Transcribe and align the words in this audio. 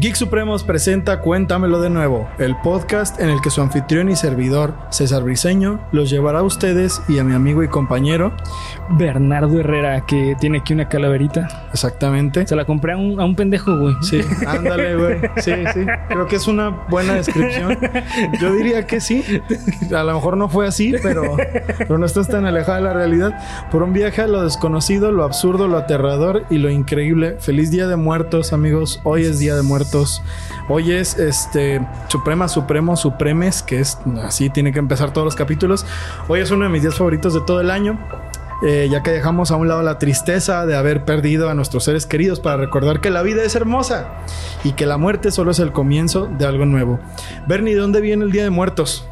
Geek 0.00 0.14
Supremos 0.14 0.62
presenta 0.62 1.20
Cuéntamelo 1.20 1.80
de 1.80 1.90
nuevo, 1.90 2.28
el 2.38 2.54
podcast 2.58 3.18
en 3.18 3.30
el 3.30 3.40
que 3.40 3.50
su 3.50 3.60
anfitrión 3.62 4.08
y 4.08 4.14
servidor, 4.14 4.74
César 4.90 5.24
Briseño, 5.24 5.80
los 5.90 6.08
llevará 6.08 6.38
a 6.38 6.42
ustedes 6.44 7.02
y 7.08 7.18
a 7.18 7.24
mi 7.24 7.34
amigo 7.34 7.64
y 7.64 7.68
compañero, 7.68 8.32
Bernardo 8.90 9.58
Herrera, 9.58 10.06
que 10.06 10.36
tiene 10.38 10.58
aquí 10.58 10.72
una 10.72 10.88
calaverita. 10.88 11.68
exactamente. 11.72 12.46
Se 12.46 12.54
la 12.54 12.64
compré 12.64 12.92
a 12.92 12.96
un, 12.96 13.18
a 13.18 13.24
un 13.24 13.34
pendejo, 13.34 13.76
güey. 13.76 13.96
Sí, 14.02 14.20
ándale, 14.46 14.94
güey. 14.94 15.16
Sí, 15.38 15.52
sí. 15.74 15.84
Creo 16.08 16.26
que 16.28 16.36
es 16.36 16.46
una 16.46 16.68
buena 16.68 17.14
descripción. 17.14 17.76
Yo 18.40 18.52
diría 18.54 18.86
que 18.86 19.00
sí. 19.00 19.24
A 19.92 20.04
lo 20.04 20.14
mejor 20.14 20.36
no 20.36 20.48
fue 20.48 20.68
así, 20.68 20.94
pero, 21.02 21.36
pero 21.76 21.98
no 21.98 22.06
estás 22.06 22.28
tan 22.28 22.46
alejada 22.46 22.76
de 22.78 22.84
la 22.84 22.92
realidad. 22.92 23.68
Por 23.72 23.82
un 23.82 23.92
viaje 23.92 24.22
a 24.22 24.28
lo 24.28 24.44
desconocido, 24.44 25.10
lo 25.10 25.24
absurdo, 25.24 25.66
lo 25.66 25.76
aterrador 25.76 26.44
y 26.50 26.58
lo 26.58 26.70
increíble. 26.70 27.36
Feliz 27.40 27.72
Día 27.72 27.88
de 27.88 27.96
Muertos, 27.96 28.52
amigos. 28.52 29.00
Hoy 29.02 29.24
es 29.24 29.40
Día 29.40 29.56
de 29.56 29.62
Muertos. 29.62 29.87
Hoy 30.68 30.92
es 30.92 31.18
este 31.18 31.80
Suprema, 32.08 32.48
Supremo, 32.48 32.96
Supremes, 32.96 33.62
que 33.62 33.80
es 33.80 33.98
así, 34.22 34.50
tiene 34.50 34.72
que 34.72 34.78
empezar 34.78 35.12
todos 35.12 35.24
los 35.24 35.34
capítulos. 35.34 35.86
Hoy 36.28 36.40
es 36.40 36.50
uno 36.50 36.64
de 36.64 36.70
mis 36.70 36.82
días 36.82 36.94
favoritos 36.96 37.34
de 37.34 37.40
todo 37.40 37.60
el 37.60 37.70
año. 37.70 37.98
Eh, 38.66 38.88
ya 38.90 39.04
que 39.04 39.12
dejamos 39.12 39.52
a 39.52 39.56
un 39.56 39.68
lado 39.68 39.82
la 39.82 40.00
tristeza 40.00 40.66
de 40.66 40.74
haber 40.74 41.04
perdido 41.04 41.48
a 41.48 41.54
nuestros 41.54 41.84
seres 41.84 42.06
queridos 42.06 42.40
para 42.40 42.56
recordar 42.56 43.00
que 43.00 43.08
la 43.08 43.22
vida 43.22 43.44
es 43.44 43.54
hermosa 43.54 44.08
y 44.64 44.72
que 44.72 44.84
la 44.84 44.98
muerte 44.98 45.30
solo 45.30 45.52
es 45.52 45.60
el 45.60 45.70
comienzo 45.70 46.26
de 46.26 46.44
algo 46.44 46.66
nuevo. 46.66 46.98
Bernie, 47.46 47.74
¿de 47.74 47.80
dónde 47.80 48.00
viene 48.00 48.24
el 48.24 48.32
Día 48.32 48.42
de 48.42 48.50
Muertos? 48.50 49.06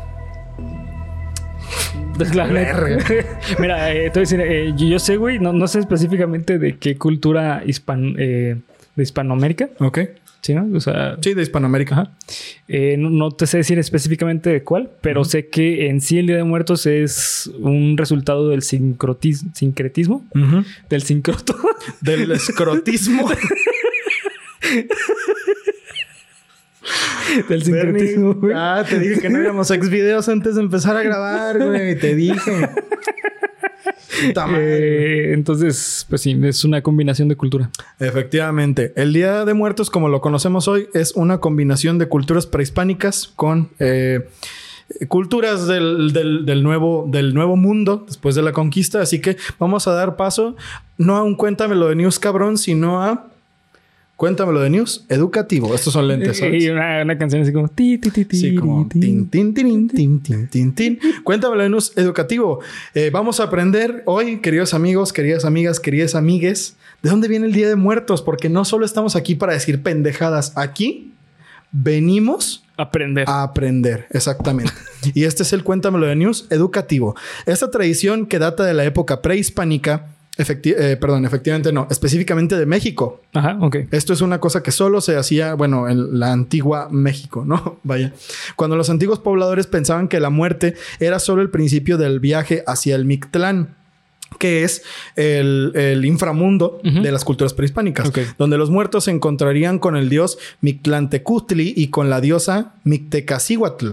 La 2.34 2.46
neta. 2.46 2.84
Mira, 3.58 3.92
eh, 3.92 4.10
te 4.10 4.18
voy 4.18 4.18
a 4.18 4.20
decir, 4.20 4.40
eh, 4.40 4.72
yo, 4.76 4.98
sé, 4.98 5.16
güey, 5.16 5.38
no, 5.38 5.52
no 5.52 5.66
sé 5.68 5.80
específicamente 5.80 6.58
de 6.58 6.76
qué 6.78 6.96
cultura 6.96 7.62
hispan, 7.64 8.14
eh, 8.18 8.56
de 8.94 9.02
Hispanoamérica. 9.02 9.68
Ok. 9.80 9.98
¿Sí, 10.46 10.54
no? 10.54 10.68
O 10.76 10.80
sea, 10.80 11.16
Sí, 11.20 11.34
de 11.34 11.42
Hispanoamérica. 11.42 11.94
Ajá. 11.96 12.12
Eh, 12.68 12.94
no, 12.96 13.10
no 13.10 13.32
te 13.32 13.48
sé 13.48 13.56
decir 13.56 13.80
específicamente 13.80 14.48
de 14.48 14.62
cuál, 14.62 14.92
pero 15.00 15.24
sé 15.24 15.48
que 15.48 15.88
en 15.88 16.00
sí 16.00 16.20
el 16.20 16.28
Día 16.28 16.36
de 16.36 16.44
Muertos 16.44 16.86
es 16.86 17.50
un 17.58 17.98
resultado 17.98 18.48
del 18.48 18.62
sincretismo. 18.62 20.24
Del 20.88 21.02
sincroto. 21.02 21.56
Del 22.00 22.30
escrotismo. 22.30 23.28
del 27.48 27.64
sincretismo, 27.64 28.34
güey. 28.34 28.54
Ah, 28.56 28.84
te 28.88 29.00
dije 29.00 29.20
que 29.20 29.28
no 29.28 29.42
íbamos 29.42 29.72
a 29.72 29.74
ex 29.74 29.90
videos 29.90 30.28
antes 30.28 30.54
de 30.54 30.60
empezar 30.60 30.96
a 30.96 31.02
grabar, 31.02 31.58
güey. 31.58 31.98
Te 31.98 32.14
dije. 32.14 32.38
Eh, 34.58 35.32
entonces, 35.34 36.06
pues 36.08 36.22
sí, 36.22 36.38
es 36.44 36.64
una 36.64 36.82
combinación 36.82 37.28
de 37.28 37.36
cultura. 37.36 37.70
Efectivamente, 37.98 38.92
el 38.96 39.12
Día 39.12 39.44
de 39.44 39.54
Muertos, 39.54 39.90
como 39.90 40.08
lo 40.08 40.20
conocemos 40.20 40.68
hoy, 40.68 40.88
es 40.94 41.12
una 41.12 41.38
combinación 41.38 41.98
de 41.98 42.08
culturas 42.08 42.46
prehispánicas 42.46 43.28
con 43.34 43.68
eh, 43.78 44.28
culturas 45.08 45.66
del, 45.66 46.12
del- 46.12 46.46
del 46.46 46.62
nuevo, 46.62 47.06
del 47.10 47.34
nuevo 47.34 47.56
mundo 47.56 48.04
después 48.06 48.34
de 48.34 48.42
la 48.42 48.52
conquista. 48.52 49.00
Así 49.00 49.20
que 49.20 49.36
vamos 49.58 49.86
a 49.88 49.92
dar 49.92 50.16
paso 50.16 50.56
no 50.98 51.16
a 51.16 51.22
un 51.22 51.34
cuéntamelo 51.36 51.88
de 51.88 51.96
news 51.96 52.18
cabrón, 52.18 52.56
sino 52.58 53.02
a 53.02 53.26
cuéntamelo 54.16 54.60
de 54.60 54.70
news 54.70 55.04
educativo. 55.08 55.74
Estos 55.74 55.92
son 55.92 56.08
lentes, 56.08 56.38
y 56.38 56.40
¿sabes? 56.40 56.70
una, 56.70 57.02
una 57.02 57.18
canción 57.18 57.42
así 57.42 57.52
como... 57.52 57.68
Ti, 57.68 57.98
ti, 57.98 58.10
ti, 58.10 58.24
ti, 58.24 58.36
Sí, 58.36 58.54
como 58.54 58.88
ti. 58.88 59.00
tin, 59.00 59.28
tin, 59.28 59.52
tin, 59.54 59.88
tin, 59.88 60.20
tin, 60.20 60.48
tin, 60.48 60.74
tin. 60.74 60.98
Cuéntamelo 61.22 61.62
de 61.62 61.68
news 61.68 61.92
educativo. 61.96 62.60
Eh, 62.94 63.10
vamos 63.12 63.40
a 63.40 63.44
aprender 63.44 64.02
hoy, 64.06 64.38
queridos 64.40 64.72
amigos, 64.74 65.12
queridas 65.12 65.44
amigas, 65.44 65.80
queridas 65.80 66.14
amigues, 66.14 66.76
de 67.02 67.10
dónde 67.10 67.28
viene 67.28 67.46
el 67.46 67.52
Día 67.52 67.68
de 67.68 67.76
Muertos, 67.76 68.22
porque 68.22 68.48
no 68.48 68.64
solo 68.64 68.86
estamos 68.86 69.16
aquí 69.16 69.34
para 69.34 69.52
decir 69.52 69.82
pendejadas, 69.82 70.56
aquí 70.56 71.12
venimos 71.72 72.64
Aprender. 72.78 73.24
a 73.28 73.42
aprender, 73.42 74.06
exactamente. 74.10 74.72
Y 75.14 75.24
este 75.24 75.42
es 75.42 75.52
el 75.52 75.62
Cuéntamelo 75.62 76.06
de 76.06 76.16
News 76.16 76.46
educativo. 76.50 77.14
Esta 77.44 77.70
tradición 77.70 78.26
que 78.26 78.38
data 78.38 78.64
de 78.64 78.74
la 78.74 78.84
época 78.84 79.22
prehispánica, 79.22 80.06
efecti- 80.38 80.74
eh, 80.76 80.96
perdón, 80.96 81.24
efectivamente 81.24 81.72
no, 81.72 81.86
específicamente 81.90 82.56
de 82.56 82.66
México, 82.66 83.22
Ajá, 83.34 83.58
ok. 83.60 83.76
esto 83.90 84.12
es 84.12 84.20
una 84.20 84.38
cosa 84.40 84.62
que 84.62 84.70
solo 84.72 85.00
se 85.00 85.16
hacía, 85.16 85.54
bueno, 85.54 85.88
en 85.88 86.18
la 86.18 86.32
antigua 86.32 86.88
México, 86.90 87.44
¿no? 87.46 87.78
Vaya. 87.84 88.12
Cuando 88.56 88.76
los 88.76 88.90
antiguos 88.90 89.18
pobladores 89.18 89.66
pensaban 89.66 90.08
que 90.08 90.20
la 90.20 90.30
muerte 90.30 90.74
era 91.00 91.18
solo 91.18 91.42
el 91.42 91.50
principio 91.50 91.96
del 91.98 92.20
viaje 92.20 92.62
hacia 92.66 92.96
el 92.96 93.04
Mictlán 93.04 93.74
que 94.40 94.64
es 94.64 94.82
el, 95.14 95.72
el 95.76 96.04
inframundo 96.04 96.80
de 96.82 97.10
las 97.12 97.24
culturas 97.24 97.54
prehispánicas, 97.54 98.10
donde 98.36 98.58
los 98.58 98.68
muertos 98.70 99.04
se 99.04 99.10
encontrarían 99.12 99.78
con 99.78 99.96
el 99.96 100.10
dios 100.10 100.36
Mictlantecutli 100.60 101.72
y 101.76 101.88
con 101.88 102.10
la 102.10 102.20
diosa 102.20 102.74
Mictecacihuatl. 102.84 103.90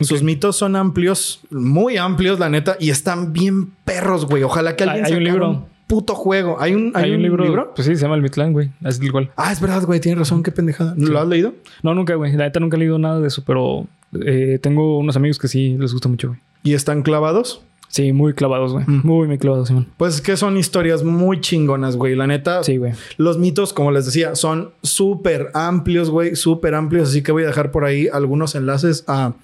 Sus 0.00 0.22
mitos 0.22 0.56
son 0.56 0.74
amplios, 0.76 1.40
muy 1.50 1.96
amplios, 1.98 2.38
la 2.38 2.48
neta, 2.50 2.76
y 2.80 2.90
están 2.90 3.32
bien 3.32 3.70
perros, 3.84 4.26
güey. 4.26 4.42
Ojalá 4.42 4.74
que 4.76 4.84
Hay- 4.84 4.90
alguien 5.00 5.04
hay 5.06 5.12
un 5.12 5.18
sacara 5.18 5.32
libro. 5.32 5.68
Puto 5.86 6.14
juego. 6.14 6.56
Hay 6.60 6.74
un, 6.74 6.92
hay 6.94 7.12
un 7.12 7.22
libro. 7.22 7.72
Pues 7.74 7.86
sí, 7.86 7.94
se 7.96 8.02
llama 8.02 8.14
El 8.16 8.22
Mitlán, 8.22 8.52
güey. 8.52 8.70
Es 8.84 9.00
igual. 9.02 9.30
Ah, 9.36 9.52
es 9.52 9.60
verdad, 9.60 9.82
güey, 9.84 10.00
tienes 10.00 10.18
razón, 10.18 10.42
qué 10.42 10.50
pendejada. 10.52 10.94
¿Lo 10.96 11.18
has 11.18 11.28
leído? 11.28 11.54
No, 11.82 11.94
nunca, 11.94 12.14
güey. 12.14 12.32
La 12.32 12.44
neta 12.44 12.60
nunca 12.60 12.76
he 12.76 12.80
leído 12.80 12.98
nada 12.98 13.20
de 13.20 13.28
eso, 13.28 13.42
pero 13.46 13.86
eh, 14.24 14.58
tengo 14.60 14.98
unos 14.98 15.16
amigos 15.16 15.38
que 15.38 15.48
sí 15.48 15.76
les 15.78 15.92
gusta 15.92 16.08
mucho, 16.08 16.28
güey. 16.28 16.40
¿Y 16.62 16.74
están 16.74 17.02
clavados? 17.02 17.62
Sí, 17.88 18.12
muy 18.12 18.34
clavados, 18.34 18.72
güey. 18.72 18.84
Mm. 18.86 19.00
Muy, 19.04 19.28
muy 19.28 19.38
clavados, 19.38 19.68
Simón. 19.68 19.86
Pues 19.96 20.20
que 20.20 20.36
son 20.36 20.56
historias 20.56 21.04
muy 21.04 21.40
chingonas, 21.40 21.96
güey. 21.96 22.16
La 22.16 22.26
neta, 22.26 22.64
Sí, 22.64 22.76
güey. 22.78 22.92
los 23.16 23.38
mitos, 23.38 23.72
como 23.72 23.92
les 23.92 24.04
decía, 24.06 24.34
son 24.34 24.72
súper 24.82 25.50
amplios, 25.54 26.10
güey, 26.10 26.34
súper 26.34 26.74
amplios. 26.74 27.10
Así 27.10 27.22
que 27.22 27.30
voy 27.30 27.44
a 27.44 27.46
dejar 27.46 27.70
por 27.70 27.84
ahí 27.84 28.08
algunos 28.12 28.56
enlaces 28.56 29.04
a 29.06 29.34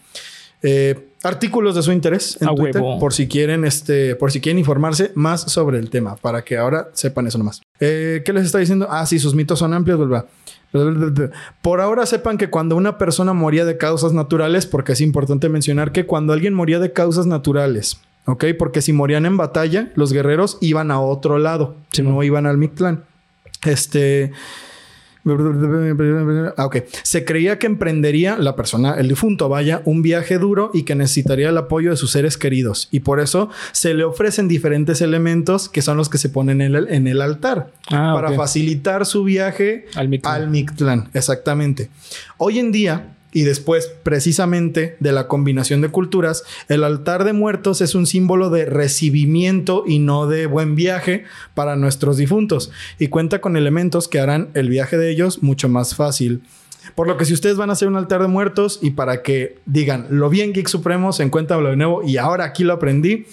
eh, 0.62 1.08
artículos 1.22 1.74
de 1.74 1.82
su 1.82 1.92
interés 1.92 2.36
en 2.40 2.54
Twitter, 2.54 2.82
huevo. 2.82 2.98
por 2.98 3.12
si 3.12 3.28
quieren, 3.28 3.64
este, 3.64 4.16
por 4.16 4.32
si 4.32 4.40
quieren 4.40 4.58
informarse 4.58 5.12
más 5.14 5.42
sobre 5.42 5.78
el 5.78 5.90
tema, 5.90 6.16
para 6.16 6.42
que 6.42 6.56
ahora 6.56 6.88
sepan 6.92 7.26
eso 7.26 7.38
nomás. 7.38 7.62
Eh, 7.80 8.22
¿Qué 8.24 8.32
les 8.32 8.44
está 8.44 8.58
diciendo? 8.58 8.88
Ah, 8.90 9.06
sí, 9.06 9.18
sus 9.18 9.34
mitos 9.34 9.58
son 9.58 9.74
amplios, 9.74 10.06
bla. 10.08 10.26
Por 11.60 11.80
ahora 11.80 12.06
sepan 12.06 12.38
que 12.38 12.48
cuando 12.48 12.76
una 12.76 12.96
persona 12.98 13.34
moría 13.34 13.64
de 13.64 13.76
causas 13.76 14.12
naturales, 14.12 14.66
porque 14.66 14.92
es 14.92 15.00
importante 15.00 15.48
mencionar 15.48 15.92
que 15.92 16.06
cuando 16.06 16.32
alguien 16.32 16.54
moría 16.54 16.78
de 16.78 16.92
causas 16.92 17.26
naturales, 17.26 18.00
¿ok? 18.24 18.46
Porque 18.58 18.80
si 18.80 18.92
morían 18.92 19.26
en 19.26 19.36
batalla, 19.36 19.92
los 19.96 20.12
guerreros 20.12 20.58
iban 20.60 20.90
a 20.90 21.00
otro 21.00 21.38
lado, 21.38 21.76
Sí, 21.92 22.02
no 22.02 22.22
iban 22.22 22.46
al 22.46 22.56
Mictlán. 22.56 23.04
Este. 23.64 24.32
Ah, 25.24 26.66
ok. 26.66 26.78
Se 27.02 27.24
creía 27.24 27.58
que 27.58 27.66
emprendería 27.66 28.36
la 28.36 28.56
persona, 28.56 28.94
el 28.94 29.08
difunto, 29.08 29.48
vaya, 29.48 29.82
un 29.84 30.02
viaje 30.02 30.38
duro 30.38 30.70
y 30.74 30.82
que 30.82 30.94
necesitaría 30.94 31.48
el 31.50 31.58
apoyo 31.58 31.90
de 31.90 31.96
sus 31.96 32.10
seres 32.10 32.36
queridos. 32.36 32.88
Y 32.90 33.00
por 33.00 33.20
eso 33.20 33.48
se 33.72 33.94
le 33.94 34.04
ofrecen 34.04 34.48
diferentes 34.48 35.00
elementos 35.00 35.68
que 35.68 35.82
son 35.82 35.96
los 35.96 36.08
que 36.08 36.18
se 36.18 36.28
ponen 36.28 36.60
en 36.60 36.74
el, 36.74 36.88
en 36.88 37.06
el 37.06 37.20
altar 37.20 37.70
Ah, 37.90 38.12
para 38.14 38.32
facilitar 38.32 39.06
su 39.06 39.24
viaje 39.24 39.86
Al 39.94 40.20
al 40.24 40.48
Mictlán. 40.48 41.08
Exactamente. 41.14 41.90
Hoy 42.38 42.58
en 42.58 42.72
día, 42.72 43.11
y 43.32 43.43
después 43.43 43.91
precisamente 44.03 44.97
de 45.00 45.12
la 45.12 45.26
combinación 45.26 45.81
de 45.81 45.88
culturas, 45.88 46.44
el 46.69 46.84
altar 46.84 47.25
de 47.25 47.32
muertos 47.32 47.81
es 47.81 47.94
un 47.94 48.06
símbolo 48.06 48.50
de 48.50 48.66
recibimiento 48.66 49.84
y 49.87 49.98
no 49.98 50.26
de 50.26 50.47
buen 50.47 50.75
viaje 50.75 51.25
para 51.54 51.76
nuestros 51.76 52.16
difuntos 52.19 52.70
y 52.98 53.09
cuenta 53.09 53.41
con 53.41 53.56
elementos 53.56 54.09
que 54.09 54.20
harán 54.20 54.50
el 54.54 54.69
viaje 54.69 54.98
de 54.98 55.10
ellos 55.10 55.43
mucho 55.43 55.69
más 55.69 55.94
fácil. 55.94 56.43
Por 56.94 57.06
lo 57.06 57.17
que 57.17 57.25
si 57.25 57.32
ustedes 57.32 57.56
van 57.56 57.70
a 57.70 57.75
hacer 57.75 57.88
un 57.88 57.96
altar 57.96 58.20
de 58.20 58.29
muertos 58.29 58.79
y 58.82 58.90
para 58.90 59.23
que 59.23 59.58
digan 59.67 60.06
lo 60.11 60.28
bien 60.28 60.52
Geek 60.52 60.69
Supremo 60.69 61.12
se 61.12 61.23
encuentra 61.23 61.58
lo 61.58 61.70
de 61.70 61.76
nuevo 61.76 62.02
y 62.02 62.17
ahora 62.17 62.44
aquí 62.44 62.64
lo 62.64 62.75
aprendí, 62.75 63.26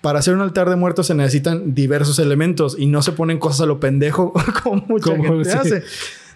para 0.00 0.18
hacer 0.18 0.34
un 0.34 0.40
altar 0.40 0.68
de 0.68 0.76
muertos 0.76 1.06
se 1.06 1.14
necesitan 1.14 1.74
diversos 1.74 2.18
elementos 2.18 2.76
y 2.78 2.86
no 2.86 3.02
se 3.02 3.12
ponen 3.12 3.38
cosas 3.38 3.62
a 3.62 3.66
lo 3.66 3.80
pendejo 3.80 4.32
como 4.62 4.84
mucha 4.86 5.16
gente 5.16 5.44
sí. 5.44 5.56
hace. 5.56 5.82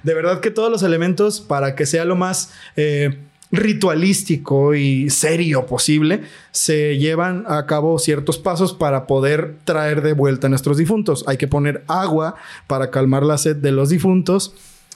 De 0.03 0.15
verdad 0.15 0.41
que 0.41 0.51
todos 0.51 0.71
los 0.71 0.83
elementos 0.83 1.41
para 1.41 1.75
que 1.75 1.87
sea 1.87 2.05
lo 2.05 2.17
más 2.17 2.53
eh, 2.77 3.19
ritualístico 3.53 4.75
y 4.75 5.11
serio 5.11 5.67
posible, 5.67 6.23
se 6.53 6.99
llevan 6.99 7.45
a 7.49 7.67
cabo 7.67 7.99
ciertos 7.99 8.39
pasos 8.39 8.73
para 8.73 9.07
poder 9.07 9.57
traer 9.65 10.03
de 10.03 10.13
vuelta 10.13 10.47
a 10.47 10.51
nuestros 10.51 10.77
difuntos. 10.77 11.25
Hay 11.27 11.37
que 11.37 11.49
poner 11.49 11.83
agua 11.89 12.37
para 12.67 12.91
calmar 12.91 13.25
la 13.25 13.39
sed 13.39 13.57
de 13.57 13.73
los 13.73 13.89
difuntos. 13.89 14.55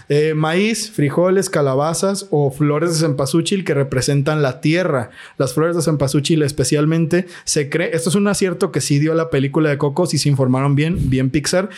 eh, 0.09 0.35
maíz, 0.35 0.91
frijoles, 0.91 1.49
calabazas 1.49 2.27
o 2.31 2.51
flores 2.51 2.93
de 2.93 3.07
cempasúchil 3.07 3.65
que 3.65 3.75
representan 3.75 4.43
la 4.43 4.61
tierra. 4.61 5.11
Las 5.39 5.55
flores 5.55 5.77
de 5.77 5.83
cempasúchil 5.83 6.43
especialmente 6.43 7.27
se 7.45 7.71
cree, 7.71 7.95
esto 7.95 8.11
es 8.11 8.15
un 8.15 8.29
acierto 8.29 8.71
que 8.71 8.81
sí 8.81 8.99
dio 8.99 9.15
la 9.15 9.31
película 9.31 9.71
de 9.71 9.79
Coco, 9.79 10.07
si 10.07 10.19
se 10.19 10.29
informaron 10.29 10.75
bien, 10.75 11.11
bien 11.11 11.31
Pixar, 11.31 11.71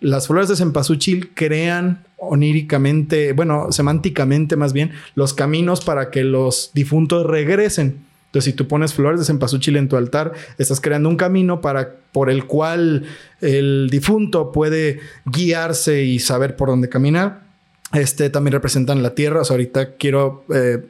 las 0.00 0.26
flores 0.26 0.48
de 0.48 0.56
cempasúchil 0.56 1.30
crean 1.34 2.04
oníricamente, 2.16 3.32
bueno, 3.32 3.72
semánticamente 3.72 4.56
más 4.56 4.72
bien, 4.72 4.92
los 5.14 5.34
caminos 5.34 5.84
para 5.84 6.10
que 6.10 6.24
los 6.24 6.70
difuntos 6.74 7.26
regresen. 7.26 8.04
Entonces, 8.26 8.52
si 8.52 8.52
tú 8.52 8.68
pones 8.68 8.92
flores 8.92 9.20
de 9.20 9.26
cempasúchil 9.26 9.76
en 9.76 9.88
tu 9.88 9.96
altar, 9.96 10.34
estás 10.58 10.80
creando 10.80 11.08
un 11.08 11.16
camino 11.16 11.60
para, 11.62 11.94
por 12.12 12.28
el 12.28 12.44
cual 12.44 13.04
el 13.40 13.88
difunto 13.90 14.52
puede 14.52 15.00
guiarse 15.24 16.04
y 16.04 16.18
saber 16.18 16.54
por 16.54 16.68
dónde 16.68 16.90
caminar. 16.90 17.40
Este 17.94 18.28
también 18.28 18.52
representan 18.52 19.02
la 19.02 19.14
tierra. 19.14 19.40
O 19.40 19.44
sea, 19.44 19.54
ahorita 19.54 19.94
quiero 19.96 20.44
eh, 20.54 20.84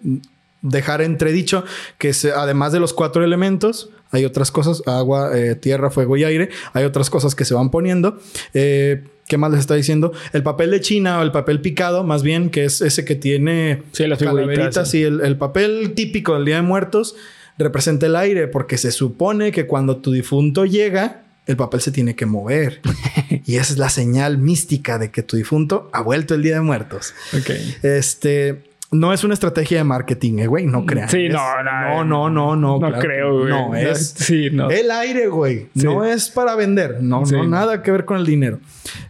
dejar 0.63 1.01
entredicho 1.01 1.65
que 1.97 2.13
además 2.35 2.73
de 2.73 2.81
los 2.81 2.93
cuatro 2.93 3.23
elementos, 3.23 3.91
hay 4.11 4.25
otras 4.25 4.51
cosas, 4.51 4.83
agua, 4.87 5.37
eh, 5.37 5.55
tierra, 5.55 5.91
fuego 5.91 6.17
y 6.17 6.25
aire, 6.25 6.51
hay 6.73 6.85
otras 6.85 7.11
cosas 7.11 7.35
que 7.35 7.45
se 7.45 7.55
van 7.55 7.71
poniendo. 7.71 8.19
Eh, 8.55 9.05
¿Qué 9.27 9.37
más 9.37 9.51
les 9.51 9.61
está 9.61 9.75
diciendo? 9.75 10.13
El 10.33 10.43
papel 10.43 10.71
de 10.71 10.81
China 10.81 11.19
o 11.19 11.23
el 11.23 11.33
papel 11.33 11.61
picado, 11.61 12.03
más 12.03 12.23
bien, 12.23 12.49
que 12.49 12.65
es 12.65 12.81
ese 12.81 13.05
que 13.05 13.15
tiene 13.15 13.83
sí, 13.93 14.07
las 14.07 14.19
calaveritas. 14.19 14.91
Sí, 14.91 15.03
el, 15.03 15.21
el, 15.21 15.37
papel 15.37 15.93
típico 15.95 16.35
del 16.35 16.47
Día 16.47 16.57
de 16.57 16.63
Muertos 16.63 17.15
representa 17.59 18.07
el 18.07 18.17
aire, 18.17 18.49
porque 18.49 18.79
se 18.79 18.91
supone 18.91 19.53
que 19.53 19.67
cuando 19.67 19.99
tu 19.99 20.13
difunto 20.13 20.65
llega, 20.65 21.25
el 21.47 21.57
papel 21.57 21.81
se 21.81 21.91
tiene 21.91 22.15
que 22.15 22.25
mover. 22.25 22.81
y 23.45 23.57
esa 23.57 23.73
es 23.73 23.79
la 23.79 23.91
señal 23.91 24.39
mística 24.39 24.99
de 24.99 25.11
que 25.11 25.23
tu 25.23 25.37
difunto 25.37 25.91
ha 25.93 26.03
vuelto 26.03 26.35
el 26.35 26.43
Día 26.43 26.55
de 26.55 26.61
Muertos. 26.61 27.15
Ok. 27.37 27.51
Este, 27.83 28.63
no 28.91 29.13
es 29.13 29.23
una 29.23 29.35
estrategia 29.35 29.79
de 29.79 29.85
marketing, 29.85 30.39
eh, 30.39 30.47
güey. 30.47 30.67
No 30.67 30.87
crean. 30.87 31.11
Sí, 31.11 31.29
no, 31.29 31.63
no, 31.63 32.05
no, 32.05 32.31
no, 32.31 32.57
no. 32.57 32.79
No 32.79 32.99
creo, 32.99 33.41
güey. 33.41 33.51
No, 33.51 33.75
es 33.75 34.15
sí, 34.17 34.49
no. 34.51 34.71
el 34.71 34.91
aire, 34.91 35.29
güey. 35.29 35.69
No 35.75 36.05
es 36.05 36.31
para 36.31 36.55
vender. 36.55 37.03
No, 37.03 37.23
no, 37.23 37.45
nada 37.45 37.83
que 37.83 37.91
ver 37.91 38.07
con 38.07 38.17
el 38.17 38.25
dinero. 38.25 38.61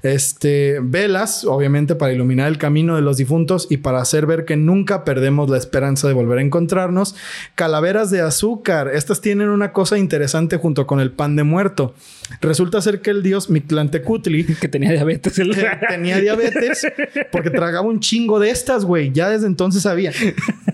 Este, 0.02 0.80
velas, 0.82 1.44
obviamente, 1.44 1.94
para 1.94 2.12
iluminar 2.12 2.48
el 2.48 2.58
camino 2.58 2.96
de 2.96 3.02
los 3.02 3.18
difuntos 3.18 3.68
y 3.70 3.76
para 3.76 4.00
hacer 4.00 4.26
ver 4.26 4.44
que 4.44 4.56
nunca 4.56 5.04
perdemos 5.04 5.48
la 5.48 5.58
esperanza 5.58 6.08
de 6.08 6.14
volver 6.14 6.38
a 6.38 6.42
encontrarnos. 6.42 7.14
Calaveras 7.54 8.10
de 8.10 8.20
azúcar. 8.20 8.90
Estas 8.92 9.20
tienen 9.20 9.48
una 9.48 9.72
cosa 9.72 9.96
interesante 9.96 10.56
junto 10.56 10.88
con 10.88 10.98
el 10.98 11.12
pan 11.12 11.36
de 11.36 11.44
muerto. 11.44 11.94
Resulta 12.40 12.80
ser 12.80 13.00
que 13.00 13.10
el 13.10 13.22
dios 13.22 13.48
Mictlantecutli... 13.48 14.44
Que 14.58 14.66
tenía 14.66 14.90
diabetes. 14.90 15.38
El... 15.38 15.56
tenía 15.88 16.18
diabetes 16.18 16.84
porque 17.30 17.50
tragaba 17.50 17.86
un 17.86 18.00
chingo 18.00 18.40
de 18.40 18.50
estas, 18.50 18.84
güey. 18.84 19.12
Ya 19.12 19.28
desde 19.28 19.46
entonces 19.46 19.67
sabía. 19.72 20.12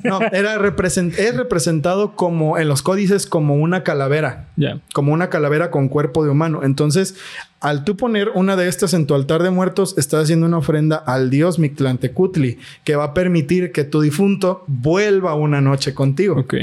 No, 0.03 0.21
era 0.33 0.59
represent 0.59 1.19
es 1.19 1.37
representado 1.37 2.15
como 2.15 2.59
en 2.59 2.69
los 2.69 2.83
códices 2.83 3.27
como 3.27 3.57
una 3.57 3.83
calavera. 3.83 4.49
Como 4.93 5.13
una 5.13 5.31
calavera 5.31 5.71
con 5.71 5.89
cuerpo 5.89 6.25
de 6.25 6.31
humano. 6.31 6.61
Entonces, 6.63 7.17
al 7.61 7.85
tú 7.85 7.97
poner 7.97 8.31
una 8.35 8.57
de 8.57 8.69
estas 8.69 8.93
en 8.95 9.07
tu 9.07 9.15
altar 9.15 9.43
de 9.43 9.51
muertos, 9.51 9.95
estás 9.97 10.25
haciendo 10.25 10.47
una 10.47 10.59
ofrenda 10.59 10.97
al 10.97 11.31
dios 11.31 11.59
Mictlantecutli 11.59 12.59
que 12.85 12.97
va 12.97 13.05
a 13.05 13.15
permitir 13.15 13.73
que 13.73 13.85
tu 13.85 14.01
difunto 14.01 14.65
vuelva 14.67 15.35
una 15.35 15.61
noche 15.61 15.95
contigo. 15.95 16.37
Ok. 16.39 16.55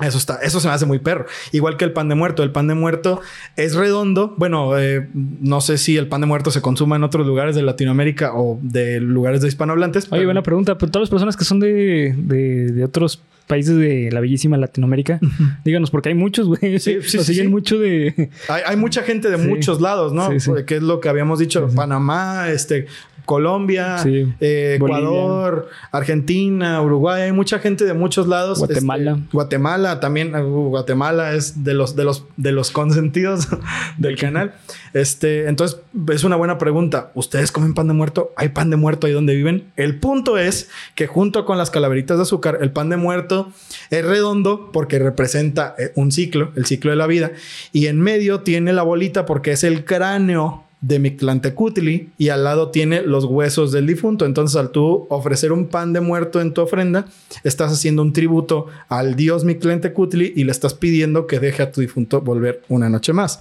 Eso 0.00 0.18
está, 0.18 0.36
eso 0.42 0.58
se 0.58 0.68
me 0.68 0.74
hace 0.74 0.86
muy 0.86 0.98
perro. 0.98 1.26
Igual 1.52 1.76
que 1.76 1.84
el 1.84 1.92
pan 1.92 2.08
de 2.08 2.14
muerto. 2.14 2.42
El 2.42 2.50
pan 2.50 2.66
de 2.66 2.74
muerto 2.74 3.20
es 3.56 3.74
redondo. 3.74 4.34
Bueno, 4.36 4.78
eh, 4.78 5.08
no 5.12 5.60
sé 5.60 5.78
si 5.78 5.96
el 5.96 6.08
pan 6.08 6.20
de 6.20 6.26
muerto 6.26 6.50
se 6.50 6.60
consuma 6.60 6.96
en 6.96 7.04
otros 7.04 7.26
lugares 7.26 7.54
de 7.54 7.62
Latinoamérica 7.62 8.32
o 8.34 8.58
de 8.62 9.00
lugares 9.00 9.42
de 9.42 9.48
hispanohablantes. 9.48 10.10
Oye, 10.10 10.24
buena 10.24 10.42
pregunta. 10.42 10.76
Pero 10.78 10.90
todas 10.90 11.04
las 11.04 11.10
personas 11.10 11.36
que 11.36 11.44
son 11.44 11.60
de, 11.60 12.14
de, 12.16 12.72
de 12.72 12.84
otros 12.84 13.22
países 13.46 13.76
de 13.76 14.10
la 14.10 14.20
bellísima 14.20 14.56
Latinoamérica, 14.56 15.20
díganos, 15.64 15.90
porque 15.90 16.08
hay 16.08 16.14
muchos, 16.14 16.46
güey. 16.46 16.78
Sí, 16.78 16.98
sí, 17.02 17.16
Nos 17.18 17.26
siguen 17.26 17.46
sí. 17.46 17.50
mucho 17.50 17.78
de. 17.78 18.30
Hay, 18.48 18.62
hay, 18.66 18.76
mucha 18.76 19.02
gente 19.02 19.30
de 19.30 19.36
muchos 19.36 19.80
lados, 19.80 20.12
¿no? 20.12 20.30
Que 20.64 20.76
es 20.76 20.82
lo 20.82 21.00
que 21.00 21.08
habíamos 21.08 21.38
dicho. 21.38 21.68
Panamá, 21.74 22.48
este, 22.48 22.86
Colombia, 23.24 23.98
Sí. 23.98 24.32
eh, 24.40 24.74
Ecuador, 24.76 25.68
Argentina, 25.90 26.80
Uruguay, 26.82 27.22
hay 27.22 27.32
mucha 27.32 27.58
gente 27.58 27.84
de 27.84 27.94
muchos 27.94 28.26
lados. 28.26 28.58
Guatemala. 28.58 29.12
Este, 29.12 29.28
Guatemala 29.32 30.00
también, 30.00 30.34
uh, 30.34 30.68
Guatemala 30.68 31.34
es 31.34 31.64
de 31.64 31.74
los 31.74 31.96
de 31.96 32.04
los 32.04 32.24
de 32.36 32.52
los 32.52 32.70
consentidos 32.70 33.48
del 33.98 34.16
canal. 34.18 34.54
Este, 34.92 35.48
entonces 35.48 35.78
es 36.12 36.24
una 36.24 36.36
buena 36.36 36.58
pregunta. 36.58 37.10
¿Ustedes 37.14 37.52
comen 37.52 37.74
pan 37.74 37.88
de 37.88 37.94
muerto? 37.94 38.32
¿Hay 38.36 38.50
pan 38.50 38.70
de 38.70 38.76
muerto 38.76 39.06
ahí 39.06 39.12
donde 39.12 39.34
viven? 39.34 39.64
El 39.76 39.98
punto 39.98 40.38
es 40.38 40.68
que 40.94 41.06
junto 41.06 41.44
con 41.44 41.58
las 41.58 41.70
calaveritas 41.70 42.16
de 42.18 42.22
azúcar, 42.22 42.58
el 42.60 42.72
pan 42.72 42.88
de 42.90 42.96
muerto 42.96 43.50
es 43.90 44.04
redondo 44.04 44.70
porque 44.72 44.98
representa 44.98 45.74
eh, 45.78 45.92
un 45.94 46.12
ciclo, 46.12 46.50
el 46.56 46.66
ciclo 46.66 46.90
de 46.90 46.96
la 46.96 47.06
vida, 47.06 47.32
y 47.72 47.86
en 47.86 48.00
medio 48.00 48.40
tiene 48.40 48.72
la 48.72 48.82
bolita 48.82 49.26
porque 49.26 49.52
es 49.52 49.64
el 49.64 49.84
cráneo 49.84 50.64
de 50.82 50.98
Mictlantecutli 50.98 52.10
y 52.18 52.28
al 52.28 52.44
lado 52.44 52.70
tiene 52.70 53.00
los 53.02 53.24
huesos 53.24 53.72
del 53.72 53.86
difunto. 53.86 54.26
Entonces, 54.26 54.56
al 54.56 54.70
tú 54.70 55.06
ofrecer 55.08 55.52
un 55.52 55.68
pan 55.68 55.92
de 55.94 56.00
muerto 56.00 56.40
en 56.40 56.52
tu 56.52 56.60
ofrenda, 56.60 57.06
estás 57.44 57.72
haciendo 57.72 58.02
un 58.02 58.12
tributo 58.12 58.66
al 58.88 59.16
dios 59.16 59.44
Mictlantecutli 59.44 60.32
y 60.36 60.44
le 60.44 60.52
estás 60.52 60.74
pidiendo 60.74 61.26
que 61.26 61.38
deje 61.40 61.62
a 61.62 61.72
tu 61.72 61.80
difunto 61.80 62.20
volver 62.20 62.62
una 62.68 62.88
noche 62.90 63.12
más. 63.14 63.40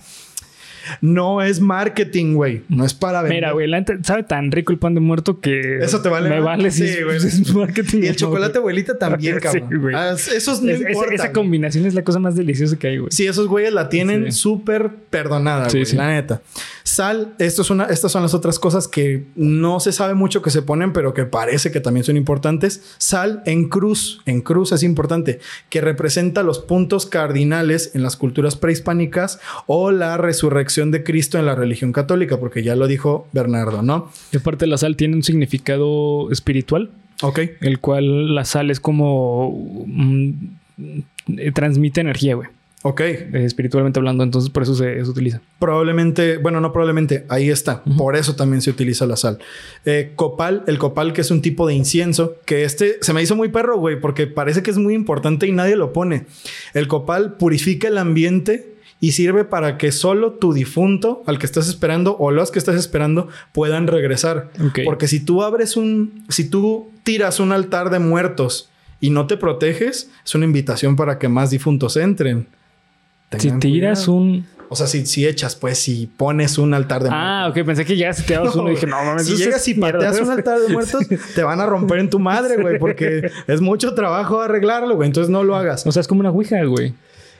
No 0.99 1.43
es 1.43 1.59
marketing, 1.61 2.33
güey. 2.33 2.63
No 2.67 2.83
es 2.85 2.95
para 2.95 3.21
vender. 3.21 3.38
Mira, 3.38 3.51
güey, 3.51 3.67
la 3.67 3.79
neta 3.79 3.97
sabe 4.03 4.23
tan 4.23 4.51
rico 4.51 4.73
el 4.73 4.79
pan 4.79 4.95
de 4.95 4.99
muerto 4.99 5.39
que. 5.39 5.77
Eso 5.79 6.01
te 6.01 6.09
vale. 6.09 6.27
Me 6.27 6.39
vale 6.39 6.71
Sí, 6.71 6.89
güey. 7.03 7.17
es 7.17 7.53
marketing. 7.53 7.99
Y 7.99 8.05
el 8.07 8.11
no, 8.13 8.15
chocolate 8.17 8.53
güey. 8.53 8.61
abuelita 8.61 8.97
también, 8.97 9.35
Sí, 9.39 9.41
cabrón. 9.41 9.79
güey. 9.79 9.95
Ah, 9.95 10.13
esos 10.13 10.61
no 10.63 10.71
Es- 10.71 10.79
esa- 10.81 10.89
importan. 10.89 11.13
esa 11.13 11.31
combinación 11.31 11.85
es 11.85 11.93
la 11.93 12.03
cosa 12.03 12.17
más 12.17 12.35
deliciosa 12.35 12.77
que 12.79 12.88
hay, 12.88 12.97
güey. 12.97 13.11
Sí, 13.11 13.27
esos 13.27 13.47
güeyes 13.47 13.71
la 13.73 13.89
tienen 13.89 14.31
Sí. 14.31 14.39
súper 14.39 14.89
perdonada, 15.11 15.69
Sí, 15.69 15.77
güey, 15.77 15.85
sí. 15.85 15.95
la 15.95 16.09
neta. 16.13 16.41
Sal, 16.83 17.33
esto 17.39 17.61
es 17.61 17.69
una, 17.69 17.85
estas 17.85 18.11
son 18.11 18.21
las 18.23 18.33
otras 18.33 18.59
cosas 18.59 18.87
que 18.87 19.25
no 19.35 19.79
se 19.79 19.91
sabe 19.91 20.13
mucho 20.13 20.41
que 20.41 20.49
se 20.49 20.61
ponen, 20.61 20.93
pero 20.93 21.13
que 21.13 21.25
parece 21.25 21.71
que 21.71 21.79
también 21.79 22.03
son 22.03 22.17
importantes. 22.17 22.81
Sal 22.97 23.43
en 23.45 23.69
cruz, 23.69 24.21
en 24.25 24.41
cruz 24.41 24.71
es 24.71 24.83
importante, 24.83 25.39
que 25.69 25.81
representa 25.81 26.43
los 26.43 26.59
puntos 26.59 27.05
cardinales 27.05 27.91
en 27.95 28.03
las 28.03 28.17
culturas 28.17 28.55
prehispánicas 28.55 29.39
o 29.67 29.91
la 29.91 30.17
resurrección 30.17 30.91
de 30.91 31.03
Cristo 31.03 31.37
en 31.37 31.45
la 31.45 31.55
religión 31.55 31.91
católica, 31.93 32.39
porque 32.39 32.63
ya 32.63 32.75
lo 32.75 32.87
dijo 32.87 33.27
Bernardo, 33.31 33.81
¿no? 33.81 34.11
Y 34.31 34.37
aparte, 34.37 34.67
la 34.67 34.77
sal 34.77 34.95
tiene 34.95 35.15
un 35.15 35.23
significado 35.23 36.31
espiritual, 36.31 36.91
Ok. 37.21 37.39
el 37.61 37.79
cual 37.79 38.33
la 38.35 38.45
sal 38.45 38.71
es 38.71 38.79
como. 38.79 39.83
mm, 39.87 40.31
eh, 41.37 41.51
transmite 41.53 42.01
energía, 42.01 42.35
güey. 42.35 42.49
Ok. 42.83 43.01
eh, 43.01 43.29
espiritualmente 43.33 43.99
hablando. 43.99 44.23
Entonces, 44.23 44.49
por 44.49 44.63
eso 44.63 44.75
se, 44.75 45.03
se 45.03 45.09
utiliza. 45.09 45.41
Probablemente, 45.59 46.37
bueno, 46.37 46.61
no 46.61 46.71
probablemente, 46.73 47.25
ahí 47.29 47.49
está. 47.49 47.83
Por 47.97 48.15
eso 48.15 48.35
también 48.35 48.61
se 48.61 48.69
utiliza 48.69 49.05
la 49.05 49.15
sal. 49.15 49.39
Eh, 49.85 50.13
copal, 50.15 50.63
el 50.67 50.77
copal 50.77 51.13
que 51.13 51.21
es 51.21 51.31
un 51.31 51.41
tipo 51.41 51.67
de 51.67 51.75
incienso, 51.75 52.37
que 52.45 52.63
este 52.63 52.97
se 53.01 53.13
me 53.13 53.21
hizo 53.21 53.35
muy 53.35 53.50
perro, 53.50 53.77
güey, 53.77 54.00
porque 54.00 54.27
parece 54.27 54.63
que 54.63 54.71
es 54.71 54.77
muy 54.77 54.93
importante 54.93 55.47
y 55.47 55.51
nadie 55.51 55.75
lo 55.75 55.93
pone. 55.93 56.25
El 56.73 56.88
copal 56.88 57.38
purifica 57.38 57.88
el 57.88 57.97
ambiente 57.97 58.75
y 59.00 59.13
sirve 59.13 59.45
para 59.45 59.77
que 59.77 59.91
solo 59.91 60.33
tu 60.33 60.53
difunto, 60.53 61.23
al 61.25 61.39
que 61.39 61.47
estás 61.47 61.67
esperando 61.67 62.15
o 62.17 62.31
los 62.31 62.51
que 62.51 62.59
estás 62.59 62.75
esperando, 62.75 63.29
puedan 63.51 63.88
regresar. 63.88 64.51
Porque 64.85 65.07
si 65.07 65.19
tú 65.19 65.43
abres 65.43 65.75
un, 65.75 66.23
si 66.29 66.50
tú 66.50 66.91
tiras 67.03 67.39
un 67.39 67.51
altar 67.51 67.89
de 67.89 68.00
muertos 68.00 68.69
y 69.00 69.09
no 69.09 69.25
te 69.25 69.38
proteges, 69.38 70.11
es 70.23 70.35
una 70.35 70.45
invitación 70.45 70.95
para 70.95 71.17
que 71.17 71.27
más 71.27 71.50
difuntos 71.50 71.97
entren. 71.97 72.47
Si 73.39 73.51
tiras 73.59 74.00
cuidado. 74.05 74.13
un. 74.13 74.47
O 74.73 74.75
sea, 74.77 74.88
si, 74.88 75.05
si 75.05 75.27
echas, 75.27 75.55
pues, 75.57 75.79
si 75.79 76.07
pones 76.07 76.57
un 76.57 76.73
altar 76.73 77.03
de 77.03 77.09
Ah, 77.11 77.41
muertos. 77.51 77.61
ok. 77.61 77.65
Pensé 77.67 77.85
que 77.85 77.95
llegas 77.97 78.19
y 78.21 78.23
te 78.23 78.33
dabas 78.35 78.55
No, 78.55 78.61
uno 78.61 78.71
y 78.71 78.75
dije, 78.75 78.88
no 78.88 79.03
mames. 79.03 79.25
si 79.27 79.35
llegas 79.35 79.67
y 79.67 79.73
mierda. 79.73 80.00
pateas 80.00 80.21
un 80.21 80.29
altar 80.31 80.59
de 80.61 80.69
muertos, 80.69 81.05
te 81.35 81.43
van 81.43 81.59
a 81.59 81.65
romper 81.65 82.00
en 82.00 82.09
tu 82.09 82.19
madre, 82.19 82.55
güey, 82.61 82.79
porque 82.79 83.29
es 83.47 83.59
mucho 83.61 83.93
trabajo 83.95 84.41
arreglarlo, 84.41 84.95
güey. 84.95 85.07
Entonces 85.07 85.29
no 85.29 85.43
lo 85.43 85.55
hagas. 85.57 85.85
O 85.85 85.91
sea, 85.91 86.00
es 86.00 86.07
como 86.07 86.21
una 86.21 86.29
ouija, 86.31 86.63
güey. 86.63 86.93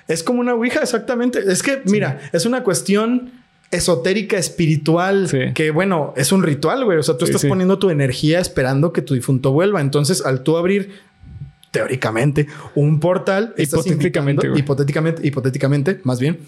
Es 0.10 0.24
como 0.24 0.42
una 0.42 0.54
ouija, 0.56 0.82
exactamente. 0.82 1.40
Es 1.50 1.64
que, 1.64 1.82
mira, 1.86 2.20
es 2.34 2.46
una 2.46 2.64
cuestión 2.64 3.32
esotérica, 3.72 4.38
espiritual, 4.38 5.30
Sí. 5.30 5.54
que 5.54 5.72
bueno, 5.72 6.14
es 6.18 6.34
un 6.34 6.44
ritual, 6.44 6.84
güey. 6.84 6.98
O 6.98 7.04
sea, 7.04 7.18
tú 7.18 7.26
Sí, 7.26 7.32
estás 7.32 7.48
poniendo 7.48 7.80
tu 7.80 7.90
energía 7.90 8.40
esperando 8.42 8.92
que 8.92 9.02
tu 9.02 9.14
difunto 9.14 9.54
vuelva. 9.54 9.80
Entonces, 9.80 10.26
al 10.26 10.44
tú 10.44 10.58
abrir 10.58 11.00
teóricamente 11.72 12.48
un 12.76 13.00
portal, 13.00 13.54
Hipotéticamente, 13.58 14.48
hipotéticamente, 14.56 15.26
hipotéticamente, 15.26 16.02
más 16.04 16.20
bien, 16.20 16.40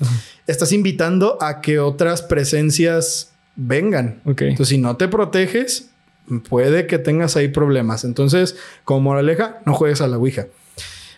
estás 0.47 0.71
invitando 0.71 1.41
a 1.41 1.61
que 1.61 1.79
otras 1.79 2.21
presencias 2.21 3.31
vengan. 3.55 4.21
Entonces, 4.25 4.67
si 4.67 4.77
no 4.77 4.97
te 4.97 5.07
proteges, 5.07 5.89
puede 6.49 6.87
que 6.87 6.99
tengas 6.99 7.35
ahí 7.37 7.47
problemas. 7.47 8.03
Entonces, 8.03 8.57
como 8.83 9.01
moraleja, 9.01 9.61
no 9.65 9.73
juegues 9.73 10.01
a 10.01 10.07
la 10.07 10.17
Ouija. 10.17 10.47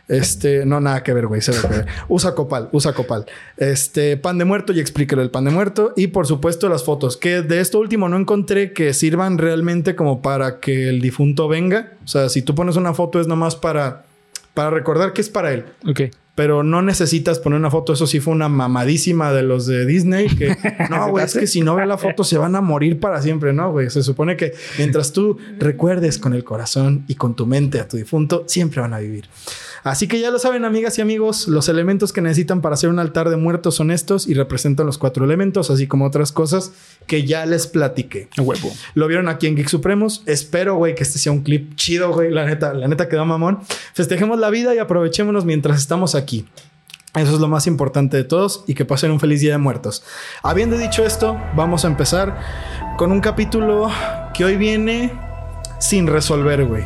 Este, 0.08 0.66
no, 0.66 0.80
nada 0.80 1.04
que 1.04 1.14
ver, 1.14 1.28
güey. 1.28 1.42
cero 1.42 1.58
que 1.62 1.68
ver. 1.68 1.86
Usa 2.08 2.36
copal, 2.36 2.70
usa 2.72 2.94
copal. 2.94 3.26
Este, 3.58 4.18
pan 4.18 4.38
de 4.38 4.46
muerto 4.46 4.72
y 4.74 4.80
explíquelo 4.80 5.22
el 5.22 5.32
pan 5.32 5.46
de 5.46 5.52
muerto. 5.52 5.94
Y 5.96 6.08
por 6.08 6.28
supuesto, 6.28 6.70
las 6.70 6.84
fotos. 6.84 7.18
Que 7.18 7.42
de 7.42 7.60
esto 7.60 7.80
último 7.80 8.08
no 8.08 8.18
encontré 8.18 8.74
que 8.74 8.94
sirvan 8.94 9.38
realmente 9.38 9.96
como 9.96 10.22
para 10.22 10.60
que 10.60 10.90
el 10.90 11.02
difunto 11.02 11.48
venga. 11.48 11.94
O 12.04 12.08
sea, 12.08 12.30
si 12.30 12.42
tú 12.42 12.54
pones 12.56 12.76
una 12.76 12.94
foto 12.94 13.20
es 13.20 13.28
nomás 13.28 13.56
para, 13.56 14.06
para 14.54 14.70
recordar 14.70 15.14
que 15.14 15.22
es 15.22 15.30
para 15.30 15.54
él. 15.54 15.66
Ok. 15.88 16.02
pero 16.36 16.64
no 16.64 16.82
necesitas 16.82 17.40
poner 17.40 17.58
una 17.58 17.72
foto. 17.72 17.94
Eso 17.94 18.06
sí 18.06 18.20
fue 18.20 18.34
una 18.34 18.50
mamadísima 18.50 19.32
de 19.32 19.42
los 19.42 19.66
de 19.66 19.86
Disney. 19.86 20.28
Que 20.28 20.56
no, 20.90 21.10
güey, 21.10 21.26
es 21.26 21.34
que 21.34 21.48
si 21.48 21.62
no 21.62 21.76
ven 21.76 21.88
la 21.88 21.98
foto 21.98 22.24
se 22.24 22.38
van 22.38 22.56
a 22.56 22.62
morir 22.62 23.00
para 23.00 23.22
siempre, 23.22 23.54
¿no, 23.54 23.72
güey? 23.72 23.90
Se 23.90 24.04
supone 24.04 24.36
que 24.36 24.54
mientras 24.78 25.14
tú 25.14 25.38
recuerdes 25.58 26.20
con 26.20 26.34
el 26.34 26.44
corazón 26.44 27.06
y 27.08 27.16
con 27.16 27.36
tu 27.36 27.48
mente 27.48 27.80
a 27.80 27.88
tu 27.88 27.98
difunto, 27.98 28.44
siempre 28.48 28.82
van 28.82 28.94
a 28.94 29.00
vivir. 29.00 29.26
Así 29.86 30.08
que 30.08 30.20
ya 30.20 30.32
lo 30.32 30.39
saben, 30.39 30.65
amigas 30.65 30.98
y 30.98 31.01
amigos, 31.01 31.48
los 31.48 31.70
elementos 31.70 32.12
que 32.12 32.20
necesitan 32.20 32.60
para 32.60 32.74
hacer 32.74 32.89
un 32.89 32.98
altar 32.98 33.30
de 33.30 33.38
muertos 33.38 33.75
son 33.75 33.92
estos 33.92 34.27
y 34.27 34.34
representan 34.34 34.88
los 34.88 34.98
cuatro 34.98 35.24
elementos, 35.24 35.70
así 35.70 35.86
como 35.86 36.06
otras 36.06 36.32
cosas 36.32 36.72
que 37.06 37.24
ya 37.24 37.46
les 37.46 37.68
platiqué. 37.68 38.27
Huevo. 38.36 38.72
Lo 38.96 39.08
vieron 39.08 39.30
aquí 39.30 39.46
en 39.46 39.56
Geek 39.56 39.68
Supremos. 39.68 40.24
Espero, 40.25 40.74
güey, 40.74 40.96
que 40.96 41.04
este 41.04 41.20
sea 41.20 41.32
un 41.32 41.44
clip 41.44 41.75
chido, 41.75 42.12
güey. 42.12 42.32
La 42.32 42.48
neta, 42.48 42.74
la 42.74 42.88
neta 42.88 43.08
quedó 43.08 43.25
mamón. 43.25 43.60
Festejemos 43.94 44.39
la 44.39 44.50
vida 44.50 44.74
y 44.74 44.80
aprovechémonos 44.80 45.46
mientras 45.46 45.77
estamos 45.77 46.15
aquí. 46.15 46.48
Eso 47.13 47.36
es 47.36 47.39
lo 47.39 47.48
más 47.48 47.68
importante 47.68 48.18
de 48.18 48.24
todos 48.24 48.63
y 48.65 48.74
que 48.74 48.86
pasen 48.86 49.12
un 49.12 49.20
feliz 49.20 49.42
día 49.42 49.51
de 49.51 49.60
muertos. 49.60 50.04
Habiendo 50.42 50.80
dicho 50.80 51.06
esto, 51.06 51.39
vamos 51.56 51.86
a 51.86 51.89
empezar 51.89 52.39
con 52.98 53.12
un 53.12 53.22
capítulo 53.22 53.92
que 54.34 54.46
hoy 54.46 54.56
viene 54.56 55.12
sin 55.80 56.08
resolver, 56.08 56.65
güey. 56.65 56.86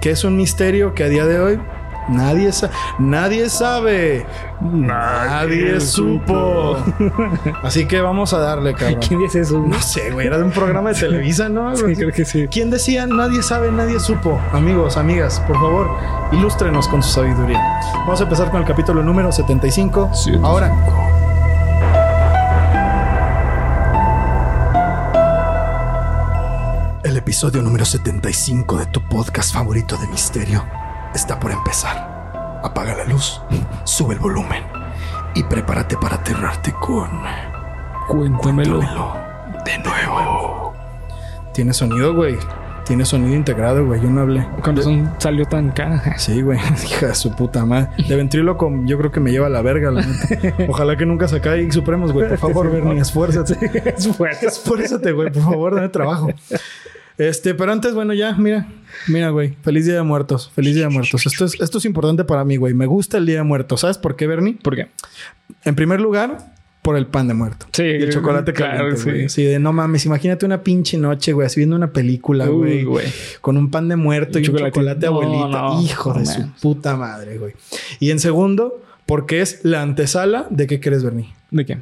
Que 0.00 0.10
es 0.10 0.24
un 0.24 0.36
misterio 0.36 0.94
que 0.94 1.04
a 1.04 1.08
día 1.08 1.24
de 1.24 1.38
hoy 1.38 1.60
nadie, 2.08 2.52
sa- 2.52 2.70
nadie 2.98 3.48
sabe. 3.48 4.26
Nadie 4.60 5.80
supo. 5.80 6.76
Así 7.62 7.86
que 7.86 8.00
vamos 8.00 8.32
a 8.32 8.38
darle, 8.38 8.74
cabrón. 8.74 9.00
¿Quién 9.06 9.20
dice 9.20 9.40
eso? 9.40 9.60
No 9.60 9.80
sé, 9.80 10.10
güey, 10.10 10.26
era 10.26 10.38
de 10.38 10.44
un 10.44 10.50
programa 10.50 10.90
de 10.92 10.98
Televisa, 10.98 11.48
¿no? 11.48 11.76
Sí, 11.76 11.94
creo 11.94 12.12
que 12.12 12.24
sí. 12.24 12.48
¿Quién 12.48 12.70
decía 12.70 13.06
nadie 13.06 13.42
sabe, 13.42 13.70
nadie 13.70 14.00
supo? 14.00 14.40
Amigos, 14.52 14.96
amigas, 14.96 15.40
por 15.46 15.56
favor, 15.56 15.88
ilústrenos 16.32 16.88
con 16.88 17.02
su 17.02 17.10
sabiduría. 17.10 17.80
Vamos 18.00 18.20
a 18.20 18.24
empezar 18.24 18.50
con 18.50 18.60
el 18.60 18.66
capítulo 18.66 19.02
número 19.02 19.30
75. 19.30 20.10
Sí. 20.14 20.32
Ahora. 20.42 20.72
El 27.04 27.16
episodio 27.16 27.62
número 27.62 27.84
75 27.84 28.76
de 28.76 28.86
tu 28.86 29.00
podcast 29.08 29.52
favorito 29.54 29.96
de 29.96 30.06
misterio 30.08 30.64
está 31.14 31.38
por 31.38 31.50
empezar. 31.50 32.60
Apaga 32.62 32.94
la 32.94 33.04
luz, 33.04 33.40
sube 33.84 34.14
el 34.14 34.20
volumen 34.20 34.64
y 35.34 35.42
prepárate 35.44 35.96
para 35.96 36.16
aterrarte 36.16 36.72
con... 36.72 37.08
Cuéntamelo. 38.08 38.80
Cuéntamelo 38.80 39.28
de 39.64 39.78
nuevo. 39.78 40.74
Tiene 41.52 41.72
sonido, 41.72 42.14
güey. 42.14 42.36
Tiene 42.86 43.04
sonido 43.04 43.34
integrado, 43.34 43.84
güey. 43.84 44.00
Yo 44.00 44.08
no 44.08 44.22
hablé. 44.22 44.46
Con 44.62 44.76
razón 44.76 45.12
salió 45.18 45.44
tan 45.44 45.70
cara. 45.72 46.16
Sí, 46.16 46.40
güey. 46.40 46.58
Hija 46.84 47.08
de 47.08 47.14
su 47.14 47.32
puta 47.32 47.66
madre. 47.66 47.90
De 48.08 48.16
ventríloco, 48.16 48.72
yo 48.84 48.96
creo 48.96 49.12
que 49.12 49.20
me 49.20 49.30
lleva 49.30 49.46
a 49.46 49.50
la 49.50 49.60
verga, 49.60 49.90
la 49.90 50.02
neta. 50.02 50.54
Ojalá 50.68 50.96
que 50.96 51.04
nunca 51.04 51.28
se 51.28 51.40
Geek 51.40 51.70
Supremos, 51.72 52.12
güey. 52.12 52.28
Por 52.28 52.38
favor, 52.38 52.70
Bernie, 52.72 53.00
esfuérzate. 53.00 53.58
es 53.94 54.08
fuerte. 54.16 54.46
Esfuérzate, 54.46 55.12
güey. 55.12 55.30
Por 55.30 55.42
favor, 55.42 55.74
dame 55.74 55.88
trabajo. 55.90 56.30
Este, 57.18 57.54
pero 57.54 57.72
antes, 57.72 57.94
bueno, 57.94 58.14
ya, 58.14 58.34
mira. 58.36 58.68
Mira, 59.08 59.30
güey. 59.30 59.56
Feliz 59.62 59.84
Día 59.86 59.96
de 59.96 60.02
Muertos. 60.02 60.50
Feliz 60.54 60.74
Día 60.76 60.84
de 60.84 60.90
Muertos. 60.90 61.26
Esto 61.26 61.44
es, 61.44 61.60
esto 61.60 61.78
es 61.78 61.84
importante 61.84 62.24
para 62.24 62.44
mí, 62.44 62.56
güey. 62.56 62.74
Me 62.74 62.86
gusta 62.86 63.18
el 63.18 63.26
Día 63.26 63.38
de 63.38 63.42
Muertos. 63.42 63.80
¿Sabes 63.80 63.98
por 63.98 64.14
qué, 64.16 64.26
Bernie? 64.26 64.56
¿Por 64.62 64.76
qué? 64.76 64.86
En 65.64 65.74
primer 65.74 66.00
lugar, 66.00 66.38
por 66.82 66.96
el 66.96 67.06
pan 67.06 67.26
de 67.28 67.34
muerto. 67.34 67.66
Sí, 67.72 67.82
Y 67.82 68.02
el 68.04 68.12
chocolate 68.12 68.52
claro, 68.52 68.76
caliente, 68.78 69.00
sí. 69.02 69.10
güey. 69.10 69.28
Sí, 69.28 69.42
de 69.44 69.58
no 69.58 69.72
mames, 69.72 70.06
imagínate 70.06 70.46
una 70.46 70.62
pinche 70.62 70.96
noche, 70.96 71.32
güey, 71.32 71.46
así 71.46 71.58
viendo 71.60 71.74
una 71.76 71.92
película, 71.92 72.46
güey. 72.46 72.84
güey. 72.84 73.06
Con 73.40 73.56
un 73.56 73.70
pan 73.70 73.88
de 73.88 73.96
muerto 73.96 74.38
y 74.38 74.42
Chocolate. 74.42 74.64
un 74.66 74.70
chocolate 74.72 75.06
No, 75.06 75.12
abuelita. 75.12 75.60
no, 75.60 75.82
Hijo 75.82 76.14
de 76.14 76.24
su 76.24 76.48
puta 76.62 76.96
madre, 76.96 77.36
güey. 77.38 77.52
Y 78.00 78.10
en 78.10 78.20
segundo, 78.20 78.80
porque 79.06 79.40
es 79.42 79.60
la 79.64 79.82
antesala 79.82 80.46
de 80.50 80.66
qué 80.66 80.80
crees, 80.80 81.02
Bernie. 81.02 81.28
¿De 81.50 81.66
qué? 81.66 81.78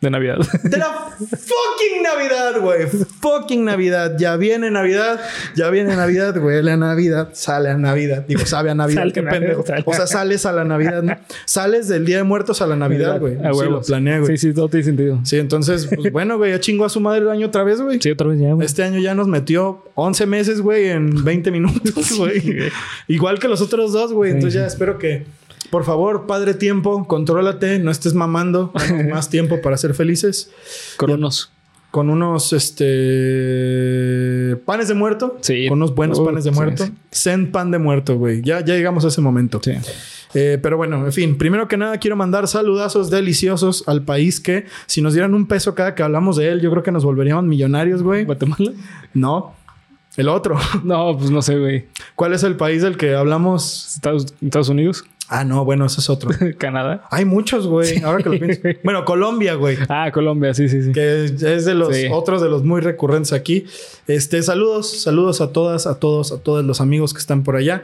De 0.00 0.10
Navidad. 0.10 0.36
De 0.62 0.76
la 0.76 0.86
fucking 1.18 2.02
Navidad, 2.02 2.60
güey. 2.60 2.86
Fucking 2.86 3.64
Navidad. 3.64 4.16
Ya 4.18 4.36
viene 4.36 4.70
Navidad. 4.70 5.18
Ya 5.54 5.70
viene 5.70 5.96
Navidad, 5.96 6.38
güey. 6.38 6.62
La 6.62 6.76
Navidad 6.76 7.30
sale 7.32 7.70
a 7.70 7.78
Navidad. 7.78 8.26
Digo, 8.28 8.44
sabe 8.44 8.70
a 8.70 8.74
Navidad. 8.74 9.00
Sale 9.00 9.12
Qué 9.12 9.22
Navidad, 9.22 9.40
pendejo. 9.40 9.66
sale. 9.66 9.82
O 9.86 9.94
sea, 9.94 10.06
sales 10.06 10.44
a 10.44 10.52
la 10.52 10.64
Navidad, 10.64 11.02
¿no? 11.02 11.16
Sales 11.46 11.88
del 11.88 12.04
Día 12.04 12.18
de 12.18 12.24
Muertos 12.24 12.60
a 12.60 12.66
la 12.66 12.76
Navidad, 12.76 13.18
güey. 13.18 13.36
A 13.42 13.54
Sí, 13.54 13.60
lo 13.70 13.80
planeé, 13.80 14.20
güey. 14.20 14.36
Sí, 14.36 14.48
sí, 14.48 14.54
todo 14.54 14.68
tiene 14.68 14.84
sentido. 14.84 15.20
Sí, 15.24 15.38
entonces, 15.38 15.88
pues 15.94 16.12
bueno, 16.12 16.36
güey, 16.36 16.52
ya 16.52 16.60
chingó 16.60 16.84
a 16.84 16.90
su 16.90 17.00
madre 17.00 17.20
el 17.22 17.30
año 17.30 17.46
otra 17.46 17.64
vez, 17.64 17.80
güey. 17.80 17.98
Sí, 18.00 18.10
otra 18.10 18.26
vez 18.28 18.38
ya, 18.38 18.52
güey. 18.52 18.66
Este 18.66 18.82
año 18.82 18.98
ya 19.00 19.14
nos 19.14 19.28
metió 19.28 19.82
11 19.94 20.26
meses, 20.26 20.60
güey, 20.60 20.90
en 20.90 21.24
20 21.24 21.50
minutos, 21.50 22.12
güey. 22.18 22.68
Igual 23.08 23.38
que 23.38 23.48
los 23.48 23.62
otros 23.62 23.92
dos, 23.94 24.12
güey. 24.12 24.32
Entonces 24.32 24.60
ya 24.60 24.66
espero 24.66 24.98
que, 24.98 25.24
por 25.70 25.84
favor, 25.84 26.26
padre 26.26 26.54
tiempo, 26.54 27.06
contrólate, 27.06 27.78
no 27.78 27.90
estés 27.90 28.14
mamando. 28.14 28.72
Más 29.10 29.28
tiempo 29.30 29.60
para 29.60 29.76
ser 29.76 29.94
felices. 29.94 30.50
Con 30.96 31.10
unos. 31.10 31.50
Con 31.90 32.10
unos, 32.10 32.52
este... 32.52 34.56
Panes 34.64 34.88
de 34.88 34.94
muerto. 34.94 35.38
Sí. 35.40 35.66
Con 35.68 35.78
unos 35.78 35.94
buenos 35.94 36.18
Uh, 36.18 36.24
panes 36.26 36.44
de 36.44 36.50
sí, 36.50 36.56
muerto. 36.56 36.84
sí. 36.84 36.92
Zen 37.12 37.52
pan 37.52 37.70
de 37.70 37.78
muerto, 37.78 38.16
güey. 38.18 38.42
Ya, 38.42 38.60
ya 38.64 38.74
llegamos 38.74 39.04
a 39.04 39.08
ese 39.08 39.20
momento. 39.20 39.60
Sí. 39.62 39.72
Eh, 40.34 40.58
pero 40.62 40.76
bueno, 40.76 41.04
en 41.06 41.12
fin, 41.12 41.38
primero 41.38 41.68
que 41.68 41.76
nada 41.76 41.98
quiero 41.98 42.16
mandar 42.16 42.48
saludazos 42.48 43.10
deliciosos 43.10 43.84
al 43.86 44.02
país 44.02 44.40
que 44.40 44.66
si 44.86 45.00
nos 45.00 45.14
dieran 45.14 45.34
un 45.34 45.46
peso 45.46 45.74
cada 45.74 45.94
que 45.94 46.02
hablamos 46.02 46.36
de 46.36 46.48
él, 46.48 46.60
yo 46.60 46.70
creo 46.70 46.82
que 46.82 46.92
nos 46.92 47.04
volveríamos 47.04 47.44
millonarios, 47.44 48.02
güey. 48.02 48.24
¿Guatemala? 48.24 48.72
No, 49.14 49.54
el 50.16 50.28
otro. 50.28 50.58
No, 50.84 51.16
pues 51.16 51.30
no 51.30 51.40
sé, 51.40 51.56
güey. 51.58 51.86
¿Cuál 52.14 52.34
es 52.34 52.42
el 52.42 52.56
país 52.56 52.82
del 52.82 52.96
que 52.98 53.14
hablamos? 53.14 53.94
Estados, 53.94 54.34
Estados 54.42 54.68
Unidos, 54.68 55.04
Ah, 55.28 55.44
no, 55.44 55.64
bueno, 55.64 55.86
ese 55.86 56.00
es 56.00 56.08
otro. 56.08 56.30
Canadá. 56.58 57.06
Hay 57.10 57.24
muchos, 57.24 57.66
güey. 57.66 58.02
Ahora 58.02 58.22
que 58.22 58.28
lo 58.30 58.38
pienso. 58.38 58.60
Bueno, 58.84 59.04
Colombia, 59.04 59.54
güey. 59.54 59.76
Ah, 59.88 60.10
Colombia, 60.12 60.54
sí, 60.54 60.68
sí, 60.68 60.82
sí. 60.84 60.92
Que 60.92 61.24
es 61.24 61.64
de 61.64 61.74
los 61.74 61.94
Sí. 61.96 62.06
otros 62.12 62.40
de 62.42 62.48
los 62.48 62.62
muy 62.64 62.80
recurrentes 62.80 63.32
aquí. 63.32 63.66
Este, 64.06 64.42
saludos, 64.42 64.90
saludos 65.02 65.40
a 65.40 65.52
todas, 65.52 65.86
a 65.86 65.98
todos, 65.98 66.30
a 66.32 66.38
todos 66.38 66.64
los 66.64 66.80
amigos 66.80 67.12
que 67.12 67.18
están 67.18 67.42
por 67.42 67.56
allá. 67.56 67.82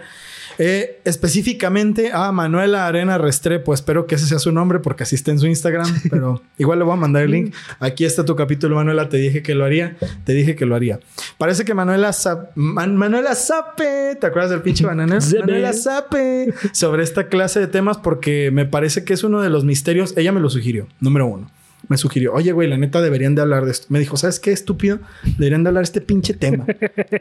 Eh, 0.65 1.01
específicamente 1.05 2.13
a 2.13 2.31
Manuela 2.31 2.87
Arena 2.87 3.19
Restrepo. 3.19 3.75
Espero 3.75 4.07
que 4.07 4.15
ese 4.15 4.27
sea 4.27 4.39
su 4.39 4.53
nombre 4.53 4.79
porque 4.79 5.03
así 5.03 5.17
está 5.17 5.33
en 5.33 5.41
su 5.41 5.47
Instagram, 5.49 5.93
pero 6.11 6.41
igual 6.57 6.79
le 6.79 6.85
voy 6.85 6.93
a 6.93 6.97
mandar 6.97 7.25
el 7.25 7.33
link. 7.33 7.53
Aquí 7.81 8.05
está 8.05 8.25
tu 8.25 8.37
capítulo, 8.37 8.77
Manuela. 8.77 9.09
Te 9.09 9.17
dije 9.17 9.43
que 9.43 9.57
lo 9.57 9.65
haría. 9.65 9.97
Te 10.25 10.35
dije 10.35 10.55
que 10.55 10.65
lo 10.65 10.77
haría. 10.77 11.01
Parece 11.37 11.65
que 11.65 11.75
Manuela 11.75 12.11
Zap- 12.11 12.51
Man- 12.55 12.97
Manuela 12.97 13.35
Sape, 13.35 14.15
¿te 14.21 14.27
acuerdas 14.29 14.51
del 14.53 14.63
pinche 14.63 14.87
banana? 14.87 15.21
Zape. 15.21 15.41
Manuela 15.41 15.73
Sape 15.73 16.55
sobre 16.73 17.03
esta 17.03 17.27
clase 17.27 17.59
de 17.59 17.67
temas 17.67 17.99
porque 17.99 18.51
me 18.53 18.65
parece 18.65 19.03
que 19.05 19.15
es 19.15 19.25
uno 19.25 19.41
de 19.41 19.51
los 19.51 19.65
misterios. 19.65 20.15
Ella 20.17 20.31
me 20.31 20.39
lo 20.41 20.49
sugirió, 20.49 20.87
número 21.01 21.27
uno. 21.27 21.51
Me 21.89 21.97
sugirió, 21.97 22.33
oye, 22.33 22.53
güey, 22.53 22.69
la 22.69 22.77
neta 22.77 23.01
deberían 23.01 23.35
de 23.35 23.43
hablar 23.43 23.65
de 23.65 23.73
esto. 23.73 23.87
Me 23.91 23.99
dijo, 23.99 24.17
¿sabes 24.17 24.41
qué, 24.41 24.53
estúpido? 24.53 25.01
Deberían 25.39 25.65
de 25.65 25.69
hablar 25.69 25.83
de 25.83 25.87
este 25.87 26.01
pinche 26.01 26.35
tema. 26.35 26.65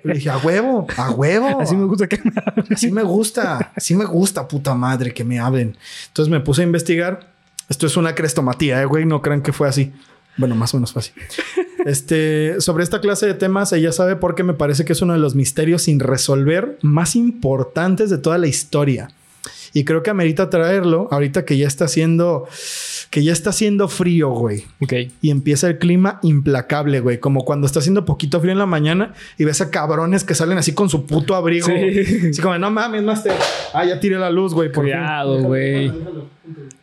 Le 0.03 0.13
dije, 0.13 0.29
a 0.29 0.37
huevo, 0.37 0.87
a 0.97 1.11
huevo. 1.11 1.59
Así 1.59 1.75
me 1.75 1.85
gusta 1.85 2.07
que 2.07 2.19
me 2.23 2.31
Así 2.69 2.91
me 2.91 3.03
gusta, 3.03 3.71
así 3.75 3.95
me 3.95 4.05
gusta, 4.05 4.47
puta 4.47 4.73
madre, 4.75 5.13
que 5.13 5.23
me 5.23 5.39
hablen. 5.39 5.77
Entonces 6.07 6.31
me 6.31 6.39
puse 6.39 6.61
a 6.61 6.65
investigar. 6.65 7.31
Esto 7.69 7.87
es 7.87 7.97
una 7.97 8.15
crestomatía, 8.15 8.81
eh, 8.81 8.85
güey, 8.85 9.05
no 9.05 9.21
crean 9.21 9.41
que 9.41 9.53
fue 9.53 9.67
así. 9.67 9.93
Bueno, 10.37 10.55
más 10.55 10.73
o 10.73 10.77
menos 10.77 10.93
fue 10.93 11.01
así. 11.01 11.11
Este, 11.85 12.61
sobre 12.61 12.83
esta 12.83 13.01
clase 13.01 13.25
de 13.25 13.33
temas, 13.33 13.73
ella 13.73 13.91
sabe 13.91 14.15
porque 14.15 14.43
me 14.43 14.53
parece 14.53 14.85
que 14.85 14.93
es 14.93 15.01
uno 15.01 15.13
de 15.13 15.19
los 15.19 15.35
misterios 15.35 15.83
sin 15.83 15.99
resolver 15.99 16.77
más 16.81 17.15
importantes 17.15 18.09
de 18.09 18.17
toda 18.17 18.37
la 18.37 18.47
historia. 18.47 19.09
Y 19.73 19.85
creo 19.85 20.03
que 20.03 20.09
amerita 20.09 20.49
traerlo 20.49 21.07
ahorita 21.11 21.45
que 21.45 21.57
ya 21.57 21.67
está 21.67 21.85
haciendo, 21.85 22.47
que 23.09 23.23
ya 23.23 23.31
está 23.31 23.51
haciendo 23.51 23.87
frío, 23.87 24.29
güey. 24.31 24.65
Ok. 24.81 24.93
Y 25.21 25.29
empieza 25.31 25.67
el 25.67 25.77
clima 25.79 26.19
implacable, 26.23 26.99
güey. 26.99 27.19
Como 27.19 27.45
cuando 27.45 27.67
está 27.67 27.79
haciendo 27.79 28.03
poquito 28.05 28.39
frío 28.39 28.51
en 28.51 28.57
la 28.59 28.65
mañana 28.65 29.13
y 29.37 29.45
ves 29.45 29.61
a 29.61 29.71
cabrones 29.71 30.23
que 30.23 30.35
salen 30.35 30.57
así 30.57 30.73
con 30.73 30.89
su 30.89 31.05
puto 31.05 31.35
abrigo. 31.35 31.67
Sí. 31.67 32.27
Así 32.31 32.41
como, 32.41 32.57
no 32.57 32.69
mames, 32.69 33.03
Master. 33.03 33.33
Ah, 33.73 33.85
ya 33.85 33.99
tiré 33.99 34.17
la 34.17 34.29
luz, 34.29 34.53
güey. 34.53 34.71
por 34.71 34.83
fin". 34.83 34.93
Cuidado, 34.93 35.31
Déjalo, 35.35 35.47
güey. 35.47 35.73
déjalo, 35.89 35.99
déjalo. 35.99 36.25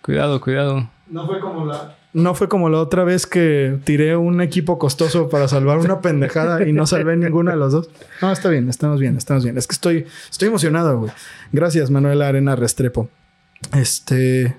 Cuidado, 0.01 0.41
cuidado. 0.41 0.91
No 1.11 1.27
fue 1.27 1.41
como 1.41 1.67
la... 1.67 1.95
No 2.19 2.35
fue 2.35 2.49
como 2.49 2.69
la 2.69 2.79
otra 2.79 3.05
vez 3.05 3.27
que 3.27 3.79
tiré 3.85 4.17
un 4.17 4.41
equipo 4.41 4.79
costoso 4.79 5.29
para 5.29 5.47
salvar 5.47 5.79
una 5.79 6.01
pendejada 6.01 6.67
y 6.67 6.73
no 6.73 6.87
salvé 6.87 7.17
ninguna 7.17 7.53
de 7.53 7.59
los 7.59 7.73
dos. 7.73 7.91
No, 8.21 8.33
está 8.33 8.49
bien, 8.49 8.69
estamos 8.69 8.99
bien, 8.99 9.17
estamos 9.17 9.45
bien. 9.45 9.57
Es 9.57 9.67
que 9.67 9.75
estoy, 9.75 10.07
estoy 10.31 10.49
emocionado, 10.49 10.99
güey. 10.99 11.13
Gracias, 11.53 11.91
Manuel 11.91 12.23
Arena 12.23 12.57
Restrepo. 12.57 13.09
Este... 13.73 14.57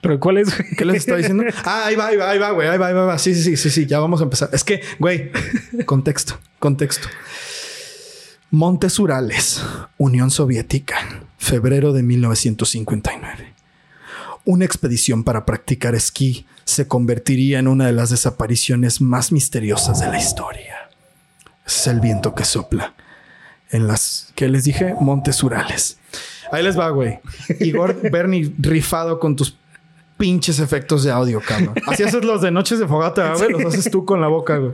¿Pero 0.00 0.18
cuál 0.18 0.38
es, 0.38 0.56
güey? 0.56 0.70
¿Qué 0.76 0.84
les 0.84 0.96
estaba 0.96 1.18
diciendo? 1.18 1.44
Ah, 1.64 1.84
ahí 1.86 1.96
va, 1.96 2.06
ahí 2.06 2.16
va, 2.16 2.30
ahí 2.30 2.38
va, 2.38 2.50
güey. 2.50 2.66
Ahí 2.66 2.78
va, 2.78 2.88
ahí 2.88 2.94
va, 2.94 3.02
ahí 3.02 3.06
va. 3.08 3.18
Sí, 3.18 3.34
sí, 3.34 3.42
sí, 3.42 3.56
sí, 3.56 3.70
sí. 3.70 3.86
Ya 3.86 4.00
vamos 4.00 4.20
a 4.20 4.24
empezar. 4.24 4.48
Es 4.52 4.64
que, 4.64 4.80
güey, 4.98 5.30
contexto, 5.84 6.40
contexto. 6.58 7.08
Montes 8.50 8.98
Urales, 8.98 9.62
Unión 9.98 10.30
Soviética, 10.30 10.96
febrero 11.38 11.92
de 11.92 12.02
1959. 12.02 13.51
Una 14.44 14.64
expedición 14.64 15.24
para 15.24 15.44
practicar 15.44 15.94
esquí 15.94 16.46
se 16.64 16.88
convertiría 16.88 17.58
en 17.58 17.68
una 17.68 17.86
de 17.86 17.92
las 17.92 18.10
desapariciones 18.10 19.00
más 19.00 19.32
misteriosas 19.32 20.00
de 20.00 20.08
la 20.08 20.18
historia. 20.18 20.90
Es 21.66 21.86
el 21.86 22.00
viento 22.00 22.34
que 22.34 22.44
sopla 22.44 22.94
en 23.70 23.86
las 23.86 24.32
que 24.34 24.48
les 24.48 24.64
dije 24.64 24.94
Montes 25.00 25.42
Urales. 25.42 25.98
Ahí 26.50 26.62
les 26.62 26.78
va, 26.78 26.90
güey. 26.90 27.18
Igor 27.60 27.96
Bernie 28.10 28.52
rifado 28.58 29.18
con 29.18 29.34
tus 29.36 29.56
pinches 30.18 30.60
efectos 30.60 31.02
de 31.02 31.10
audio, 31.10 31.40
cabrón. 31.40 31.74
Así 31.86 32.02
haces 32.02 32.24
los 32.24 32.42
de 32.42 32.50
noches 32.50 32.78
de 32.78 32.86
fogata, 32.86 33.34
güey. 33.34 33.50
Los 33.50 33.64
haces 33.64 33.90
tú 33.90 34.04
con 34.04 34.20
la 34.20 34.28
boca, 34.28 34.58
güey. 34.58 34.72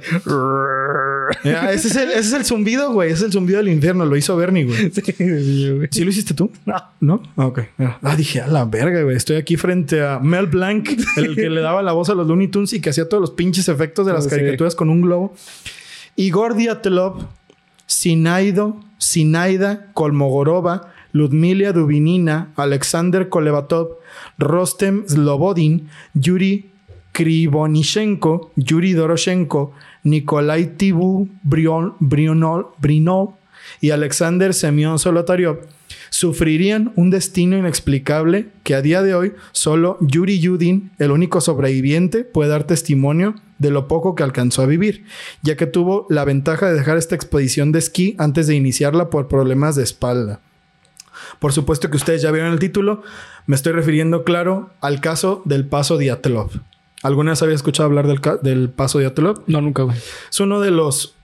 Ya, 1.45 1.73
ese, 1.73 1.89
es 1.89 1.97
el, 1.97 2.11
ese 2.11 2.21
es 2.21 2.33
el 2.33 2.45
zumbido, 2.45 2.93
güey. 2.93 3.11
Ese 3.11 3.21
es 3.21 3.27
el 3.27 3.33
zumbido 3.33 3.59
del 3.59 3.69
infierno. 3.69 4.05
Lo 4.05 4.17
hizo 4.17 4.37
Bernie, 4.37 4.65
güey. 4.65 4.91
Sí, 4.93 5.03
sí, 5.13 5.71
güey. 5.71 5.89
¿Sí 5.91 6.05
lo 6.05 6.11
hiciste 6.11 6.35
tú? 6.35 6.51
¿No? 7.01 7.23
Ah, 7.37 7.47
ok. 7.47 7.61
Ah, 8.03 8.17
dije, 8.17 8.41
a 8.41 8.47
la 8.47 8.65
verga, 8.65 9.03
güey. 9.03 9.17
Estoy 9.17 9.37
aquí 9.37 9.57
frente 9.57 10.05
a 10.05 10.19
Mel 10.19 10.47
Blanc, 10.47 10.89
el 11.17 11.35
que 11.35 11.49
le 11.49 11.61
daba 11.61 11.83
la 11.83 11.93
voz 11.93 12.11
a 12.11 12.15
los 12.15 12.27
Looney 12.27 12.49
Tunes 12.49 12.73
y 12.73 12.81
que 12.81 12.91
hacía 12.91 13.09
todos 13.09 13.21
los 13.21 13.31
pinches 13.31 13.69
efectos 13.69 14.07
de 14.07 14.13
las 14.13 14.25
sí. 14.25 14.31
caricaturas 14.31 14.75
con 14.75 14.91
un 14.91 15.03
globo. 15.03 15.35
Igor 16.17 16.57
Diatlov, 16.57 17.27
Sinaido, 17.87 18.81
Sinaida 18.99 19.87
Kolmogorova, 19.95 20.93
Ludmilia 21.13 21.73
Dubinina, 21.73 22.53
Alexander 22.57 23.29
Kolevatov, 23.29 23.99
Rostem 24.39 25.05
Slobodin, 25.07 25.89
Yuri 26.15 26.71
Krivonishenko, 27.13 28.53
Yuri 28.57 28.93
Doroshenko, 28.93 29.73
Nikolai 30.05 30.77
Tibu 30.77 31.29
Brion- 31.43 31.95
Brionol- 32.01 32.69
Brinol 32.79 33.31
y 33.81 33.91
Alexander 33.91 34.55
Semyon 34.55 34.99
Solotaryov 34.99 35.59
sufrirían 36.11 36.93
un 36.97 37.11
destino 37.11 37.57
inexplicable 37.59 38.49
que 38.63 38.75
a 38.75 38.83
día 38.83 39.03
de 39.03 39.15
hoy 39.15 39.35
solo 39.53 39.99
Yuri 40.01 40.39
Yudin, 40.39 40.91
el 40.99 41.11
único 41.11 41.41
sobreviviente, 41.41 42.25
puede 42.25 42.51
dar 42.51 42.65
testimonio 42.65 43.35
de 43.59 43.71
lo 43.71 43.89
poco 43.89 44.15
que 44.15 44.23
alcanzó 44.23 44.63
a 44.63 44.67
vivir, 44.67 45.05
ya 45.43 45.57
que 45.57 45.67
tuvo 45.67 46.07
la 46.09 46.25
ventaja 46.25 46.69
de 46.69 46.75
dejar 46.75 46.97
esta 46.97 47.15
expedición 47.15 47.73
de 47.73 47.81
esquí 47.81 48.15
antes 48.19 48.47
de 48.47 48.55
iniciarla 48.55 49.11
por 49.11 49.29
problemas 49.29 49.77
de 49.77 49.83
espalda. 49.83 50.41
Por 51.41 51.53
supuesto 51.53 51.91
que 51.91 51.97
ustedes 51.97 52.23
ya 52.23 52.31
vieron 52.31 52.53
el 52.53 52.59
título, 52.59 53.03
me 53.47 53.57
estoy 53.57 53.73
refiriendo, 53.73 54.25
claro, 54.25 54.71
al 54.81 55.01
caso 55.01 55.43
del 55.45 55.67
Paso 55.67 55.99
Diatlov. 55.99 56.51
¿Alguna 57.03 57.33
vez 57.33 57.43
había 57.43 57.55
escuchado 57.55 57.87
hablar 57.87 58.07
del, 58.07 58.21
del 58.43 58.71
Paso 58.71 58.99
Diatlov? 58.99 59.45
No, 59.47 59.61
nunca, 59.61 59.83
güey. 59.83 59.97
Es 60.31 60.41
uno 60.41 60.61
de 60.61 60.71
los 60.71 61.15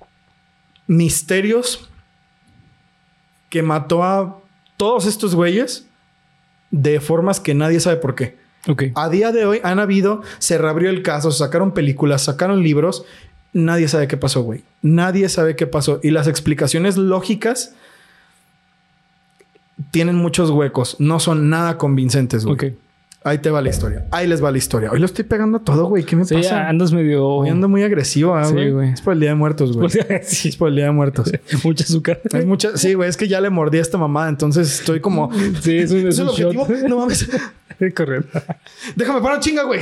misterios 0.86 1.88
que 3.50 3.62
mató 3.62 4.04
a 4.04 4.38
todos 4.76 5.06
estos 5.06 5.34
güeyes 5.34 5.86
de 6.70 7.00
formas 7.00 7.40
que 7.40 7.54
nadie 7.54 7.80
sabe 7.80 7.96
por 7.96 8.14
qué. 8.14 8.36
Ok. 8.68 8.84
A 8.94 9.08
día 9.08 9.32
de 9.32 9.46
hoy 9.46 9.60
han 9.62 9.78
habido, 9.78 10.22
se 10.38 10.58
reabrió 10.58 10.90
el 10.90 11.02
caso, 11.02 11.30
sacaron 11.30 11.72
películas, 11.72 12.22
sacaron 12.22 12.62
libros. 12.62 13.04
Nadie 13.52 13.88
sabe 13.88 14.08
qué 14.08 14.16
pasó, 14.16 14.42
güey. 14.42 14.64
Nadie 14.82 15.28
sabe 15.28 15.54
qué 15.54 15.66
pasó. 15.66 16.00
Y 16.02 16.10
las 16.10 16.26
explicaciones 16.26 16.96
lógicas 16.96 17.74
tienen 19.90 20.16
muchos 20.16 20.50
huecos. 20.50 20.96
No 20.98 21.20
son 21.20 21.50
nada 21.50 21.78
convincentes, 21.78 22.44
güey. 22.44 22.54
Ok. 22.54 22.78
Ahí 23.26 23.38
te 23.38 23.48
va 23.48 23.62
la 23.62 23.70
historia. 23.70 24.04
Ahí 24.10 24.26
les 24.28 24.44
va 24.44 24.50
la 24.50 24.58
historia. 24.58 24.90
Hoy 24.90 24.98
lo 24.98 25.06
estoy 25.06 25.24
pegando 25.24 25.56
a 25.56 25.60
todo, 25.62 25.86
güey. 25.86 26.04
¿Qué 26.04 26.14
me 26.14 26.26
Sí, 26.26 26.34
pasa? 26.34 26.68
andas 26.68 26.92
medio. 26.92 27.26
Hoy 27.26 27.48
ando 27.48 27.70
muy 27.70 27.82
agresivo, 27.82 28.34
ah, 28.36 28.44
Sí, 28.44 28.52
güey. 28.52 28.70
güey. 28.70 28.90
Es 28.90 29.00
por 29.00 29.14
el 29.14 29.20
Día 29.20 29.30
de 29.30 29.34
Muertos, 29.34 29.72
güey. 29.74 29.88
sí, 30.22 30.48
Es 30.50 30.56
por 30.58 30.68
el 30.68 30.76
Día 30.76 30.84
de 30.84 30.90
Muertos. 30.90 31.32
mucha 31.64 31.84
azúcar. 31.84 32.20
Hay 32.34 32.44
mucha... 32.44 32.76
Sí, 32.76 32.92
güey. 32.92 33.08
Es 33.08 33.16
que 33.16 33.26
ya 33.26 33.40
le 33.40 33.48
mordí 33.48 33.78
a 33.78 33.80
esta 33.80 33.96
mamada. 33.96 34.28
Entonces 34.28 34.80
estoy 34.80 35.00
como... 35.00 35.30
Sí, 35.62 35.78
es 35.78 35.90
un, 35.90 36.00
¿Es 36.06 36.14
es 36.14 36.18
el 36.18 36.28
un 36.28 36.34
shot. 36.34 36.56
objetivo? 36.56 36.88
No 36.88 36.98
mames. 36.98 37.30
Correcto. 37.96 38.42
Déjame 38.94 39.22
parar 39.22 39.40
chinga, 39.40 39.62
güey. 39.62 39.80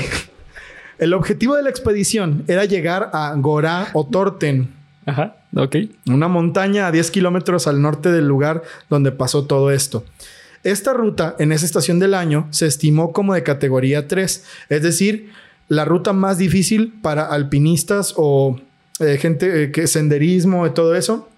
El 0.99 1.12
objetivo 1.12 1.56
de 1.56 1.62
la 1.64 1.70
expedición 1.70 2.44
era 2.46 2.64
llegar 2.64 3.11
a 3.12 3.34
Gorá 3.37 3.88
o 3.92 4.06
Torten, 4.06 4.68
Ajá. 5.04 5.34
Ok. 5.56 5.76
una 6.06 6.28
montaña 6.28 6.87
a 6.87 6.92
10 6.92 7.11
kilómetros 7.11 7.66
al 7.66 7.82
norte 7.82 8.12
del 8.12 8.28
lugar 8.28 8.62
donde 8.88 9.11
pasó 9.11 9.44
todo 9.46 9.72
esto. 9.72 10.04
Esta 10.64 10.92
ruta 10.92 11.35
en 11.38 11.52
esa 11.52 11.66
estación 11.66 11.99
del 11.99 12.14
año 12.14 12.47
se 12.50 12.66
estimó 12.66 13.12
como 13.12 13.35
de 13.35 13.42
categoría 13.42 14.07
3, 14.07 14.45
es 14.69 14.83
decir, 14.83 15.31
la 15.69 15.85
ruta 15.85 16.12
más 16.12 16.38
difícil 16.38 16.95
para 17.02 17.26
alpinistas 17.26 18.14
o 18.16 18.61
eh, 19.00 19.19
gente 19.19 19.64
eh, 19.64 19.73
que 19.73 19.87
senderismo 19.87 20.66
y 20.66 20.71
todo 20.71 20.95
eso. 20.95 21.28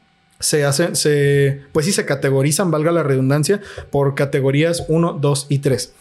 Se 0.41 0.65
hacen, 0.65 0.97
se, 0.97 1.63
pues 1.73 1.87
sí, 1.87 1.93
se 1.93 2.05
categorizan, 2.05 2.71
valga 2.71 2.91
la 2.93 3.03
redundancia, 3.03 3.63
por 3.91 4.15
categorías 4.15 4.85
1, 4.89 5.19
2 5.21 5.47
y 5.49 5.59
3. 5.61 5.95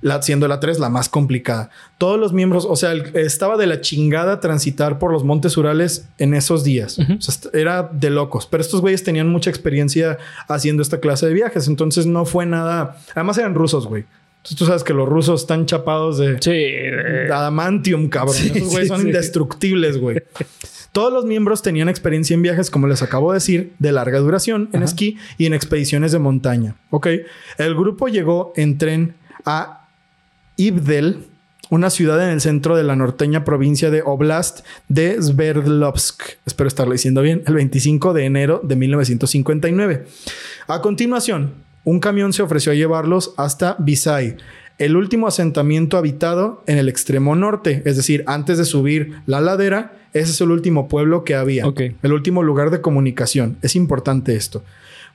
La, 0.00 0.22
siendo 0.22 0.46
la 0.48 0.60
3 0.60 0.78
la 0.78 0.88
más 0.88 1.08
complicada. 1.08 1.70
Todos 1.98 2.20
los 2.20 2.32
miembros, 2.32 2.66
o 2.68 2.76
sea, 2.76 2.92
el- 2.92 3.10
estaba 3.16 3.56
de 3.56 3.66
la 3.66 3.80
chingada 3.80 4.38
transitar 4.40 4.98
por 4.98 5.12
los 5.12 5.24
montes 5.24 5.56
Urales 5.56 6.06
en 6.18 6.34
esos 6.34 6.62
días. 6.64 6.98
O 6.98 7.20
sea, 7.20 7.50
era 7.52 7.82
de 7.92 8.10
locos. 8.10 8.46
Pero 8.46 8.60
estos 8.60 8.80
güeyes 8.80 9.02
tenían 9.02 9.28
mucha 9.28 9.50
experiencia 9.50 10.18
haciendo 10.48 10.82
esta 10.82 11.00
clase 11.00 11.26
de 11.26 11.34
viajes. 11.34 11.66
Entonces 11.68 12.06
no 12.06 12.24
fue 12.24 12.46
nada. 12.46 12.96
Además 13.14 13.38
eran 13.38 13.54
rusos, 13.54 13.86
güey. 13.86 14.04
Entonces 14.36 14.56
tú 14.56 14.66
sabes 14.66 14.84
que 14.84 14.94
los 14.94 15.08
rusos 15.08 15.40
están 15.40 15.66
chapados 15.66 16.16
de, 16.18 16.40
Sí. 16.40 16.50
de 16.52 17.32
adamantium, 17.32 18.08
cabrón. 18.08 18.34
Sí, 18.36 18.52
Esos 18.54 18.68
güeyes 18.70 18.82
sí, 18.88 18.94
son 18.96 19.06
indestructibles, 19.06 19.98
güey. 19.98 20.22
Todos 20.92 21.12
los 21.12 21.24
miembros 21.26 21.60
tenían 21.60 21.88
experiencia 21.88 22.34
en 22.34 22.42
viajes, 22.42 22.70
como 22.70 22.86
les 22.86 23.02
acabo 23.02 23.32
de 23.32 23.36
decir, 23.36 23.72
de 23.80 23.92
larga 23.92 24.20
duración 24.20 24.68
en 24.72 24.76
Ajá. 24.82 24.84
esquí 24.86 25.18
y 25.36 25.46
en 25.46 25.54
expediciones 25.54 26.12
de 26.12 26.18
montaña. 26.20 26.76
Ok. 26.90 27.08
El 27.58 27.74
grupo 27.74 28.06
llegó 28.08 28.52
en 28.56 28.78
tren 28.78 29.14
a 29.44 29.87
Ibdel, 30.58 31.24
una 31.70 31.88
ciudad 31.88 32.22
en 32.22 32.30
el 32.30 32.40
centro 32.40 32.76
de 32.76 32.82
la 32.82 32.96
norteña 32.96 33.44
provincia 33.44 33.90
de 33.90 34.02
Oblast 34.02 34.66
de 34.88 35.22
Sverdlovsk. 35.22 36.22
Espero 36.44 36.66
estarlo 36.66 36.92
diciendo 36.92 37.22
bien. 37.22 37.44
El 37.46 37.54
25 37.54 38.12
de 38.12 38.24
enero 38.24 38.60
de 38.64 38.74
1959. 38.74 40.06
A 40.66 40.82
continuación, 40.82 41.52
un 41.84 42.00
camión 42.00 42.32
se 42.32 42.42
ofreció 42.42 42.72
a 42.72 42.74
llevarlos 42.74 43.34
hasta 43.36 43.76
Visay, 43.78 44.36
el 44.78 44.96
último 44.96 45.28
asentamiento 45.28 45.96
habitado 45.96 46.62
en 46.66 46.78
el 46.78 46.88
extremo 46.88 47.36
norte, 47.36 47.82
es 47.84 47.96
decir, 47.96 48.24
antes 48.26 48.58
de 48.58 48.64
subir 48.64 49.14
la 49.26 49.40
ladera, 49.40 49.92
ese 50.12 50.30
es 50.30 50.40
el 50.40 50.50
último 50.50 50.88
pueblo 50.88 51.24
que 51.24 51.34
había, 51.34 51.64
el 52.02 52.12
último 52.12 52.42
lugar 52.42 52.70
de 52.70 52.80
comunicación. 52.80 53.58
Es 53.62 53.76
importante 53.76 54.34
esto. 54.36 54.62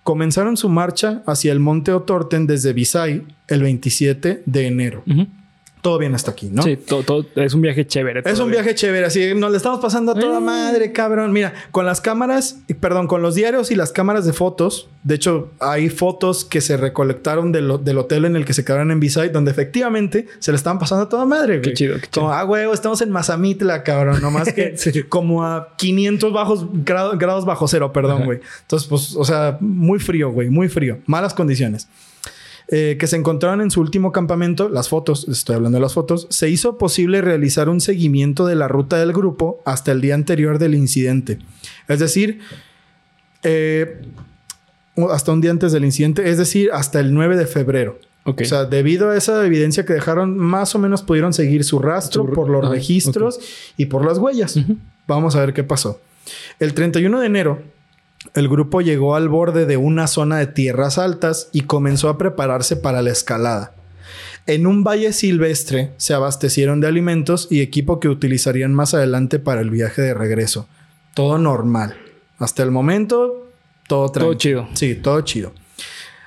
Comenzaron 0.04 0.58
su 0.58 0.70
marcha 0.70 1.24
hacia 1.26 1.52
el 1.52 1.60
monte 1.60 1.94
Otorten 1.94 2.46
desde 2.46 2.74
Visay 2.74 3.24
el 3.48 3.64
27 3.64 4.44
de 4.46 4.68
enero. 4.68 5.04
Todo 5.84 5.98
bien 6.00 6.16
hasta 6.16 6.32
aquí, 6.32 6.48
¿no? 6.50 6.64
Sí, 6.64 6.78
todo, 6.78 7.04
todo- 7.04 7.26
es 7.36 7.54
un 7.54 7.60
viaje 7.62 7.86
chévere. 7.86 8.24
Es 8.26 8.40
un 8.40 8.50
viaje 8.50 8.74
chévere, 8.74 9.06
así 9.06 9.36
nos 9.36 9.52
le 9.52 9.58
estamos 9.58 9.82
pasando 9.82 10.14
a 10.14 10.16
toda 10.16 10.38
Eh. 10.38 10.42
madre, 10.42 10.94
cabrón. 10.94 11.34
Mira, 11.34 11.54
con 11.72 11.86
las 11.86 12.00
cámaras, 12.00 12.60
perdón, 12.80 13.08
con 13.08 13.22
los 13.22 13.36
diarios 13.36 13.70
y 13.70 13.76
las 13.76 13.92
cámaras 13.92 14.26
de 14.26 14.32
fotos. 14.32 14.88
De 15.04 15.16
hecho, 15.16 15.52
hay 15.60 15.90
fotos 15.90 16.46
que 16.46 16.62
se 16.62 16.78
recolectaron 16.78 17.52
del, 17.52 17.70
ho- 17.70 17.78
del 17.80 17.98
hotel 17.98 18.24
en 18.24 18.38
el 18.38 18.46
que 18.46 18.54
se 18.54 18.64
quedaron 18.64 18.92
en 18.92 19.02
Visay, 19.02 19.28
donde 19.28 19.52
efectivamente 19.52 20.26
se 20.40 20.54
le 20.54 20.56
estaban 20.56 20.80
pasando 20.80 21.04
a 21.04 21.10
toda 21.10 21.26
madre, 21.26 21.58
güey. 21.58 21.62
Qué 21.64 21.74
chido, 21.74 21.96
qué 21.96 22.08
chido. 22.08 22.12
Como, 22.28 22.32
ah, 22.34 22.44
güey, 22.44 22.72
estamos 22.72 23.02
en 23.02 23.12
Mazamitla, 23.12 23.84
cabrón. 23.84 24.22
Nomás 24.22 24.54
que 24.54 24.78
Sí. 24.78 25.04
como 25.04 25.44
a 25.44 25.76
500 25.76 26.32
bajos, 26.32 26.66
grado- 26.86 27.18
grados 27.18 27.44
bajo 27.44 27.68
cero, 27.68 27.92
perdón, 27.92 28.20
Ajá. 28.20 28.26
güey. 28.26 28.40
Entonces, 28.62 28.88
pues, 28.88 29.16
o 29.18 29.26
sea, 29.26 29.58
muy 29.60 30.00
frío, 30.00 30.32
güey, 30.32 30.50
muy 30.50 30.70
frío. 30.70 31.00
Malas 31.08 31.34
condiciones 31.34 31.90
eh, 32.70 32.98
que 33.00 33.08
se 33.08 33.18
encontraron 33.18 33.62
en 33.62 33.72
su 33.72 33.82
último 33.82 34.12
campamento, 34.12 34.70
las 34.70 34.90
fotos, 34.90 35.28
estoy 35.28 35.56
hablando 35.56 35.78
de 35.78 35.82
las 35.82 35.94
fotos, 35.94 36.28
se 36.30 36.50
hizo 36.50 36.78
posible 36.78 37.22
realizar 37.22 37.70
un 37.70 37.82
seguimiento 37.82 38.46
de 38.46 38.56
la 38.56 38.68
ruta 38.68 38.98
del 38.98 39.12
grupo 39.14 39.62
hasta 39.66 39.92
el 39.92 40.02
día 40.02 40.16
anterior 40.16 40.60
del 40.60 40.76
incidente. 40.76 41.40
Es 41.88 42.00
decir, 42.00 42.40
eh, 43.44 44.02
hasta 45.10 45.32
un 45.32 45.42
día 45.42 45.52
antes 45.52 45.72
del 45.72 45.86
incidente, 45.86 46.30
es 46.30 46.38
decir, 46.38 46.70
hasta 46.72 47.00
el 47.00 47.14
9 47.14 47.36
de 47.36 47.48
febrero. 47.48 48.00
Ok. 48.26 48.42
O 48.42 48.46
sea, 48.46 48.66
debido 48.66 49.10
a 49.10 49.18
esa 49.18 49.46
evidencia 49.46 49.86
que 49.86 49.94
dejaron, 49.94 50.38
más 50.38 50.76
o 50.76 50.80
menos 50.80 51.02
pudieron 51.02 51.34
seguir 51.34 51.64
su 51.66 51.80
rastro 51.80 52.26
por 52.32 52.50
los 52.50 52.66
ah, 52.66 52.70
registros 52.70 53.40
y 53.76 53.88
por 53.88 54.06
las 54.06 54.18
huellas. 54.18 54.58
Vamos 55.08 55.36
a 55.36 55.42
ver 55.42 55.54
qué 55.54 55.64
pasó. 55.64 56.00
El 56.60 56.74
31 56.74 57.20
de 57.20 57.26
enero, 57.26 57.62
el 58.34 58.50
grupo 58.50 58.82
llegó 58.82 59.16
al 59.16 59.30
borde 59.30 59.66
de 59.66 59.78
una 59.78 60.08
zona 60.08 60.38
de 60.38 60.48
tierras 60.48 60.98
altas 60.98 61.50
y 61.52 61.62
comenzó 61.62 62.10
a 62.10 62.18
prepararse 62.18 62.76
para 62.76 63.02
la 63.02 63.12
escalada. 63.12 63.74
En 64.46 64.68
un 64.68 64.84
valle 64.84 65.14
silvestre 65.14 65.92
se 65.98 66.14
abastecieron 66.14 66.82
de 66.82 66.88
alimentos 66.88 67.48
y 67.50 67.62
equipo 67.62 68.00
que 68.00 68.10
utilizarían 68.10 68.74
más 68.74 68.94
adelante 68.94 69.40
para 69.40 69.62
el 69.62 69.70
viaje 69.70 70.02
de 70.02 70.14
regreso. 70.14 70.68
Todo 71.14 71.38
normal. 71.38 71.96
Hasta 72.40 72.64
el 72.64 72.72
momento, 72.72 73.48
todo 73.88 74.10
todo 74.10 74.12
tranquilo. 74.12 74.38
chido. 74.38 74.68
Sí, 74.74 74.96
todo 74.96 75.22
chido. 75.22 75.54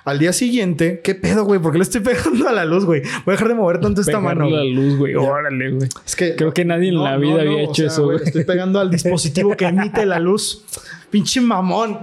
Al 0.06 0.20
día 0.20 0.32
siguiente, 0.32 1.00
¿qué 1.02 1.16
pedo, 1.16 1.44
güey? 1.44 1.60
¿Por 1.60 1.72
qué 1.72 1.78
le 1.78 1.82
estoy 1.84 2.00
pegando 2.02 2.48
a 2.48 2.52
la 2.52 2.64
luz, 2.64 2.84
güey? 2.84 3.02
Voy 3.02 3.10
a 3.26 3.30
dejar 3.32 3.48
de 3.48 3.54
mover 3.54 3.80
tanto 3.80 4.00
esta 4.00 4.20
mano. 4.20 4.44
la 4.48 4.58
güey. 4.60 4.72
luz, 4.72 4.96
güey. 4.96 5.14
Órale, 5.16 5.70
güey. 5.72 5.88
Es 6.06 6.14
que 6.14 6.36
Creo 6.36 6.54
que 6.54 6.64
nadie 6.64 6.90
en 6.90 7.02
la 7.02 7.16
vida 7.16 7.40
había 7.40 7.62
hecho 7.62 7.84
eso, 7.86 8.04
güey. 8.04 8.18
Estoy 8.24 8.44
pegando 8.44 8.78
al 8.78 8.88
dispositivo 8.90 9.56
que 9.56 9.66
emite 9.66 10.06
la 10.06 10.20
luz. 10.20 10.64
Pinche 11.10 11.40
mamón. 11.40 11.98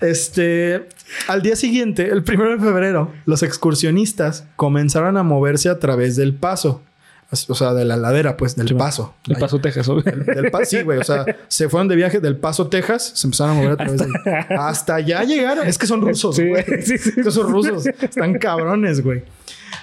Este, 0.00 0.88
al 1.28 1.42
día 1.42 1.54
siguiente, 1.54 2.08
el 2.08 2.24
primero 2.24 2.50
de 2.56 2.58
febrero, 2.58 3.12
los 3.26 3.42
excursionistas 3.42 4.46
comenzaron 4.56 5.16
a 5.18 5.22
moverse 5.22 5.68
a 5.68 5.78
través 5.78 6.16
del 6.16 6.34
paso. 6.34 6.82
O 7.48 7.54
sea, 7.54 7.74
de 7.74 7.84
la 7.84 7.96
ladera, 7.96 8.36
pues, 8.36 8.56
del 8.56 8.74
paso. 8.76 9.14
Del 9.26 9.38
Paso, 9.38 9.60
Texas, 9.60 9.88
obvio. 9.88 10.02
Del, 10.02 10.24
del 10.24 10.50
paso, 10.50 10.64
sí, 10.66 10.82
güey. 10.82 10.98
O 10.98 11.04
sea, 11.04 11.24
se 11.48 11.68
fueron 11.68 11.88
de 11.88 11.96
viaje 11.96 12.20
del 12.20 12.36
Paso, 12.36 12.68
Texas, 12.68 13.12
se 13.14 13.26
empezaron 13.26 13.56
a 13.56 13.60
mover 13.60 13.72
a 13.72 13.76
través 13.76 13.98
de 13.98 14.04
ahí. 14.04 14.56
Hasta 14.58 14.96
allá 14.96 15.22
llegaron. 15.24 15.66
Es 15.66 15.78
que 15.78 15.86
son 15.86 16.00
rusos, 16.00 16.36
Sí, 16.36 16.48
güey. 16.48 16.64
sí, 16.82 16.98
sí. 16.98 17.10
Estos 17.16 17.34
son 17.34 17.50
rusos. 17.52 17.86
Están 17.86 18.38
cabrones, 18.38 19.02
güey. 19.02 19.22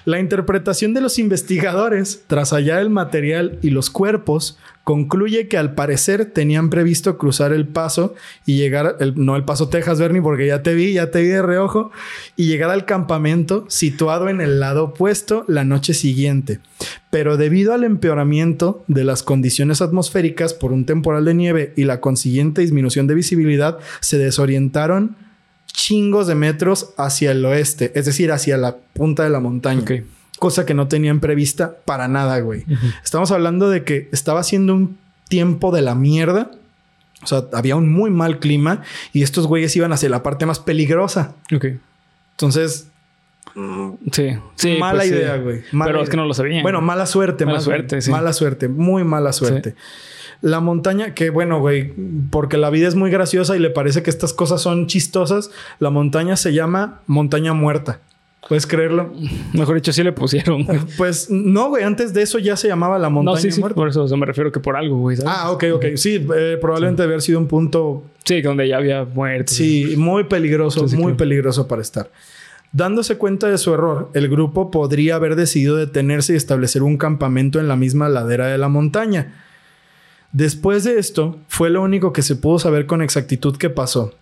La 0.06 0.20
interpretación 0.20 0.94
de 0.94 1.02
los 1.02 1.20
investigadores, 1.20 2.24
tras 2.28 2.52
hallar 2.54 2.80
el 2.82 2.90
material 2.90 3.60
y 3.62 3.70
los 3.70 3.90
cuerpos, 3.90 4.58
concluye 4.84 5.48
que 5.48 5.58
al 5.60 5.76
parecer 5.76 6.26
tenían 6.26 6.72
previsto 6.72 7.20
cruzar 7.20 7.54
el 7.54 7.68
paso 7.68 8.16
y 8.48 8.58
llegar, 8.58 8.98
el- 9.00 9.14
no 9.16 9.36
el 9.36 9.44
paso 9.46 9.70
Texas, 9.70 10.00
Bernie, 10.00 10.24
porque 10.24 10.48
ya 10.48 10.64
te 10.64 10.74
vi, 10.74 10.94
ya 10.94 11.12
te 11.12 11.22
vi 11.22 11.28
de 11.28 11.44
reojo, 11.44 11.92
y 12.36 12.48
llegar 12.48 12.72
al 12.72 12.86
campamento 12.86 13.66
situado 13.70 14.28
en 14.28 14.42
el 14.42 14.60
lado 14.60 14.86
opuesto 14.86 15.46
la 15.48 15.64
noche 15.66 15.94
siguiente. 15.94 16.60
Pero 17.12 17.38
debido 17.38 17.74
al 17.74 17.84
empeoramiento 17.84 18.84
de 18.88 19.04
las 19.04 19.22
condiciones 19.22 19.82
atmosféricas 19.84 20.56
por 20.56 20.72
un 20.72 20.86
temporal 20.88 21.26
de 21.26 21.36
nieve 21.36 21.74
y 21.76 21.84
la 21.84 22.02
consiguiente 22.02 22.62
disminución 22.62 23.06
de 23.06 23.14
visibilidad, 23.14 23.78
se 24.00 24.18
desorientaron 24.18 25.16
chingos 25.74 26.28
de 26.28 26.36
metros 26.36 26.94
hacia 26.98 27.32
el 27.32 27.44
oeste, 27.46 27.92
es 27.96 28.06
decir, 28.06 28.32
hacia 28.32 28.58
la 28.58 28.78
punta 28.94 29.24
de 29.24 29.30
la 29.30 29.40
montaña. 29.40 29.84
Cosa 30.40 30.66
que 30.66 30.74
no 30.74 30.88
tenían 30.88 31.20
prevista 31.20 31.76
para 31.86 32.08
nada, 32.08 32.40
güey. 32.40 32.66
Estamos 33.04 33.32
hablando 33.32 33.70
de 33.70 33.84
que 33.84 34.10
estaba 34.12 34.40
haciendo 34.40 34.74
un 34.74 34.98
tiempo 35.28 35.72
de 35.72 35.82
la 35.82 35.96
mierda. 35.96 36.52
O 37.24 37.28
sea, 37.28 37.44
había 37.54 37.76
un 37.76 37.92
muy 37.92 38.10
mal 38.10 38.40
clima 38.40 38.82
y 39.14 39.22
estos 39.22 39.46
güeyes 39.46 39.76
iban 39.76 39.94
hacia 39.94 40.10
la 40.10 40.24
parte 40.24 40.48
más 40.48 40.60
peligrosa. 40.60 41.36
Ok. 41.54 41.66
Entonces, 42.32 42.88
Sí. 44.12 44.38
Sí. 44.56 44.78
mala 44.80 45.00
pues, 45.00 45.12
idea, 45.12 45.38
güey. 45.38 45.62
Pero 45.72 46.02
es 46.02 46.10
que 46.10 46.18
no 46.18 46.26
lo 46.26 46.34
sabían. 46.34 46.64
Bueno, 46.64 46.82
mala 46.82 47.06
suerte, 47.06 47.46
Mala 47.46 47.58
más 47.58 47.64
suerte, 47.64 48.02
sí. 48.02 48.12
Mala 48.12 48.34
suerte, 48.34 48.68
muy 48.68 49.04
mala 49.04 49.34
suerte. 49.34 49.76
La 50.42 50.60
montaña, 50.60 51.14
que 51.14 51.30
bueno, 51.30 51.60
güey, 51.60 51.94
porque 52.32 52.58
la 52.58 52.70
vida 52.72 52.88
es 52.88 52.96
muy 52.96 53.12
graciosa 53.12 53.56
y 53.56 53.60
le 53.60 53.70
parece 53.70 54.02
que 54.02 54.10
estas 54.10 54.34
cosas 54.34 54.62
son 54.62 54.88
chistosas. 54.88 55.52
La 55.80 55.90
montaña 55.92 56.36
se 56.36 56.52
llama 56.54 57.02
Montaña 57.08 57.54
Muerta. 57.54 58.00
¿Puedes 58.50 58.66
creerlo? 58.66 59.14
Mejor 59.54 59.76
dicho, 59.76 59.94
sí 59.94 60.04
le 60.04 60.14
pusieron. 60.14 60.64
güey. 60.64 60.80
Pues 60.98 61.30
no, 61.30 61.70
güey, 61.70 61.84
antes 61.84 62.12
de 62.14 62.24
eso 62.24 62.40
ya 62.40 62.58
se 62.58 62.68
llamaba 62.68 62.98
la 62.98 63.10
Montaña 63.10 63.36
No, 63.36 63.40
sí, 63.42 63.52
sí. 63.52 63.60
Muerta. 63.60 63.76
Por 63.76 63.88
eso 63.90 64.04
o 64.04 64.08
sea, 64.08 64.18
me 64.18 64.26
refiero 64.26 64.52
que 64.52 64.60
por 64.60 64.76
algo, 64.76 64.98
güey. 64.98 65.16
¿sabes? 65.16 65.32
Ah, 65.38 65.52
ok, 65.52 65.64
ok. 65.76 65.86
Sí, 65.96 66.26
eh, 66.36 66.58
probablemente 66.60 67.04
haber 67.04 67.22
sido 67.22 67.38
un 67.38 67.48
punto 67.48 68.04
Sí, 68.26 68.42
donde 68.42 68.68
ya 68.68 68.78
había 68.78 69.04
muertos. 69.06 69.56
Sí, 69.56 69.94
muy 69.96 70.24
peligroso, 70.24 70.88
Sí, 70.88 70.90
sí, 70.90 70.96
muy 70.96 71.12
claro. 71.12 71.18
peligroso 71.18 71.68
para 71.68 71.84
estar. 71.84 72.10
Dándose 72.74 73.18
cuenta 73.18 73.48
de 73.48 73.58
su 73.60 73.74
error, 73.74 74.10
el 74.16 74.28
grupo 74.30 74.72
podría 74.72 75.16
haber 75.16 75.36
decidido 75.36 75.76
detenerse 75.76 76.34
y 76.34 76.36
establecer 76.38 76.82
un 76.84 76.98
campamento 76.98 77.60
en 77.60 77.68
la 77.68 77.76
misma 77.76 78.10
ladera 78.10 78.48
de 78.48 78.58
la 78.58 78.70
montaña. 78.70 79.34
Después 80.32 80.84
de 80.84 80.98
esto, 80.98 81.38
fue 81.48 81.70
lo 81.70 81.82
único 81.82 82.14
que 82.14 82.22
se 82.22 82.36
pudo 82.36 82.60
saber 82.60 82.86
con 82.86 83.02
exactitud 83.02 83.58
que 83.58 83.70
pasó, 83.70 84.14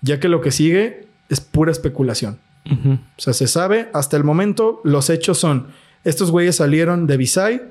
ya 0.00 0.18
que 0.18 0.28
lo 0.28 0.40
que 0.40 0.50
sigue 0.50 1.06
es 1.28 1.40
pura 1.40 1.70
especulación. 1.70 2.38
O 2.66 3.20
sea, 3.20 3.34
se 3.34 3.46
sabe, 3.46 3.90
hasta 3.92 4.16
el 4.16 4.24
momento 4.24 4.80
los 4.84 5.10
hechos 5.10 5.38
son, 5.38 5.66
estos 6.02 6.30
güeyes 6.30 6.56
salieron 6.56 7.06
de 7.06 7.18
Visay, 7.18 7.62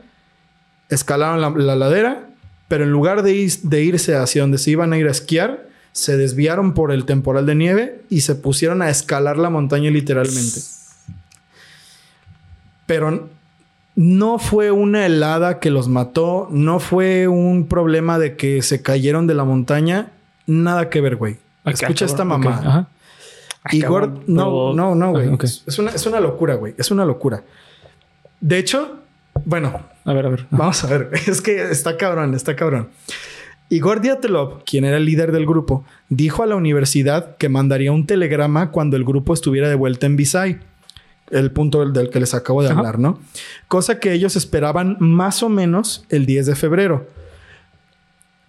escalaron 0.89 1.41
la, 1.41 1.49
la 1.49 1.75
ladera, 1.75 2.29
pero 2.67 2.83
en 2.83 2.91
lugar 2.91 3.23
de 3.23 3.83
irse 3.83 4.15
hacia 4.15 4.43
donde 4.43 4.59
se 4.59 4.71
iban 4.71 4.93
a 4.93 4.97
ir 4.97 5.07
a 5.07 5.11
esquiar, 5.11 5.67
se 5.93 6.17
desviaron 6.17 6.73
por 6.73 6.91
el 6.91 7.05
temporal 7.05 7.45
de 7.45 7.55
nieve 7.55 8.01
y 8.09 8.21
se 8.21 8.35
pusieron 8.35 8.81
a 8.81 8.89
escalar 8.89 9.37
la 9.37 9.49
montaña 9.49 9.91
literalmente. 9.91 10.59
Pero 12.85 13.29
no 13.95 14.39
fue 14.39 14.71
una 14.71 15.06
helada 15.06 15.60
que 15.60 15.69
los 15.69 15.88
mató, 15.88 16.47
no 16.51 16.79
fue 16.79 17.27
un 17.27 17.67
problema 17.67 18.17
de 18.19 18.36
que 18.36 18.62
se 18.62 18.82
cayeron 18.82 19.27
de 19.27 19.34
la 19.36 19.43
montaña, 19.43 20.12
nada 20.47 20.89
que 20.89 21.01
ver, 21.01 21.15
güey. 21.15 21.38
Ok, 21.63 21.73
Escucha 21.73 22.06
esta 22.06 22.25
mamá. 22.25 22.60
Ajá. 22.63 22.88
Ah, 23.63 23.69
Igor, 23.71 24.08
cabrón, 24.08 24.23
no, 24.27 24.73
no, 24.73 24.95
no, 24.95 25.12
güey. 25.12 25.29
Ah. 25.29 25.38
Es, 25.41 25.79
una, 25.79 25.91
es 25.91 26.06
una 26.06 26.19
locura, 26.19 26.56
güey. 26.56 26.73
Es 26.77 26.91
una 26.91 27.06
locura. 27.06 27.43
De 28.41 28.58
hecho, 28.58 28.99
bueno, 29.45 29.79
A 30.03 30.13
ver, 30.13 30.25
a 30.25 30.29
ver. 30.29 30.45
vamos 30.51 30.84
a 30.84 30.88
ver. 30.88 31.10
Es 31.27 31.41
que 31.41 31.62
está 31.71 31.95
cabrón, 31.95 32.34
está 32.34 32.56
cabrón. 32.56 32.89
Igor 33.69 34.01
Diatlov, 34.01 34.63
quien 34.65 34.84
era 34.86 34.97
el 34.97 35.06
líder 35.06 35.32
del 35.32 35.45
grupo, 35.45 35.86
dijo 36.10 36.43
a 36.43 36.45
la 36.45 36.56
universidad 36.56 37.38
que 37.38 37.49
mandaría 37.49 37.91
un 37.91 38.06
telegrama 38.06 38.71
cuando 38.71 38.97
el 38.97 39.06
grupo 39.06 39.34
estuviera 39.34 39.69
de 39.69 39.75
vuelta 39.75 40.06
en 40.06 40.15
Visay. 40.17 40.60
El 41.33 41.51
punto 41.51 41.85
del, 41.85 42.09
que 42.09 42.19
les 42.19 42.33
acabo 42.33 42.61
de 42.61 42.69
Ajá. 42.69 42.77
hablar, 42.77 42.99
¿no? 42.99 43.19
Cosa 43.67 43.99
que 43.99 44.13
ellos 44.13 44.35
esperaban 44.35 44.97
más 44.99 45.43
o 45.43 45.49
menos 45.49 46.05
el 46.09 46.25
10 46.25 46.45
de 46.45 46.55
febrero. 46.55 47.07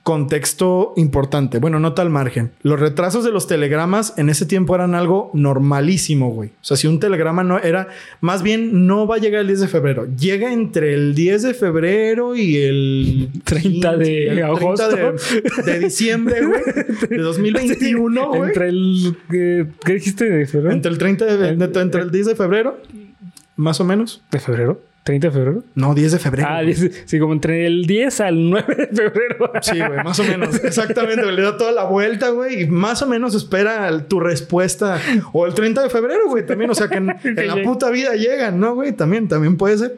Contexto 0.05 0.93
importante. 0.99 1.59
Bueno, 1.59 1.81
nota 1.81 2.03
al 2.03 2.11
margen. 2.11 2.51
Los 2.63 2.79
retrasos 2.79 3.25
de 3.25 3.33
los 3.33 3.47
telegramas 3.47 4.13
en 4.19 4.29
ese 4.29 4.45
tiempo 4.45 4.75
eran 4.75 4.95
algo 4.95 5.31
normalísimo, 5.33 6.31
güey. 6.31 6.51
O 6.51 6.53
sea, 6.65 6.77
si 6.77 6.87
un 6.87 7.01
telegrama 7.01 7.43
no 7.43 7.59
era, 7.59 7.89
más 8.21 8.43
bien 8.43 8.87
no 8.87 9.07
va 9.07 9.17
a 9.17 9.19
llegar 9.19 9.41
el 9.41 9.47
10 9.47 9.61
de 9.61 9.69
febrero. 9.69 10.07
Llega 10.17 10.53
entre 10.53 10.93
el 10.93 11.15
10 11.15 11.43
de 11.45 11.55
febrero 11.55 12.37
y 12.37 12.57
el 12.59 13.29
30 13.45 13.97
de 13.97 14.05
15, 14.05 14.23
el 14.29 14.35
30 14.37 14.47
agosto. 14.47 14.91
de, 14.91 15.73
de 15.73 15.79
diciembre, 15.81 16.45
güey, 16.45 16.61
de 17.09 17.17
2021, 17.23 18.29
güey. 18.29 18.43
Entre 18.43 18.69
el. 18.69 19.17
eh, 19.33 19.67
¿Qué 19.87 19.95
dijiste 19.95 20.29
de 20.29 20.47
febrero? 20.47 20.75
Entre 20.75 20.93
el 20.93 20.99
30 20.99 21.25
de, 21.25 21.49
entre 21.81 22.03
el 22.03 22.11
10 22.11 22.27
de 22.27 22.37
febrero, 22.37 22.79
más 23.57 23.81
o 23.81 23.85
menos. 23.85 24.23
¿De 24.31 24.39
febrero? 24.39 24.83
¿30 25.05 25.21
de 25.21 25.31
febrero? 25.31 25.63
No, 25.75 25.95
10 25.95 26.13
de 26.13 26.19
febrero. 26.19 26.49
Ah, 26.51 26.63
güey. 26.63 26.75
10, 26.75 27.03
sí, 27.05 27.19
como 27.19 27.35
entre 27.35 27.67
el 27.67 27.87
10 27.87 28.21
al 28.23 28.51
9 28.51 28.75
de 28.75 28.87
febrero. 28.87 29.53
Sí, 29.61 29.79
güey, 29.79 30.03
más 30.03 30.19
o 30.19 30.25
menos. 30.29 30.65
Exactamente. 30.65 31.31
Le 31.31 31.43
da 31.43 31.57
toda 31.59 31.73
la 31.73 31.85
vuelta, 31.85 32.31
güey. 32.31 32.63
Y 32.63 32.67
más 32.67 33.03
o 33.03 33.07
menos 33.07 33.35
espera 33.35 33.89
el- 33.89 34.05
tu 34.07 34.19
respuesta. 34.21 34.99
O 35.33 35.47
el 35.47 35.53
30 35.55 35.83
de 35.83 35.91
febrero, 35.91 36.29
güey, 36.29 36.47
también. 36.47 36.71
O 36.71 36.75
sea, 36.75 36.89
que 36.89 36.97
en, 36.97 37.11
en 37.25 37.47
la 37.47 37.63
puta 37.63 37.91
vida 37.91 38.15
llegan, 38.15 38.59
¿no, 38.59 38.75
güey? 38.75 38.93
También, 38.93 39.29
también 39.29 39.57
puede 39.57 39.77
ser. 39.77 39.97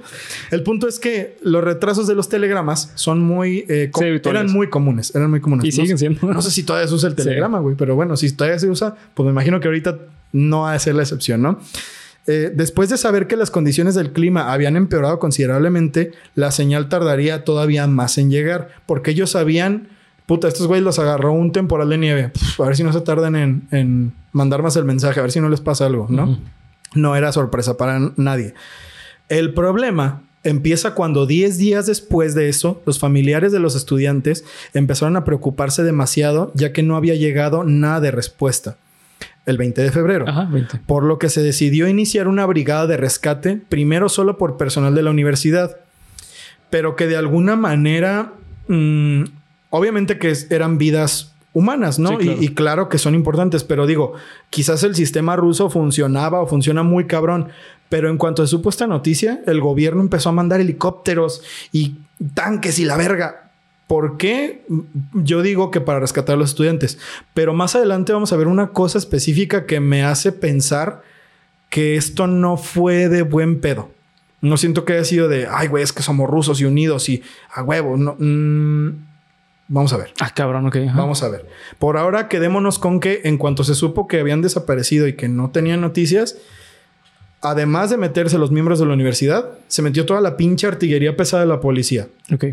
El 0.51 0.63
punto 0.65 0.89
es 0.89 0.99
que 0.99 1.37
los 1.43 1.63
retrasos 1.63 2.07
de 2.09 2.15
los 2.17 2.29
telegramas 2.29 2.91
son 2.97 3.21
muy... 3.21 3.65
eh, 3.69 3.91
Sí, 3.97 4.05
eran 4.29 4.51
muy 4.51 4.69
comunes. 4.69 5.15
Eran 5.15 5.31
muy 5.31 5.41
comunes. 5.41 5.65
Y 5.67 5.69
No 5.69 5.83
siguen 5.85 5.99
siendo. 5.99 6.27
No 6.33 6.43
sé 6.43 6.51
si 6.51 6.65
todavía 6.65 6.89
se 6.89 6.95
usa 6.95 7.09
el 7.09 7.15
telegrama, 7.15 7.61
güey. 7.61 7.77
Pero 7.77 7.95
bueno, 7.95 8.17
si 8.17 8.33
todavía 8.33 8.59
se 8.59 8.69
usa, 8.69 8.97
pues 9.15 9.25
me 9.25 9.31
imagino 9.31 9.61
que 9.61 9.69
ahorita 9.69 9.99
no 10.33 10.67
ha 10.67 10.73
de 10.73 10.79
ser 10.81 10.95
la 10.97 11.03
excepción, 11.03 11.41
¿no? 11.43 11.61
Eh, 12.27 12.51
después 12.55 12.89
de 12.89 12.97
saber 12.97 13.29
que 13.29 13.37
las 13.37 13.51
condiciones 13.51 13.95
del 13.95 14.13
clima 14.13 14.53
habían 14.53 14.77
empeorado 14.77 15.19
considerablemente, 15.19 16.13
la 16.35 16.51
señal 16.51 16.89
tardaría 16.89 17.45
todavía 17.45 17.87
más 17.87 18.19
en 18.19 18.31
llegar, 18.31 18.69
porque 18.87 19.13
ellos 19.13 19.31
sabían, 19.31 19.89
puta, 20.27 20.49
estos 20.49 20.67
güeyes 20.67 20.85
los 20.85 20.99
agarró 20.99 21.33
un 21.33 21.53
temporal 21.53 21.89
de 21.89 21.99
nieve, 21.99 22.33
a 22.59 22.63
ver 22.63 22.77
si 22.77 22.83
no 22.83 22.93
se 22.93 23.01
tardan 23.01 23.37
en, 23.37 23.69
en 23.71 24.13
mandar 24.33 24.63
más 24.63 24.77
el 24.77 24.85
mensaje, 24.85 25.21
a 25.21 25.23
ver 25.23 25.33
si 25.33 25.41
no 25.41 25.49
les 25.49 25.61
pasa 25.61 25.87
algo, 25.87 26.07
¿no? 26.09 26.39
No 26.95 27.15
era 27.15 27.31
sorpresa 27.31 27.77
para 27.77 28.01
nadie. 28.17 28.55
El 29.29 29.55
problema 29.55 30.23
empieza 30.43 30.95
cuando 30.95 31.27
10 31.27 31.59
días 31.59 31.87
después 31.87 32.35
de 32.35 32.49
eso, 32.49 32.81
los 32.87 32.99
familiares 32.99 33.53
de 33.53 33.59
los 33.59 33.75
estudiantes 33.75 34.45
empezaron 34.75 35.17
a 35.17 35.25
preocuparse 35.25 35.83
demasiado, 35.83 36.53
ya 36.55 36.73
que 36.73 36.83
no 36.83 36.97
había 36.97 37.15
llegado 37.15 37.65
nada 37.65 38.01
de 38.01 38.11
respuesta. 38.13 38.77
El 39.47 39.57
20 39.57 39.81
de 39.81 39.93
febrero 39.93 40.29
Ajá, 40.29 40.49
20. 40.51 40.81
por 40.87 41.05
lo 41.05 41.19
que 41.19 41.31
se 41.31 41.43
decidió 41.43 41.89
iniciar 41.89 42.29
una 42.29 42.45
brigada 42.47 42.87
de 42.87 42.97
rescate, 42.97 43.57
primero 43.69 44.09
solo 44.09 44.39
por 44.39 44.57
personal 44.57 44.95
de 44.95 45.03
la 45.03 45.11
universidad, 45.11 45.77
pero 46.69 46.97
que 46.97 47.07
de 47.07 47.17
alguna 47.17 47.57
manera, 47.57 48.33
mm, 48.69 49.23
obviamente 49.71 50.19
que 50.19 50.37
eran 50.51 50.79
vidas 50.79 51.33
humanas, 51.53 51.99
¿no? 51.99 52.11
Sí, 52.11 52.17
claro. 52.17 52.39
Y, 52.41 52.45
y 52.45 52.49
claro 52.49 52.89
que 52.89 52.99
son 52.99 53.15
importantes, 53.15 53.65
pero 53.65 53.87
digo, 53.87 54.13
quizás 54.51 54.83
el 54.83 54.95
sistema 54.95 55.37
ruso 55.37 55.71
funcionaba 55.71 56.41
o 56.43 56.47
funciona 56.47 56.83
muy 56.83 57.07
cabrón, 57.07 57.49
pero 57.89 58.11
en 58.11 58.19
cuanto 58.19 58.45
se 58.45 58.51
supo 58.51 58.69
esta 58.69 58.87
noticia, 58.87 59.41
el 59.47 59.61
gobierno 59.61 60.03
empezó 60.03 60.29
a 60.29 60.33
mandar 60.33 60.61
helicópteros 60.61 61.43
y 61.73 61.97
tanques 62.35 62.79
y 62.79 62.85
la 62.85 62.97
verga. 62.97 63.46
¿Por 63.87 64.17
qué? 64.17 64.65
Yo 65.15 65.43
digo 65.43 65.71
que 65.71 65.81
para 65.81 66.01
rescatar 66.01 66.35
a 66.35 66.39
los 66.39 66.51
estudiantes. 66.51 66.99
Pero 67.35 67.55
más 67.55 67.77
adelante 67.77 68.13
vamos 68.13 68.33
a 68.33 68.37
ver 68.37 68.49
una 68.49 68.69
cosa 68.69 68.99
específica 68.99 69.67
que 69.67 69.79
me 69.81 70.05
hace 70.05 70.33
pensar 70.33 71.03
que 71.71 71.97
esto 71.97 72.27
no 72.27 72.57
fue 72.57 73.09
de 73.09 73.23
buen 73.23 73.61
pedo. 73.61 73.91
No 74.41 74.57
siento 74.57 74.85
que 74.85 74.95
haya 74.95 75.05
sido 75.05 75.29
de, 75.29 75.47
ay, 75.51 75.69
güey, 75.69 75.83
es 75.85 75.93
que 75.93 76.03
somos 76.03 76.29
rusos 76.29 76.61
y 76.61 76.65
unidos 76.65 77.09
y 77.09 77.23
a 77.53 77.63
huevo. 77.63 77.97
No, 77.97 78.17
mm, 78.19 79.07
vamos 79.69 79.93
a 79.93 79.97
ver. 79.99 80.13
Ah, 80.21 80.31
cabrón, 80.35 80.67
ok. 80.67 80.77
ajá. 80.89 80.99
Vamos 80.99 81.23
a 81.23 81.29
ver. 81.29 81.47
Por 81.79 81.97
ahora 81.97 82.29
quedémonos 82.29 82.79
con 82.79 82.99
que 83.01 83.23
en 83.25 83.39
cuanto 83.39 83.65
se 83.65 83.75
supo 83.75 84.09
que 84.09 84.21
habían 84.21 84.43
desaparecido 84.43 85.07
y 85.07 85.15
que 85.15 85.29
no 85.29 85.51
tenían 85.51 85.81
noticias, 85.81 86.39
además 87.41 87.91
de 87.91 87.97
meterse 87.97 88.39
los 88.39 88.51
miembros 88.51 88.79
de 88.79 88.87
la 88.87 88.95
universidad, 88.95 89.51
se 89.69 89.83
metió 89.83 90.07
toda 90.07 90.21
la 90.21 90.37
pinche 90.37 90.67
artillería 90.67 91.17
pesada 91.17 91.45
de 91.45 91.49
la 91.49 91.61
policía. 91.61 92.09
Ok. 92.33 92.47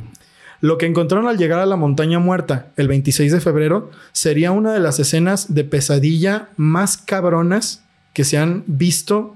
Lo 0.63 0.77
que 0.77 0.85
encontraron 0.85 1.27
al 1.27 1.37
llegar 1.37 1.59
a 1.59 1.65
la 1.65 1.75
montaña 1.75 2.19
muerta 2.19 2.67
el 2.77 2.87
26 2.87 3.33
de 3.33 3.41
febrero 3.41 3.91
sería 4.13 4.51
una 4.51 4.71
de 4.71 4.79
las 4.79 4.97
escenas 4.97 5.53
de 5.53 5.65
pesadilla 5.65 6.47
más 6.55 6.95
cabronas 6.95 7.83
que 8.13 8.23
se 8.23 8.37
han 8.37 8.63
visto 8.65 9.35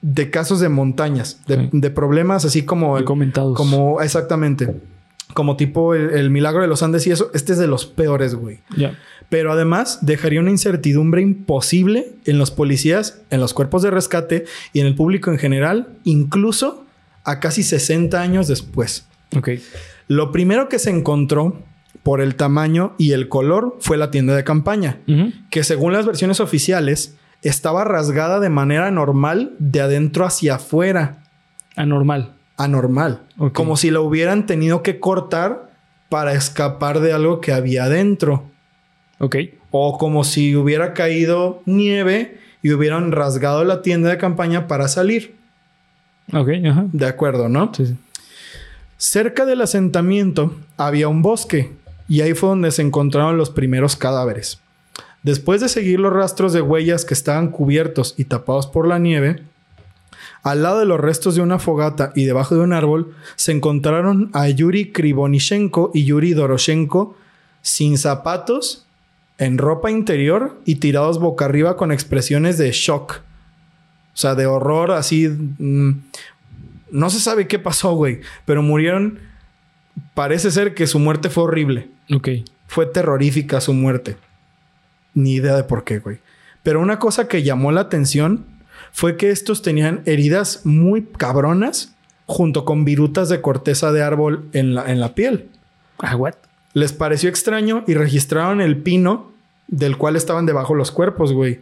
de 0.00 0.30
casos 0.30 0.60
de 0.60 0.70
montañas, 0.70 1.40
de, 1.46 1.56
Sí. 1.56 1.68
de 1.72 1.90
problemas 1.90 2.46
así 2.46 2.62
como... 2.62 2.96
el- 2.96 3.04
Documentados. 3.04 3.54
como, 3.56 4.00
exactamente. 4.00 4.74
Como 5.34 5.58
tipo 5.58 5.94
el, 5.94 6.10
el 6.10 6.30
milagro 6.30 6.62
de 6.62 6.68
los 6.68 6.82
Andes 6.82 7.06
y 7.06 7.10
eso. 7.10 7.30
Este 7.34 7.52
es 7.52 7.58
de 7.58 7.66
los 7.66 7.84
peores, 7.84 8.34
güey. 8.34 8.60
Pero 9.28 9.52
además 9.52 9.98
dejaría 10.00 10.40
una 10.40 10.50
incertidumbre 10.50 11.20
imposible 11.20 12.08
en 12.24 12.38
los 12.38 12.50
policías, 12.50 13.20
en 13.30 13.40
los 13.40 13.52
cuerpos 13.52 13.82
de 13.82 13.90
rescate 13.90 14.46
y 14.72 14.80
en 14.80 14.86
el 14.86 14.94
público 14.94 15.30
en 15.30 15.38
general, 15.38 15.88
incluso 16.04 16.84
a 17.24 17.38
casi 17.38 17.62
60 17.62 18.18
años 18.20 18.48
después. 18.48 19.04
Ok. 19.36 19.50
Lo 20.10 20.32
primero 20.32 20.68
que 20.68 20.80
se 20.80 20.90
encontró 20.90 21.62
por 22.02 22.20
el 22.20 22.34
tamaño 22.34 22.94
y 22.98 23.12
el 23.12 23.28
color 23.28 23.76
fue 23.78 23.96
la 23.96 24.10
tienda 24.10 24.34
de 24.34 24.42
campaña, 24.42 24.98
que 25.50 25.62
según 25.62 25.92
las 25.92 26.04
versiones 26.04 26.40
oficiales 26.40 27.16
estaba 27.42 27.84
rasgada 27.84 28.40
de 28.40 28.48
manera 28.48 28.90
normal 28.90 29.54
de 29.60 29.82
adentro 29.82 30.26
hacia 30.26 30.56
afuera, 30.56 31.22
Anormal. 31.76 32.32
anormal, 32.56 33.20
como 33.52 33.76
si 33.76 33.92
la 33.92 34.00
hubieran 34.00 34.46
tenido 34.46 34.82
que 34.82 34.98
cortar 34.98 35.70
para 36.08 36.32
escapar 36.32 36.98
de 36.98 37.12
algo 37.12 37.40
que 37.40 37.52
había 37.52 37.84
adentro. 37.84 38.50
Ok. 39.20 39.36
O 39.70 39.96
como 39.96 40.24
si 40.24 40.56
hubiera 40.56 40.92
caído 40.92 41.62
nieve 41.66 42.36
y 42.62 42.72
hubieran 42.72 43.12
rasgado 43.12 43.62
la 43.62 43.80
tienda 43.80 44.08
de 44.10 44.18
campaña 44.18 44.66
para 44.66 44.88
salir. 44.88 45.36
Ok, 46.32 46.48
ajá. 46.68 46.86
De 46.92 47.06
acuerdo, 47.06 47.48
¿no? 47.48 47.72
Sí, 47.72 47.86
sí. 47.86 47.96
Cerca 49.00 49.46
del 49.46 49.62
asentamiento 49.62 50.54
había 50.76 51.08
un 51.08 51.22
bosque 51.22 51.72
y 52.06 52.20
ahí 52.20 52.34
fue 52.34 52.50
donde 52.50 52.70
se 52.70 52.82
encontraron 52.82 53.38
los 53.38 53.48
primeros 53.48 53.96
cadáveres. 53.96 54.60
Después 55.22 55.62
de 55.62 55.70
seguir 55.70 56.00
los 56.00 56.12
rastros 56.12 56.52
de 56.52 56.60
huellas 56.60 57.06
que 57.06 57.14
estaban 57.14 57.48
cubiertos 57.50 58.14
y 58.18 58.26
tapados 58.26 58.66
por 58.66 58.86
la 58.86 58.98
nieve, 58.98 59.42
al 60.42 60.62
lado 60.62 60.80
de 60.80 60.84
los 60.84 61.00
restos 61.00 61.34
de 61.34 61.40
una 61.40 61.58
fogata 61.58 62.12
y 62.14 62.26
debajo 62.26 62.54
de 62.54 62.60
un 62.60 62.74
árbol 62.74 63.14
se 63.36 63.52
encontraron 63.52 64.28
a 64.34 64.50
Yuri 64.50 64.92
Krivonishenko 64.92 65.92
y 65.94 66.04
Yuri 66.04 66.34
Doroshenko 66.34 67.16
sin 67.62 67.96
zapatos, 67.96 68.86
en 69.38 69.56
ropa 69.56 69.90
interior 69.90 70.60
y 70.66 70.74
tirados 70.74 71.18
boca 71.18 71.46
arriba 71.46 71.78
con 71.78 71.90
expresiones 71.90 72.58
de 72.58 72.70
shock. 72.72 73.22
O 74.12 74.16
sea, 74.20 74.34
de 74.34 74.44
horror, 74.44 74.90
así. 74.90 75.26
mm, 75.28 75.92
no 76.92 77.10
se 77.10 77.20
sabe 77.20 77.46
qué 77.46 77.58
pasó, 77.58 77.94
güey. 77.94 78.20
Pero 78.44 78.62
murieron. 78.62 79.18
Parece 80.14 80.50
ser 80.50 80.74
que 80.74 80.86
su 80.86 80.98
muerte 80.98 81.30
fue 81.30 81.44
horrible. 81.44 81.90
Ok. 82.12 82.28
Fue 82.66 82.86
terrorífica 82.86 83.60
su 83.60 83.72
muerte. 83.72 84.16
Ni 85.14 85.34
idea 85.34 85.56
de 85.56 85.64
por 85.64 85.84
qué, 85.84 85.98
güey. 85.98 86.18
Pero 86.62 86.80
una 86.80 86.98
cosa 86.98 87.28
que 87.28 87.42
llamó 87.42 87.72
la 87.72 87.82
atención 87.82 88.46
fue 88.92 89.16
que 89.16 89.30
estos 89.30 89.62
tenían 89.62 90.02
heridas 90.06 90.64
muy 90.64 91.04
cabronas 91.04 91.94
junto 92.26 92.64
con 92.64 92.84
virutas 92.84 93.28
de 93.28 93.40
corteza 93.40 93.92
de 93.92 94.02
árbol 94.02 94.48
en 94.52 94.74
la, 94.74 94.90
en 94.90 95.00
la 95.00 95.14
piel. 95.14 95.48
Ah, 95.98 96.16
what? 96.16 96.34
Les 96.72 96.92
pareció 96.92 97.28
extraño 97.28 97.82
y 97.86 97.94
registraron 97.94 98.60
el 98.60 98.76
pino 98.76 99.32
del 99.66 99.96
cual 99.96 100.16
estaban 100.16 100.46
debajo 100.46 100.74
los 100.74 100.92
cuerpos, 100.92 101.32
güey. 101.32 101.60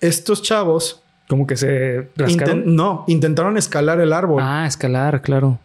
Estos 0.00 0.42
chavos 0.42 1.03
Como 1.28 1.46
que 1.46 1.56
se 1.56 2.08
rascaron. 2.16 2.62
inten- 2.62 2.64
no, 2.66 3.04
intentaron 3.08 3.56
escalar 3.56 4.00
el 4.00 4.12
árbol 4.12 4.42
Ah, 4.44 4.66
escalar, 4.66 5.22
claro. 5.22 5.58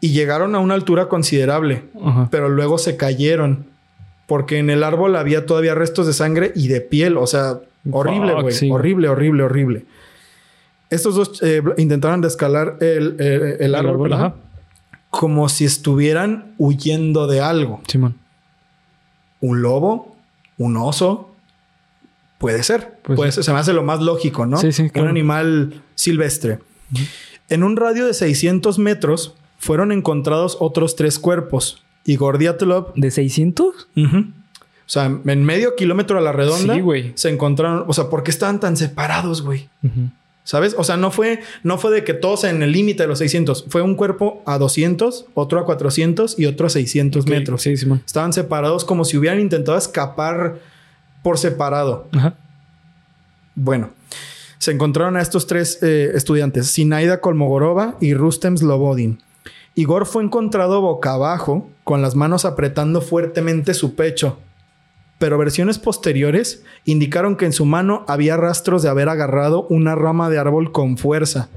y 0.00 0.10
llegaron 0.12 0.54
a 0.54 0.58
una 0.60 0.74
altura 0.74 1.08
considerable, 1.08 1.84
Ajá. 2.02 2.28
pero 2.30 2.48
luego 2.48 2.78
se 2.78 2.96
cayeron 2.96 3.66
porque 4.26 4.58
en 4.58 4.70
el 4.70 4.82
árbol 4.82 5.14
había 5.16 5.46
todavía 5.46 5.74
restos 5.74 6.06
de 6.06 6.12
sangre 6.12 6.52
y 6.56 6.68
de 6.68 6.80
piel, 6.80 7.16
o 7.16 7.26
sea, 7.26 7.60
horrible, 7.90 8.34
güey, 8.40 8.52
sí, 8.54 8.70
horrible, 8.70 9.08
horrible, 9.08 9.42
horrible. 9.44 9.84
Estos 10.90 11.14
dos 11.16 11.42
eh, 11.42 11.62
intentaron 11.78 12.20
de 12.22 12.28
escalar 12.28 12.76
el, 12.80 13.16
el- 13.20 13.56
el 13.60 13.74
árbol, 13.74 14.32
como 15.10 15.48
si 15.48 15.64
estuvieran 15.64 16.54
huyendo 16.58 17.26
de 17.26 17.40
algo. 17.40 17.80
Simón. 17.88 18.16
Un 19.40 19.62
lobo, 19.62 20.16
un 20.58 20.76
oso, 20.76 21.34
puede 22.38 22.62
ser. 22.62 22.98
Pues 23.02 23.16
puede 23.16 23.30
sí. 23.32 23.36
ser. 23.36 23.44
Se 23.44 23.52
me 23.52 23.58
hace 23.58 23.72
lo 23.72 23.82
más 23.82 24.00
lógico, 24.00 24.46
¿no? 24.46 24.56
Sí, 24.58 24.72
sí, 24.72 24.90
claro. 24.90 25.04
Un 25.04 25.10
animal 25.10 25.82
silvestre. 25.94 26.58
En 27.48 27.62
un 27.62 27.76
radio 27.76 28.06
de 28.06 28.14
600 28.14 28.78
metros 28.78 29.34
fueron 29.58 29.92
encontrados 29.92 30.56
otros 30.60 30.96
tres 30.96 31.18
cuerpos. 31.18 31.82
Igor 32.04 32.38
Dyatlov, 32.38 32.92
¿De 32.94 33.10
600? 33.10 33.88
ujú, 33.96 34.16
o 34.18 34.88
sea, 34.88 35.06
en 35.24 35.44
medio 35.44 35.74
kilómetro 35.74 36.16
a 36.18 36.20
la 36.20 36.30
redonda, 36.30 36.74
Sí, 36.74 36.80
güey. 36.80 37.10
se 37.16 37.28
encontraron. 37.28 37.84
O 37.88 37.92
sea, 37.92 38.08
¿por 38.08 38.22
qué 38.22 38.30
estaban 38.30 38.60
tan 38.60 38.76
separados, 38.76 39.42
güey? 39.42 39.68
¿Sabes? 40.44 40.76
O 40.78 40.84
sea, 40.84 40.96
no 40.96 41.10
fue, 41.10 41.40
no 41.64 41.76
fue 41.76 41.90
de 41.90 42.04
que 42.04 42.14
todos 42.14 42.44
en 42.44 42.62
el 42.62 42.70
límite 42.70 43.02
de 43.02 43.08
los 43.08 43.18
600. 43.18 43.64
Fue 43.68 43.82
un 43.82 43.96
cuerpo 43.96 44.44
a 44.46 44.58
200, 44.58 45.26
otro 45.34 45.58
a 45.58 45.64
400 45.64 46.38
y 46.38 46.46
otro 46.46 46.68
a 46.68 46.70
600 46.70 47.24
Ok, 47.24 47.28
metros. 47.30 47.62
Sí, 47.62 47.76
Simón. 47.76 48.00
Estaban 48.06 48.32
separados 48.32 48.84
como 48.84 49.04
si 49.04 49.16
hubieran 49.16 49.40
intentado 49.40 49.76
escapar 49.76 50.60
por 51.26 51.38
separado. 51.38 52.06
Ajá. 52.12 52.34
Bueno, 53.56 53.90
se 54.58 54.70
encontraron 54.70 55.16
a 55.16 55.20
estos 55.20 55.48
tres 55.48 55.82
eh, 55.82 56.12
estudiantes, 56.14 56.68
Sinaida 56.68 57.20
Kolmogorova 57.20 57.96
y 58.00 58.14
Rustem 58.14 58.56
Slobodin. 58.56 59.18
Igor 59.74 60.06
fue 60.06 60.22
encontrado 60.22 60.80
boca 60.80 61.14
abajo, 61.14 61.68
con 61.82 62.00
las 62.00 62.14
manos 62.14 62.44
apretando 62.44 63.00
fuertemente 63.00 63.74
su 63.74 63.96
pecho. 63.96 64.38
Pero 65.18 65.36
versiones 65.36 65.80
posteriores 65.80 66.62
indicaron 66.84 67.34
que 67.34 67.46
en 67.46 67.52
su 67.52 67.64
mano 67.64 68.04
había 68.06 68.36
rastros 68.36 68.84
de 68.84 68.88
haber 68.88 69.08
agarrado 69.08 69.66
una 69.68 69.96
rama 69.96 70.30
de 70.30 70.38
árbol 70.38 70.70
con 70.70 70.96
fuerza, 70.96 71.48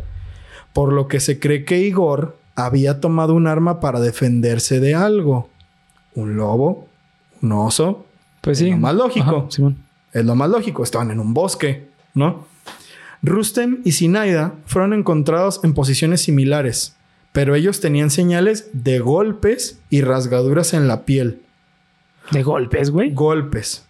por 0.73 0.91
lo 0.93 1.08
que 1.08 1.19
se 1.19 1.39
cree 1.39 1.63
que 1.63 1.77
Igor 1.77 2.39
había 2.55 2.99
tomado 3.01 3.36
un 3.36 3.45
arma 3.45 3.79
para 3.82 3.99
defenderse 3.99 4.79
de 4.79 4.95
algo. 4.95 5.47
Un 6.15 6.38
lobo, 6.38 6.88
un 7.43 7.51
oso, 7.51 8.08
Pues 8.49 8.62
Es 8.62 8.69
lo 8.71 8.77
más 8.77 8.95
lógico. 8.95 9.38
Ajá, 9.38 9.51
Simón. 9.51 9.77
es 10.13 10.25
lo 10.25 10.35
más 10.35 10.49
lógico, 10.49 10.83
estaban 10.83 11.12
en 11.12 11.19
un 11.19 11.33
bosque, 11.33 11.88
¿no? 12.13 12.47
Rustem 13.21 13.79
y 13.83 13.91
Sinaida 13.91 14.53
fueron 14.65 14.93
encontrados 14.93 15.59
en 15.63 15.73
posiciones 15.73 16.21
similares, 16.21 16.95
pero 17.31 17.53
ellos 17.55 17.79
tenían 17.81 18.09
señales 18.09 18.69
de 18.73 18.99
golpes 18.99 19.79
y 19.89 20.01
rasgaduras 20.01 20.73
en 20.73 20.88
la 20.88 21.03
piel. 21.05 21.41
De 22.31 22.43
golpes, 22.43 22.91
güey. 22.91 23.12
Golpes. 23.12 23.85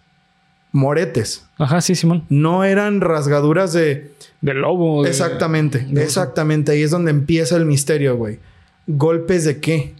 Moretes. 0.72 1.46
Ajá, 1.58 1.80
sí, 1.80 1.94
Simón. 1.94 2.24
No 2.28 2.64
eran 2.64 3.00
rasgaduras 3.00 3.72
de... 3.72 4.12
De 4.40 4.54
lobo. 4.54 5.02
de- 5.02 5.10
Exactamente, 5.10 5.80
de- 5.80 6.02
exactamente. 6.02 6.72
Ahí 6.72 6.82
es 6.82 6.90
donde 6.90 7.10
empieza 7.10 7.56
el 7.56 7.66
misterio, 7.66 8.16
güey. 8.16 8.38
¿Golpes 8.86 9.44
de 9.44 9.60
qué? 9.60 9.94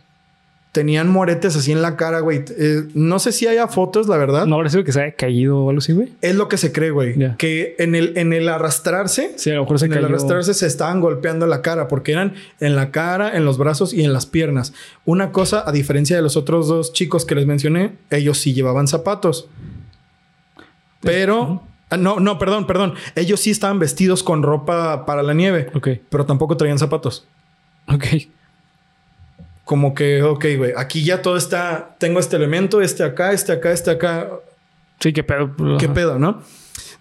Tenían 0.72 1.08
moretes 1.08 1.56
así 1.56 1.72
en 1.72 1.82
la 1.82 1.96
cara, 1.96 2.20
güey. 2.20 2.44
Eh, 2.56 2.84
no 2.94 3.18
sé 3.18 3.32
si 3.32 3.48
haya 3.48 3.66
fotos, 3.66 4.06
la 4.06 4.16
verdad. 4.16 4.46
No 4.46 4.68
sido 4.68 4.84
que 4.84 4.92
se 4.92 5.02
haya 5.02 5.14
caído 5.16 5.58
o 5.64 5.68
algo 5.70 5.80
así, 5.80 5.92
güey. 5.92 6.12
Es 6.20 6.36
lo 6.36 6.48
que 6.48 6.58
se 6.58 6.70
cree, 6.70 6.90
güey. 6.90 7.16
Que 7.38 7.74
en 7.80 7.96
el, 7.96 8.16
en 8.16 8.32
el 8.32 8.48
arrastrarse, 8.48 9.32
Sí, 9.34 9.50
a 9.50 9.54
lo 9.54 9.62
mejor 9.62 9.80
se 9.80 9.86
en 9.86 9.94
el 9.94 10.04
arrastrarse 10.04 10.54
se 10.54 10.68
estaban 10.68 11.00
golpeando 11.00 11.48
la 11.48 11.60
cara 11.60 11.88
porque 11.88 12.12
eran 12.12 12.34
en 12.60 12.76
la 12.76 12.92
cara, 12.92 13.36
en 13.36 13.44
los 13.44 13.58
brazos 13.58 13.92
y 13.92 14.04
en 14.04 14.12
las 14.12 14.26
piernas. 14.26 14.72
Una 15.04 15.32
cosa, 15.32 15.68
a 15.68 15.72
diferencia 15.72 16.14
de 16.14 16.22
los 16.22 16.36
otros 16.36 16.68
dos 16.68 16.92
chicos 16.92 17.24
que 17.24 17.34
les 17.34 17.46
mencioné, 17.46 17.94
ellos 18.10 18.38
sí 18.38 18.54
llevaban 18.54 18.86
zapatos. 18.86 19.48
Pero, 21.00 21.62
ah, 21.88 21.96
no, 21.96 22.20
no, 22.20 22.38
perdón, 22.38 22.68
perdón. 22.68 22.94
Ellos 23.16 23.40
sí 23.40 23.50
estaban 23.50 23.80
vestidos 23.80 24.22
con 24.22 24.44
ropa 24.44 25.04
para 25.04 25.24
la 25.24 25.34
nieve, 25.34 25.68
Ok. 25.74 25.88
pero 26.10 26.26
tampoco 26.26 26.56
traían 26.56 26.78
zapatos. 26.78 27.26
Ok. 27.88 28.04
Como 29.70 29.94
que, 29.94 30.20
ok, 30.24 30.44
güey, 30.58 30.72
aquí 30.76 31.04
ya 31.04 31.22
todo 31.22 31.36
está, 31.36 31.94
tengo 31.98 32.18
este 32.18 32.34
elemento, 32.34 32.80
este 32.82 33.04
acá, 33.04 33.30
este 33.30 33.52
acá, 33.52 33.70
este 33.70 33.92
acá. 33.92 34.28
Sí, 34.98 35.12
qué 35.12 35.22
pedo. 35.22 35.54
¿Qué 35.78 35.84
Ajá. 35.84 35.94
pedo, 35.94 36.18
no? 36.18 36.42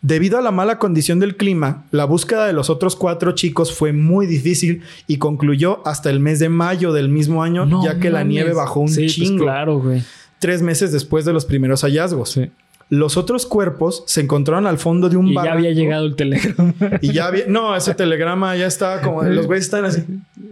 Debido 0.04 0.38
a 0.38 0.42
la 0.42 0.52
mala 0.52 0.78
condición 0.78 1.20
del 1.20 1.36
clima, 1.36 1.86
la 1.90 2.06
búsqueda 2.06 2.46
de 2.46 2.54
los 2.54 2.70
otros 2.70 2.96
cuatro 2.96 3.32
chicos 3.32 3.74
fue 3.74 3.92
muy 3.92 4.28
difícil 4.28 4.84
y 5.08 5.18
concluyó 5.18 5.82
hasta 5.88 6.12
el 6.12 6.20
mes 6.20 6.38
de 6.38 6.50
mayo 6.50 6.94
del 6.94 7.10
mismo 7.10 7.42
año, 7.42 7.66
No 7.66 7.84
ya 7.84 8.00
que 8.00 8.12
la 8.12 8.24
nieve 8.24 8.54
bajó 8.54 8.82
un 8.82 8.90
Sí, 8.90 9.02
pues 9.02 9.14
chingo. 9.16 9.46
claro, 9.46 9.80
güey. 9.80 10.04
Tres 10.38 10.62
meses 10.62 10.92
después 10.92 11.26
de 11.26 11.34
los 11.34 11.46
primeros 11.46 11.82
hallazgos. 11.82 12.30
Sí. 12.34 12.52
Los 12.90 13.18
otros 13.18 13.46
cuerpos 13.46 14.04
se 14.08 14.22
encontraron 14.22 14.66
al 14.66 14.80
fondo 14.80 15.10
de 15.10 15.18
un 15.18 15.28
Y 15.28 15.34
ya 15.36 15.42
barranco. 15.42 15.58
había 15.60 15.72
llegado 15.72 16.06
el 16.08 16.16
telegrama. 16.16 16.74
Y 17.02 17.12
ya 17.14 17.28
había... 17.28 17.46
No, 17.48 17.76
ese 17.76 17.94
telegrama 17.94 18.56
ya 18.56 18.66
estaba 18.66 19.02
como... 19.02 19.22
Los 19.24 19.46
güeyes 19.46 19.66
están 19.66 19.86
así. 19.86 20.04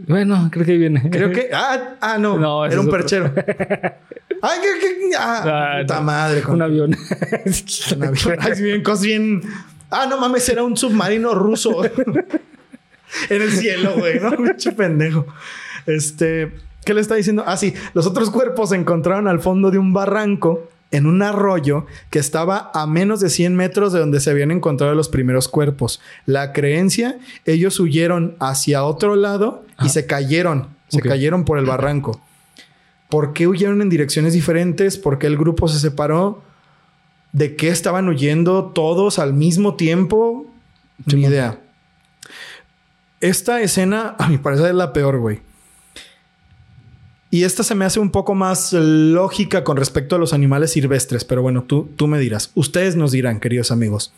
bueno, 0.07 0.49
creo 0.51 0.65
que 0.65 0.77
viene. 0.77 1.09
Creo 1.09 1.31
que... 1.31 1.49
Ah, 1.51 1.95
ah 1.99 2.17
no. 2.19 2.37
No, 2.37 2.65
era 2.65 2.79
un 2.79 2.89
perchero. 2.89 3.33
Ay, 4.41 4.59
que... 4.61 4.79
que- 5.09 5.15
ah, 5.17 5.43
Ah, 5.77 5.77
puta 5.81 5.95
no. 5.95 6.01
madre. 6.03 6.41
con- 6.41 6.55
Un 6.55 6.61
avión. 6.61 6.95
Un 7.95 8.03
avión. 8.03 8.37
Ay, 8.39 8.61
bien, 8.61 8.83
cosas 8.83 9.01
bien. 9.03 9.41
Ah, 9.89 10.05
no 10.07 10.19
mames, 10.19 10.47
era 10.49 10.63
un 10.63 10.77
submarino 10.77 11.33
ruso. 11.33 11.83
en 11.85 13.41
el 13.41 13.51
cielo, 13.51 13.95
güey, 13.97 14.19
¿no? 14.19 14.31
Pinche 14.31 14.71
pendejo. 14.73 15.25
Este. 15.85 16.51
¿Qué 16.85 16.93
le 16.93 17.01
está 17.01 17.15
diciendo? 17.15 17.43
Ah, 17.47 17.57
sí. 17.57 17.73
Los 17.93 18.05
otros 18.05 18.29
cuerpos 18.29 18.69
se 18.69 18.75
encontraron 18.75 19.27
al 19.27 19.39
fondo 19.39 19.71
de 19.71 19.77
un 19.77 19.91
barranco 19.93 20.69
en 20.91 21.05
un 21.05 21.21
arroyo 21.21 21.85
que 22.09 22.19
estaba 22.19 22.71
a 22.73 22.87
menos 22.87 23.19
de 23.19 23.29
100 23.29 23.55
metros 23.55 23.93
de 23.93 23.99
donde 23.99 24.19
se 24.19 24.29
habían 24.29 24.51
encontrado 24.51 24.95
los 24.95 25.09
primeros 25.09 25.47
cuerpos. 25.47 25.99
La 26.25 26.53
creencia, 26.53 27.17
ellos 27.45 27.79
huyeron 27.79 28.35
hacia 28.39 28.83
otro 28.83 29.15
lado 29.15 29.65
y 29.83 29.89
se 29.89 30.05
cayeron, 30.05 30.67
se 30.87 31.01
cayeron 31.01 31.45
por 31.45 31.57
el 31.59 31.65
barranco. 31.65 32.21
¿Por 33.09 33.33
qué 33.33 33.47
huyeron 33.47 33.81
en 33.81 33.89
direcciones 33.89 34.33
diferentes? 34.33 34.97
¿Por 34.97 35.17
qué 35.17 35.27
el 35.27 35.37
grupo 35.37 35.67
se 35.67 35.79
separó? 35.79 36.41
¿De 37.31 37.55
qué 37.55 37.69
estaban 37.69 38.07
huyendo 38.07 38.65
todos 38.65 39.19
al 39.19 39.33
mismo 39.33 39.75
tiempo? 39.75 40.45
Ni 41.05 41.23
idea. 41.23 41.59
Esta 43.19 43.61
escena, 43.61 44.15
a 44.19 44.27
mi 44.27 44.37
parecer, 44.37 44.67
es 44.67 44.75
la 44.75 44.93
peor, 44.93 45.19
güey. 45.19 45.41
Y 47.29 47.43
esta 47.43 47.63
se 47.63 47.75
me 47.75 47.83
hace 47.83 47.99
un 47.99 48.11
poco 48.11 48.35
más 48.35 48.71
lógica 48.71 49.63
con 49.63 49.75
respecto 49.75 50.15
a 50.15 50.19
los 50.19 50.31
animales 50.31 50.71
silvestres, 50.71 51.25
pero 51.25 51.41
bueno, 51.41 51.63
tú, 51.63 51.89
tú 51.97 52.07
me 52.07 52.19
dirás. 52.19 52.51
Ustedes 52.55 52.95
nos 52.95 53.11
dirán, 53.11 53.39
queridos 53.39 53.71
amigos. 53.71 54.13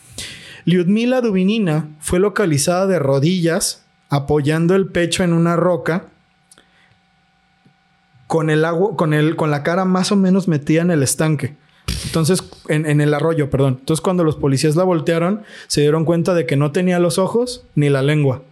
Lyudmila 0.66 1.22
Dubinina 1.22 1.90
fue 2.00 2.20
localizada 2.20 2.86
de 2.86 3.00
rodillas, 3.00 3.84
apoyando 4.10 4.76
el 4.76 4.88
pecho 4.88 5.24
en 5.24 5.34
una 5.34 5.56
roca, 5.56 6.06
con 8.28 8.52
el 8.52 8.64
agua, 8.64 8.96
con 8.96 9.16
el, 9.16 9.36
con 9.36 9.50
la 9.50 9.64
cara 9.64 9.86
más 9.86 10.12
o 10.12 10.16
menos 10.16 10.48
metida 10.48 10.84
en 10.84 10.92
el 10.92 11.02
estanque. 11.02 11.56
Entonces, 12.06 12.44
en, 12.68 12.86
en 12.86 13.02
el 13.02 13.16
arroyo, 13.16 13.50
perdón. 13.50 13.78
Entonces, 13.80 14.02
cuando 14.02 14.24
los 14.24 14.36
policías 14.36 14.76
la 14.76 14.84
voltearon, 14.84 15.42
se 15.66 15.82
dieron 15.82 16.06
cuenta 16.06 16.36
de 16.36 16.46
que 16.46 16.56
no 16.56 16.72
tenía 16.72 17.00
los 17.00 17.18
ojos 17.18 17.66
ni 17.74 17.90
la 17.90 18.04
lengua. 18.04 18.44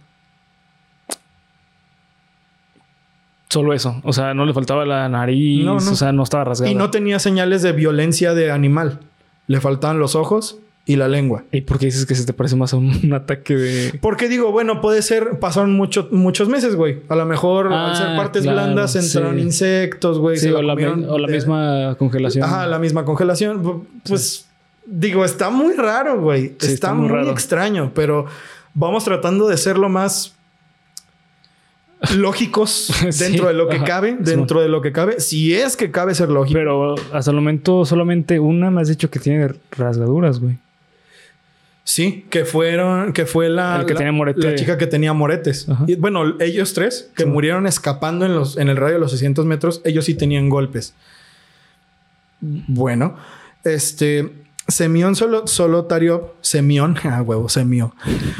Solo 3.50 3.72
eso. 3.72 4.00
O 4.04 4.12
sea, 4.12 4.34
no 4.34 4.44
le 4.44 4.52
faltaba 4.52 4.84
la 4.84 5.08
nariz. 5.08 5.64
No, 5.64 5.78
no. 5.80 5.90
O 5.92 5.96
sea, 5.96 6.12
no 6.12 6.22
estaba 6.22 6.44
rasgada. 6.44 6.70
Y 6.70 6.74
no 6.74 6.90
tenía 6.90 7.18
señales 7.18 7.62
de 7.62 7.72
violencia 7.72 8.34
de 8.34 8.50
animal. 8.50 9.00
Le 9.46 9.60
faltaban 9.60 9.98
los 9.98 10.14
ojos 10.14 10.58
y 10.84 10.96
la 10.96 11.08
lengua. 11.08 11.44
¿Y 11.52 11.62
por 11.62 11.78
qué 11.78 11.86
dices 11.86 12.04
que 12.06 12.14
se 12.14 12.26
te 12.26 12.32
parece 12.34 12.56
más 12.56 12.74
a 12.74 12.76
un, 12.76 13.12
ataque 13.14 13.54
de. 13.56 13.98
Porque 14.02 14.28
digo, 14.28 14.52
bueno, 14.52 14.80
puede 14.82 15.00
ser, 15.02 15.38
pasaron 15.38 15.72
mucho- 15.74 16.08
muchos 16.10 16.48
meses, 16.50 16.76
güey. 16.76 17.00
A 17.08 17.16
lo 17.16 17.24
mejor 17.24 17.68
al 17.72 17.92
Ah, 17.92 17.94
ser 17.94 18.16
partes 18.16 18.42
claro, 18.42 18.56
blandas 18.62 18.94
entraron 18.96 19.36
sí. 19.36 19.42
insectos, 19.42 20.18
güey. 20.18 20.36
Sí, 20.36 20.48
o 20.50 20.60
la, 20.62 20.74
comieron 20.74 21.00
mi- 21.00 21.06
o 21.06 21.18
la 21.18 21.26
de- 21.26 21.32
misma 21.34 21.96
congelación. 21.98 22.44
Ajá, 22.44 22.66
la 22.66 22.78
misma 22.78 23.04
congelación. 23.06 23.86
Pues 24.06 24.46
digo, 24.84 25.24
está 25.24 25.48
muy 25.48 25.74
raro, 25.74 26.20
güey. 26.20 26.44
Está, 26.46 26.66
está 26.66 26.94
muy, 26.94 27.08
muy 27.08 27.28
extraño, 27.30 27.92
pero 27.94 28.26
vamos 28.74 29.04
tratando 29.04 29.48
de 29.48 29.56
ser 29.56 29.78
lo 29.78 29.88
más 29.88 30.34
lógicos 32.16 32.70
Sí, 33.10 33.24
dentro 33.24 33.48
de 33.48 33.54
lo 33.54 33.68
que 33.68 33.76
ajá, 33.76 33.84
cabe, 33.84 34.16
dentro 34.20 34.60
de 34.60 34.68
lo 34.68 34.80
que 34.82 34.92
cabe, 34.92 35.20
si 35.20 35.54
es 35.54 35.76
que 35.76 35.90
cabe 35.90 36.14
ser 36.14 36.28
lógico. 36.30 36.58
Pero 36.58 36.94
hasta 37.12 37.30
el 37.30 37.36
momento 37.36 37.84
solamente 37.84 38.38
una 38.40 38.70
me 38.70 38.80
has 38.80 38.88
dicho 38.88 39.10
que 39.10 39.18
tiene 39.18 39.48
rasgaduras, 39.72 40.38
güey. 40.40 40.58
Sí, 41.84 42.26
que 42.28 42.44
fueron, 42.44 43.14
que 43.14 43.24
fue 43.24 43.48
la, 43.48 43.82
que 43.86 43.94
la- 43.94 44.12
la 44.36 44.54
chica 44.54 44.76
que 44.76 44.86
tenía 44.86 45.14
moretes. 45.14 45.66
Y, 45.86 45.94
bueno, 45.94 46.34
ellos 46.38 46.74
tres 46.74 47.10
que 47.16 47.22
Sí. 47.22 47.28
murieron 47.30 47.66
escapando 47.66 48.26
en, 48.26 48.34
los, 48.34 48.58
en 48.58 48.68
el 48.68 48.76
radio 48.76 48.94
de 48.96 49.00
los 49.00 49.10
600 49.12 49.46
metros, 49.46 49.80
ellos 49.86 50.04
sí 50.04 50.12
tenían 50.14 50.50
golpes. 50.50 50.92
Bueno, 52.40 53.16
este 53.64 54.32
Semión 54.68 55.16
Solo, 55.16 55.46
Solotariov, 55.46 56.32
Semión, 56.42 56.96
ah, 57.04 57.22
huevo, 57.22 57.48
Semio, 57.48 57.94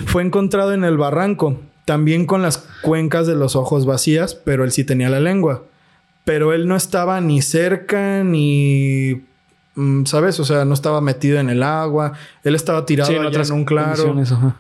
fue 0.07 0.23
encontrado 0.23 0.75
en 0.75 0.85
el 0.85 0.99
barranco, 0.99 1.59
también 1.89 2.27
con 2.27 2.43
las 2.43 2.59
cuencas 2.83 3.27
de 3.27 3.35
los 3.35 3.57
ojos 3.57 3.87
vacías, 3.87 4.35
pero 4.35 4.63
él 4.63 4.73
sí 4.73 4.85
tenía 4.85 5.09
la 5.09 5.21
lengua. 5.21 5.65
Pero 6.25 6.53
él 6.53 6.69
no 6.69 6.77
estaba 6.77 7.19
ni 7.23 7.41
cerca 7.41 8.23
ni. 8.25 9.23
mm, 9.75 10.05
¿Sabes? 10.05 10.39
O 10.39 10.45
sea, 10.45 10.67
no 10.67 10.75
estaba 10.75 11.01
metido 11.01 11.41
en 11.41 11.49
el 11.49 11.63
agua. 11.63 12.13
Él 12.45 12.55
estaba 12.55 12.85
tirado 12.85 13.09
Sí, 13.11 13.17
en 13.17 13.25
allá 13.25 13.41
en 13.41 13.53
un 13.53 13.65
claro. 13.65 14.15
ajá. 14.21 14.57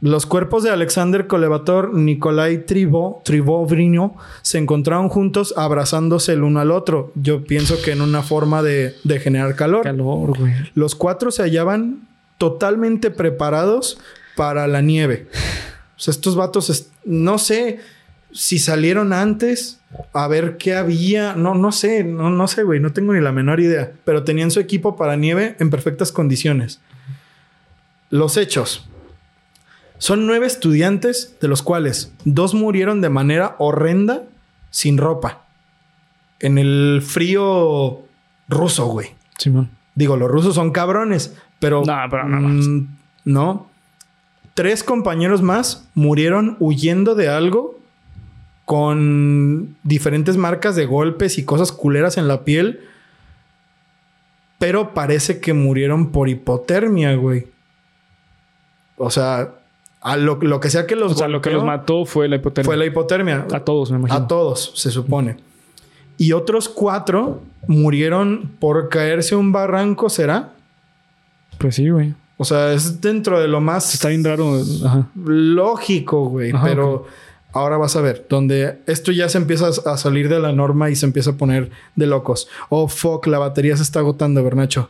Los 0.00 0.26
cuerpos 0.26 0.64
de 0.64 0.70
Alexander 0.70 1.28
Kolevator, 1.28 1.94
Nikolai 1.94 2.66
Tribo, 2.66 3.22
Tribovrino 3.24 4.16
se 4.42 4.58
encontraron 4.58 5.08
juntos 5.08 5.54
abrazándose 5.56 6.32
el 6.32 6.42
uno 6.42 6.58
al 6.58 6.72
otro. 6.72 7.12
Yo 7.14 7.44
pienso 7.44 7.76
que 7.84 7.92
en 7.92 8.00
una 8.00 8.22
forma 8.22 8.64
de, 8.64 8.96
de 9.04 9.20
generar 9.20 9.54
calor. 9.54 9.84
Calor, 9.84 10.36
güey. 10.36 10.54
Los 10.74 10.96
cuatro 10.96 11.30
se 11.30 11.42
hallaban 11.44 12.08
totalmente 12.36 13.12
preparados 13.12 14.00
para 14.34 14.66
la 14.66 14.80
nieve. 14.82 15.28
O 15.98 16.00
sea, 16.00 16.12
estos 16.12 16.36
vatos, 16.36 16.90
no 17.04 17.38
sé 17.38 17.80
si 18.32 18.60
salieron 18.60 19.12
antes 19.12 19.80
a 20.12 20.28
ver 20.28 20.56
qué 20.56 20.76
había. 20.76 21.34
No, 21.34 21.56
no 21.56 21.72
sé, 21.72 22.04
no, 22.04 22.30
no 22.30 22.46
sé, 22.46 22.62
güey, 22.62 22.78
no 22.78 22.92
tengo 22.92 23.12
ni 23.12 23.20
la 23.20 23.32
menor 23.32 23.58
idea. 23.58 23.92
Pero 24.04 24.22
tenían 24.22 24.52
su 24.52 24.60
equipo 24.60 24.96
para 24.96 25.16
nieve 25.16 25.56
en 25.58 25.70
perfectas 25.70 26.12
condiciones. 26.12 26.80
Los 28.10 28.36
hechos. 28.36 28.88
Son 29.98 30.26
nueve 30.26 30.46
estudiantes, 30.46 31.36
de 31.40 31.48
los 31.48 31.62
cuales 31.62 32.12
dos 32.24 32.54
murieron 32.54 33.00
de 33.00 33.08
manera 33.08 33.56
horrenda, 33.58 34.22
sin 34.70 34.98
ropa. 34.98 35.46
En 36.38 36.58
el 36.58 37.02
frío 37.04 38.02
ruso, 38.48 38.86
güey. 38.86 39.16
Simón. 39.36 39.70
Digo, 39.96 40.16
los 40.16 40.30
rusos 40.30 40.54
son 40.54 40.70
cabrones, 40.70 41.34
pero. 41.58 41.82
No, 41.84 41.96
pero 42.08 42.28
no 42.28 42.38
mm, 42.38 42.88
no. 43.24 43.67
Tres 44.58 44.82
compañeros 44.82 45.40
más 45.40 45.88
murieron 45.94 46.56
huyendo 46.58 47.14
de 47.14 47.28
algo 47.28 47.78
con 48.64 49.76
diferentes 49.84 50.36
marcas 50.36 50.74
de 50.74 50.84
golpes 50.84 51.38
y 51.38 51.44
cosas 51.44 51.70
culeras 51.70 52.16
en 52.16 52.26
la 52.26 52.42
piel. 52.42 52.80
Pero 54.58 54.94
parece 54.94 55.38
que 55.38 55.52
murieron 55.54 56.10
por 56.10 56.28
hipotermia, 56.28 57.14
güey. 57.14 57.46
O 58.96 59.12
sea, 59.12 59.54
a 60.00 60.16
lo, 60.16 60.40
lo 60.42 60.58
que 60.58 60.70
sea 60.70 60.88
que 60.88 60.96
los 60.96 61.12
O 61.12 61.14
sea, 61.14 61.28
lo 61.28 61.40
que 61.40 61.50
los 61.50 61.62
mató 61.62 62.04
fue 62.04 62.26
la 62.26 62.34
hipotermia. 62.34 62.66
fue 62.66 62.76
la 62.76 62.84
hipotermia. 62.84 63.46
A 63.54 63.60
todos, 63.60 63.92
me 63.92 63.98
imagino. 63.98 64.18
A 64.18 64.26
todos, 64.26 64.72
se 64.74 64.90
supone. 64.90 65.36
Y 66.16 66.32
otros 66.32 66.68
cuatro 66.68 67.42
murieron 67.68 68.56
por 68.58 68.88
caerse 68.88 69.36
un 69.36 69.52
barranco, 69.52 70.10
¿será? 70.10 70.54
Pues 71.58 71.76
sí, 71.76 71.90
güey. 71.90 72.16
O 72.38 72.44
sea, 72.44 72.72
es 72.72 73.00
dentro 73.00 73.40
de 73.40 73.48
lo 73.48 73.60
más 73.60 73.92
Está 73.92 74.08
bien 74.08 74.24
raro. 74.24 74.62
Ajá. 74.86 75.08
lógico, 75.14 76.28
güey. 76.28 76.52
Ajá, 76.52 76.64
Pero 76.66 77.06
ahora 77.52 77.76
vas 77.76 77.96
a 77.96 78.00
ver, 78.00 78.26
donde 78.28 78.78
esto 78.86 79.12
ya 79.12 79.28
se 79.28 79.38
empieza 79.38 79.68
a 79.68 79.96
salir 79.96 80.28
de 80.28 80.38
la 80.38 80.52
norma 80.52 80.88
y 80.88 80.96
se 80.96 81.04
empieza 81.04 81.30
a 81.30 81.36
poner 81.36 81.70
de 81.96 82.06
locos. 82.06 82.48
Oh, 82.68 82.88
fuck, 82.88 83.26
la 83.26 83.38
batería 83.38 83.76
se 83.76 83.82
está 83.82 83.98
agotando, 83.98 84.42
Bernacho. 84.44 84.88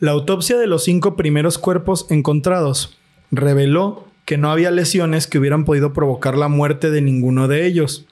La 0.00 0.12
autopsia 0.12 0.56
de 0.56 0.66
los 0.66 0.84
cinco 0.84 1.14
primeros 1.14 1.58
cuerpos 1.58 2.06
encontrados 2.08 2.96
reveló 3.30 4.06
que 4.24 4.38
no 4.38 4.50
había 4.50 4.70
lesiones 4.70 5.26
que 5.26 5.38
hubieran 5.38 5.64
podido 5.64 5.92
provocar 5.92 6.38
la 6.38 6.48
muerte 6.48 6.90
de 6.90 7.02
ninguno 7.02 7.48
de 7.48 7.66
ellos. 7.66 8.06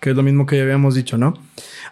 Que 0.00 0.10
es 0.10 0.16
lo 0.16 0.22
mismo 0.22 0.44
que 0.44 0.56
ya 0.56 0.62
habíamos 0.62 0.94
dicho, 0.94 1.16
¿no? 1.16 1.34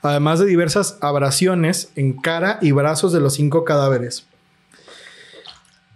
Además 0.03 0.41
de 0.41 0.47
diversas 0.47 0.99
abrasiones 1.01 1.93
en 1.97 2.13
cara 2.15 2.59
y 2.61 2.73
brazos 2.73 3.13
de 3.13 3.21
los 3.21 3.35
cinco 3.35 3.65
cadáveres. 3.65 4.27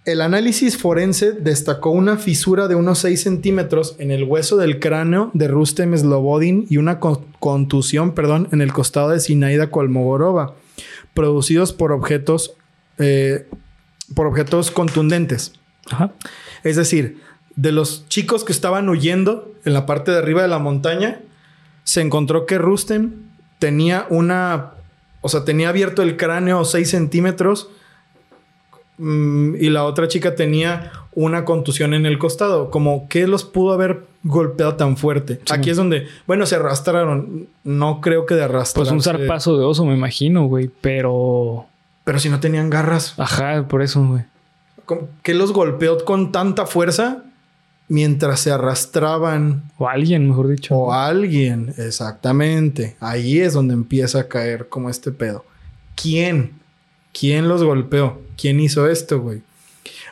El 0.06 0.20
análisis 0.20 0.78
forense 0.78 1.32
destacó 1.32 1.90
una 1.90 2.16
fisura 2.16 2.68
de 2.68 2.76
unos 2.76 3.00
6 3.00 3.20
centímetros 3.20 3.96
en 3.98 4.12
el 4.12 4.22
hueso 4.22 4.56
del 4.56 4.78
cráneo 4.78 5.32
de 5.34 5.48
Rustem 5.48 5.96
Slobodin 5.96 6.64
y 6.70 6.76
una 6.76 7.00
con- 7.00 7.26
contusión, 7.40 8.12
perdón, 8.12 8.48
en 8.52 8.60
el 8.60 8.72
costado 8.72 9.08
de 9.10 9.18
Sinaida 9.18 9.68
Kolmogorova, 9.70 10.54
producidos 11.12 11.72
por 11.72 11.90
objetos, 11.90 12.54
eh, 12.98 13.48
por 14.14 14.28
objetos 14.28 14.70
contundentes. 14.70 15.54
Ajá. 15.90 16.12
Es 16.62 16.76
decir, 16.76 17.20
de 17.56 17.72
los 17.72 18.08
chicos 18.08 18.44
que 18.44 18.52
estaban 18.52 18.88
huyendo 18.88 19.52
en 19.64 19.72
la 19.74 19.86
parte 19.86 20.12
de 20.12 20.18
arriba 20.18 20.40
de 20.42 20.48
la 20.48 20.60
montaña, 20.60 21.20
se 21.82 22.00
encontró 22.00 22.46
que 22.46 22.58
Rustem 22.58 23.10
tenía 23.58 24.06
una, 24.08 24.74
o 25.20 25.28
sea, 25.28 25.44
tenía 25.44 25.68
abierto 25.70 26.02
el 26.02 26.16
cráneo 26.16 26.64
6 26.64 26.88
centímetros 26.88 27.70
y 28.98 29.68
la 29.70 29.84
otra 29.84 30.08
chica 30.08 30.34
tenía 30.34 30.90
una 31.12 31.44
contusión 31.44 31.92
en 31.94 32.06
el 32.06 32.18
costado. 32.18 32.70
Como 32.70 33.08
que 33.08 33.26
los 33.26 33.44
pudo 33.44 33.72
haber 33.72 34.04
golpeado 34.22 34.74
tan 34.76 34.96
fuerte. 34.96 35.40
Sí. 35.44 35.52
Aquí 35.54 35.70
es 35.70 35.76
donde, 35.76 36.06
bueno, 36.26 36.46
se 36.46 36.56
arrastraron. 36.56 37.48
No 37.64 38.00
creo 38.00 38.26
que 38.26 38.34
de 38.34 38.44
arrastrar. 38.44 38.82
Pues 38.84 38.92
un 38.92 39.02
zarpazo 39.02 39.56
de 39.58 39.64
oso, 39.64 39.84
me 39.84 39.94
imagino, 39.94 40.46
güey. 40.46 40.70
Pero. 40.80 41.66
Pero 42.04 42.18
si 42.18 42.28
no 42.30 42.40
tenían 42.40 42.70
garras. 42.70 43.14
Ajá, 43.18 43.66
por 43.68 43.82
eso, 43.82 44.04
güey. 44.06 44.22
¿Cómo- 44.84 45.08
¿Qué 45.22 45.34
los 45.34 45.52
golpeó 45.52 46.04
con 46.04 46.30
tanta 46.32 46.64
fuerza 46.66 47.24
mientras 47.88 48.40
se 48.40 48.50
arrastraban? 48.52 49.64
O 49.78 49.88
alguien, 49.88 50.28
mejor 50.28 50.48
dicho. 50.48 50.74
O 50.76 50.92
alguien, 50.92 51.74
exactamente. 51.76 52.96
Ahí 53.00 53.40
es 53.40 53.52
donde 53.52 53.74
empieza 53.74 54.20
a 54.20 54.28
caer 54.28 54.68
como 54.68 54.88
este 54.90 55.10
pedo. 55.12 55.44
¿Quién? 56.00 56.52
¿Quién 57.18 57.48
los 57.48 57.62
golpeó? 57.62 58.20
¿Quién 58.36 58.60
hizo 58.60 58.88
esto, 58.88 59.20
güey? 59.20 59.42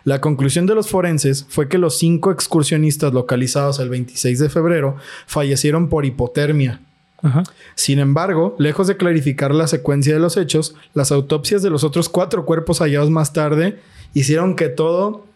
La 0.04 0.20
conclusión 0.20 0.66
de 0.66 0.74
los 0.74 0.88
forenses 0.88 1.44
fue 1.48 1.68
que 1.68 1.78
los 1.78 1.98
cinco 1.98 2.30
excursionistas 2.30 3.12
localizados 3.12 3.78
el 3.78 3.88
26 3.88 4.38
de 4.38 4.48
febrero 4.48 4.96
fallecieron 5.26 5.88
por 5.88 6.04
hipotermia. 6.04 6.80
Ajá. 7.22 7.42
Sin 7.74 7.98
embargo, 7.98 8.54
lejos 8.58 8.86
de 8.86 8.96
clarificar 8.96 9.54
la 9.54 9.66
secuencia 9.66 10.14
de 10.14 10.20
los 10.20 10.36
hechos, 10.36 10.74
las 10.92 11.10
autopsias 11.10 11.62
de 11.62 11.70
los 11.70 11.84
otros 11.84 12.08
cuatro 12.08 12.44
cuerpos 12.44 12.80
hallados 12.80 13.10
más 13.10 13.32
tarde 13.32 13.80
hicieron 14.12 14.56
que 14.56 14.68
todo 14.68 15.26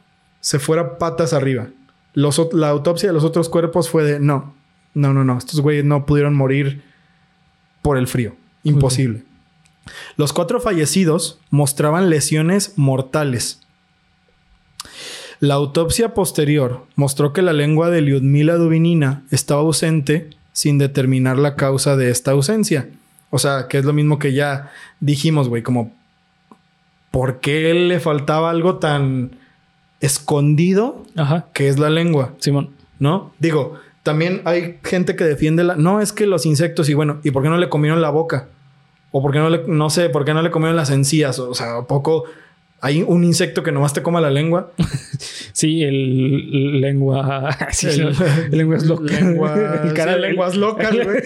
se 0.41 0.59
fuera 0.59 0.99
patas 0.99 1.33
arriba. 1.33 1.69
Los 2.15 2.41
la 2.53 2.69
autopsia 2.69 3.09
de 3.09 3.15
los 3.15 3.25
otros 3.25 3.49
cuerpos 3.49 3.89
fue 3.89 4.05
de 4.05 4.21
no, 4.21 4.55
no, 4.95 5.13
no, 5.13 5.25
no, 5.25 5.39
estos 5.39 5.61
güeyes 5.61 5.85
no 5.85 6.07
pudieron 6.07 6.35
morir 6.35 6.83
por 7.83 7.97
el 7.97 8.07
frío. 8.07 8.35
Imposible. 8.65 9.28
Los 10.17 10.33
cuatro 10.33 10.61
fallecidos 10.61 11.39
mostraban 11.51 12.11
lesiones 12.11 12.75
mortales. 12.77 13.61
La 15.41 15.55
autopsia 15.55 16.15
posterior 16.15 16.85
mostró 16.97 17.33
que 17.33 17.43
la 17.43 17.53
lengua 17.53 17.91
de 17.91 18.01
Lyudmila 18.01 18.57
Dubinina 18.57 19.23
estaba 19.31 19.61
ausente 19.61 20.31
sin 20.53 20.79
determinar 20.79 21.39
la 21.39 21.55
causa 21.55 21.97
de 21.97 22.11
esta 22.11 22.33
ausencia. 22.33 22.89
O 23.31 23.39
sea, 23.39 23.69
que 23.69 23.79
es 23.79 23.85
lo 23.85 23.93
mismo 23.93 24.19
que 24.19 24.33
ya 24.33 24.73
dijimos, 25.01 25.49
güey, 25.49 25.63
como 25.63 25.93
¿por 27.11 27.41
qué 27.41 27.73
le 27.75 28.01
faltaba 28.01 28.51
algo 28.51 28.79
tan 28.79 29.37
escondido 30.01 31.05
Ajá. 31.17 31.47
que 31.53 31.69
es 31.69 31.79
la 31.79 31.91
lengua? 31.91 32.35
Simón. 32.39 32.71
¿No? 32.99 33.33
Digo, 33.39 33.75
también 34.03 34.43
hay 34.45 34.79
gente 34.83 35.15
que 35.15 35.25
defiende 35.25 35.63
la. 35.63 35.77
No, 35.77 36.01
es 36.01 36.13
que 36.13 36.27
los 36.27 36.47
insectos, 36.47 36.89
y 36.89 36.95
bueno, 36.95 37.21
¿y 37.23 37.31
por 37.31 37.43
qué 37.43 37.49
no 37.49 37.59
le 37.59 37.69
comieron 37.69 38.03
la 38.03 38.11
boca? 38.11 38.49
O 39.11 39.23
por 39.23 39.33
qué 39.33 39.39
no 39.39 39.49
le, 39.49 39.65
no 39.67 39.91
sé, 39.91 40.11
por 40.11 40.25
qué 40.25 40.35
no 40.35 40.43
le 40.43 40.51
comieron 40.51 40.77
las 40.77 40.91
encías? 40.91 41.39
O 41.39 41.55
sea, 41.55 41.79
¿a 41.79 41.87
poco 41.87 42.25
hay 42.81 43.03
un 43.03 43.25
insecto 43.25 43.63
que 43.63 43.73
nomás 43.73 43.93
te 43.93 44.03
coma 44.03 44.21
la 44.21 44.31
lengua? 44.31 44.73
Sí, 45.53 45.83
el 45.83 46.81
lengua. 46.81 47.51
sí, 47.73 47.89
El- 47.89 48.15
el, 48.53 48.59
lengua 48.59 48.77
es 48.77 48.87
loca. 48.87 49.13
Lengua- 49.13 49.81
el 49.85 49.93
cara 49.93 50.15
sí, 50.15 50.21
de 50.21 50.29
lenguas 50.29 50.55
locas, 50.57 50.93
güey. 50.93 51.19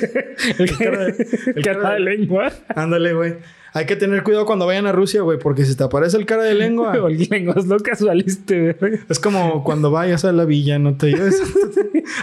El 0.58 0.78
cara 0.78 1.04
de, 1.04 1.10
el 1.10 1.52
el 1.56 1.62
cara 1.62 1.82
cara 1.82 1.94
de 1.96 2.04
de- 2.04 2.16
lengua. 2.16 2.50
Ándale, 2.74 3.12
güey. 3.12 3.34
Hay 3.74 3.84
que 3.84 3.94
tener 3.96 4.22
cuidado 4.22 4.46
cuando 4.46 4.64
vayan 4.66 4.86
a 4.86 4.92
Rusia, 4.92 5.20
güey, 5.22 5.38
porque 5.38 5.64
si 5.66 5.74
te 5.76 5.84
aparece 5.84 6.16
el 6.16 6.24
cara 6.26 6.42
de 6.44 6.54
lengua, 6.54 6.92
O 6.98 7.08
el 7.08 7.26
lenguas 7.30 7.66
locas 7.66 8.02
valiste, 8.02 8.72
güey. 8.80 9.00
es 9.08 9.18
como 9.18 9.64
cuando 9.64 9.90
vayas 9.90 10.24
a 10.24 10.32
la 10.32 10.44
villa, 10.46 10.78
no 10.78 10.94
te 10.96 11.08
lleves. 11.08 11.40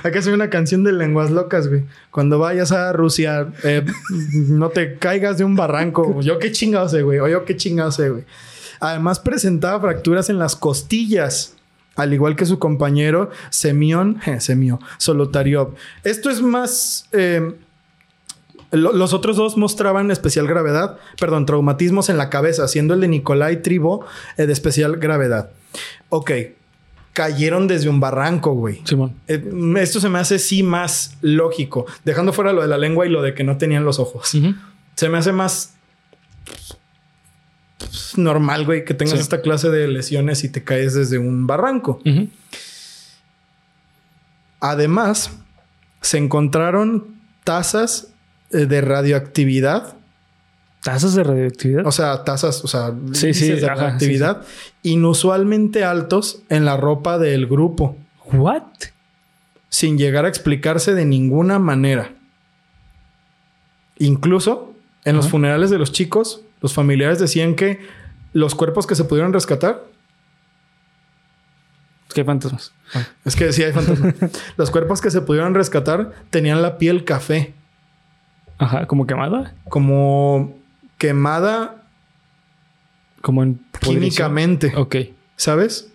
Hay 0.03 0.11
que 0.11 0.17
hacer 0.19 0.33
una 0.33 0.49
canción 0.49 0.83
de 0.83 0.91
lenguas 0.93 1.29
locas, 1.31 1.67
güey. 1.67 1.83
Cuando 2.11 2.39
vayas 2.39 2.71
a 2.71 2.91
Rusia, 2.93 3.47
eh, 3.63 3.83
no 4.47 4.69
te 4.69 4.95
caigas 4.95 5.37
de 5.37 5.43
un 5.43 5.55
barranco. 5.55 6.19
Yo 6.21 6.39
qué 6.39 6.51
chingado 6.51 6.89
sé, 6.89 7.01
güey. 7.03 7.19
O 7.19 7.27
yo 7.27 7.45
qué 7.45 7.55
chingado 7.55 7.91
sé, 7.91 8.09
güey. 8.09 8.23
Además, 8.79 9.19
presentaba 9.19 9.79
fracturas 9.79 10.29
en 10.29 10.39
las 10.39 10.55
costillas. 10.55 11.53
Al 11.95 12.13
igual 12.13 12.35
que 12.37 12.45
su 12.45 12.59
compañero 12.59 13.29
Semión, 13.49 14.19
eh, 14.25 14.39
Solotariov. 14.97 15.75
Esto 16.03 16.29
es 16.29 16.41
más. 16.41 17.07
eh, 17.11 17.55
lo- 18.71 18.93
los 18.93 19.13
otros 19.13 19.35
dos 19.35 19.57
mostraban 19.57 20.11
especial 20.11 20.47
gravedad, 20.47 20.97
perdón, 21.19 21.45
traumatismos 21.45 22.07
en 22.09 22.17
la 22.17 22.29
cabeza, 22.29 22.67
siendo 22.67 22.93
el 22.93 23.01
de 23.01 23.07
Nikolai 23.07 23.61
Tribo 23.63 24.05
eh, 24.37 24.45
de 24.45 24.53
especial 24.53 24.97
gravedad. 24.97 25.49
Ok, 26.09 26.31
cayeron 27.13 27.67
desde 27.67 27.89
un 27.89 27.99
barranco, 27.99 28.53
güey. 28.53 28.81
Simón. 28.85 29.15
Eh, 29.27 29.43
esto 29.79 29.99
se 29.99 30.07
me 30.07 30.19
hace 30.19 30.37
sí 30.39 30.61
más 30.63 31.17
lógico, 31.21 31.85
dejando 32.05 32.31
fuera 32.31 32.53
lo 32.53 32.61
de 32.61 32.67
la 32.67 32.77
lengua 32.77 33.05
y 33.07 33.09
lo 33.09 33.21
de 33.23 33.33
que 33.33 33.43
no 33.43 33.57
tenían 33.57 33.83
los 33.83 33.97
ojos. 33.99 34.31
Se 34.95 35.09
me 35.09 35.17
hace 35.17 35.31
más 35.33 35.73
pues, 37.79 38.17
normal, 38.17 38.65
güey, 38.65 38.85
que 38.85 38.93
tengas 38.93 39.15
Sí. 39.15 39.21
esta 39.21 39.41
clase 39.41 39.69
de 39.69 39.87
lesiones 39.87 40.43
y 40.43 40.49
te 40.49 40.63
caes 40.63 40.93
desde 40.93 41.17
un 41.17 41.47
barranco. 41.47 41.99
Además, 44.59 45.31
se 46.01 46.17
encontraron 46.17 47.15
tazas 47.43 48.09
eh, 48.51 48.65
de 48.65 48.81
radioactividad 48.81 49.95
¿Tasas 50.81 51.13
de 51.13 51.23
radioactividad? 51.25 51.85
O 51.85 51.91
sea, 51.91 52.23
tasas, 52.23 52.63
o 52.63 52.67
sea, 52.69 52.93
Sí, 53.11 53.33
sí, 53.33 53.49
de 53.51 53.65
ajá, 53.65 53.75
radioactividad 53.75 54.43
inusualmente 54.81 55.83
altos 55.83 56.41
en 56.47 56.63
la 56.63 56.77
ropa 56.77 57.17
del 57.19 57.47
grupo, 57.47 57.97
¿What? 58.31 58.63
sin 59.67 59.97
llegar 59.97 60.23
a 60.23 60.29
explicarse 60.29 60.93
de 60.95 61.03
ninguna 61.03 61.59
manera. 61.59 62.13
Incluso 63.97 64.73
en 65.03 65.17
los 65.17 65.27
funerales 65.27 65.69
de 65.69 65.77
los 65.79 65.91
chicos, 65.91 66.43
los 66.61 66.73
familiares 66.73 67.19
decían 67.19 67.55
que 67.55 67.79
los 68.33 68.55
cuerpos 68.55 68.85
que 68.87 68.95
se 68.95 69.03
pudieron 69.05 69.33
rescatar, 69.33 69.83
¿Qué 72.13 72.23
fantasmas? 72.25 72.73
es 73.23 73.35
que 73.35 73.53
sí 73.53 73.63
hay 73.63 73.71
fantasmas, 73.71 74.15
los 74.57 74.71
cuerpos 74.71 74.99
que 74.99 75.11
se 75.11 75.21
pudieron 75.21 75.53
rescatar 75.53 76.11
tenían 76.31 76.61
la 76.61 76.77
piel 76.77 77.05
café, 77.05 77.53
Ajá, 78.57 78.87
como 78.87 79.05
quemada. 79.05 79.53
como 79.69 80.57
quemada 80.97 81.83
Como 83.21 83.43
en 83.43 83.59
químicamente, 83.79 84.73
Ok. 84.75 84.95
¿sabes? 85.35 85.91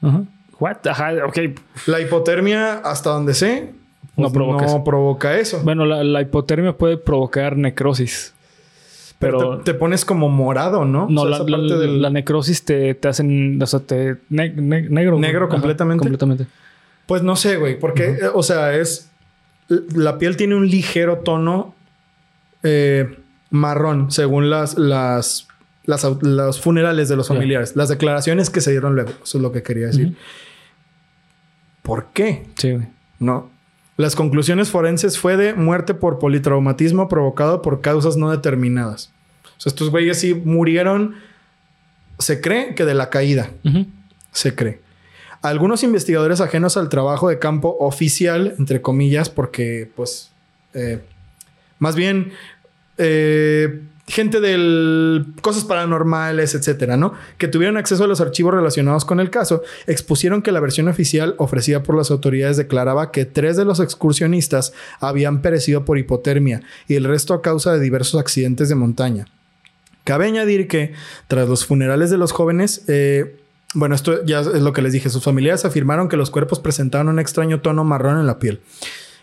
Ajá. 0.00 0.22
¿What? 0.60 0.86
Ajá, 0.86 1.10
ok. 1.26 1.38
La 1.86 2.00
hipotermia, 2.00 2.74
hasta 2.78 3.10
donde 3.10 3.34
sé, 3.34 3.74
No 4.16 4.22
pues, 4.24 4.32
provoca 4.32 4.64
eso. 4.66 4.78
no 4.78 4.84
provoca 4.84 5.36
eso. 5.38 5.60
Bueno, 5.64 5.84
la, 5.86 6.04
la 6.04 6.20
hipotermia 6.20 6.76
puede 6.78 6.96
provocar 6.98 7.56
necrosis. 7.56 8.32
Pero 9.22 9.38
Pero, 9.38 9.58
te, 9.58 9.72
te 9.72 9.78
pones 9.78 10.04
como 10.04 10.28
morado, 10.28 10.84
¿no? 10.84 11.06
no, 11.08 11.22
O 11.22 11.24
sea, 11.24 11.30
la, 11.30 11.36
esa 11.36 11.44
la- 11.48 11.56
parte 11.56 11.78
del- 11.78 12.02
la 12.02 12.10
necrosis 12.10 12.64
te, 12.64 12.92
te 12.94 13.08
hacen, 13.08 13.62
o 13.62 13.66
sea, 13.66 13.80
te 13.80 14.16
ne- 14.28 14.50
ne- 14.50 14.88
negro. 14.90 15.18
¿Negro 15.18 15.44
Ajá, 15.46 15.54
completamente? 15.54 16.00
completamente. 16.00 16.46
Pues 17.06 17.22
no 17.22 17.36
sé, 17.36 17.56
güey, 17.56 17.78
porque, 17.78 18.10
eh, 18.10 18.18
o 18.34 18.42
sea, 18.42 18.74
es. 18.76 19.08
La 19.94 20.18
piel 20.18 20.36
tiene 20.36 20.54
un 20.56 20.66
ligero 20.68 21.18
tono 21.18 21.74
eh, 22.62 23.16
marrón, 23.50 24.10
según 24.10 24.50
las, 24.50 24.76
las, 24.76 25.48
las 25.84 26.04
los 26.22 26.60
funerales 26.60 27.08
de 27.08 27.16
los 27.16 27.28
familiares, 27.28 27.74
las 27.76 27.88
declaraciones 27.88 28.50
que 28.50 28.60
se 28.60 28.70
dieron 28.72 28.94
luego. 28.94 29.10
Eso 29.22 29.38
es 29.38 29.42
lo 29.42 29.50
que 29.52 29.62
quería 29.62 29.86
decir. 29.86 30.16
¿Por 31.82 32.06
qué? 32.12 32.46
Sí, 32.56 32.72
güey. 32.72 32.86
No. 33.18 33.50
Las 33.96 34.16
conclusiones 34.16 34.70
forenses 34.70 35.18
fue 35.18 35.36
de 35.36 35.54
muerte 35.54 35.94
por 35.94 36.18
politraumatismo 36.18 37.08
provocado 37.08 37.62
por 37.62 37.80
causas 37.80 38.16
no 38.16 38.30
determinadas. 38.30 39.11
Sea, 39.62 39.70
estos 39.70 39.90
güeyes 39.90 40.18
sí 40.18 40.34
murieron. 40.34 41.14
Se 42.18 42.40
cree 42.40 42.74
que 42.74 42.84
de 42.84 42.94
la 42.94 43.10
caída. 43.10 43.50
Se 44.32 44.56
cree. 44.56 44.80
Algunos 45.40 45.84
investigadores 45.84 46.40
ajenos 46.40 46.76
al 46.76 46.88
trabajo 46.88 47.28
de 47.28 47.38
campo 47.38 47.76
oficial, 47.78 48.56
entre 48.58 48.82
comillas, 48.82 49.30
porque, 49.30 49.88
pues, 49.94 50.32
eh, 50.74 51.00
más 51.78 51.94
bien, 51.94 52.32
eh, 52.98 53.82
gente 54.08 54.40
del 54.40 55.26
cosas 55.42 55.64
paranormales, 55.64 56.56
etcétera, 56.56 56.96
¿no? 56.96 57.14
Que 57.38 57.46
tuvieron 57.46 57.76
acceso 57.76 58.02
a 58.02 58.08
los 58.08 58.20
archivos 58.20 58.52
relacionados 58.52 59.04
con 59.04 59.20
el 59.20 59.30
caso, 59.30 59.62
expusieron 59.86 60.42
que 60.42 60.50
la 60.50 60.58
versión 60.58 60.88
oficial 60.88 61.36
ofrecida 61.38 61.84
por 61.84 61.96
las 61.96 62.10
autoridades 62.10 62.56
declaraba 62.56 63.12
que 63.12 63.26
tres 63.26 63.56
de 63.56 63.64
los 63.64 63.78
excursionistas 63.78 64.72
habían 64.98 65.40
perecido 65.40 65.84
por 65.84 65.98
hipotermia 65.98 66.62
y 66.88 66.96
el 66.96 67.04
resto 67.04 67.32
a 67.32 67.42
causa 67.42 67.72
de 67.72 67.78
diversos 67.78 68.20
accidentes 68.20 68.68
de 68.68 68.74
montaña. 68.74 69.26
Cabe 70.04 70.26
añadir 70.26 70.68
que, 70.68 70.92
tras 71.28 71.48
los 71.48 71.64
funerales 71.64 72.10
de 72.10 72.18
los 72.18 72.32
jóvenes, 72.32 72.84
eh, 72.88 73.36
bueno, 73.74 73.94
esto 73.94 74.24
ya 74.24 74.40
es 74.40 74.46
lo 74.46 74.72
que 74.72 74.82
les 74.82 74.92
dije, 74.92 75.08
sus 75.10 75.22
familiares 75.24 75.64
afirmaron 75.64 76.08
que 76.08 76.16
los 76.16 76.30
cuerpos 76.30 76.58
presentaban 76.60 77.08
un 77.08 77.18
extraño 77.18 77.60
tono 77.60 77.84
marrón 77.84 78.18
en 78.18 78.26
la 78.26 78.38
piel. 78.38 78.60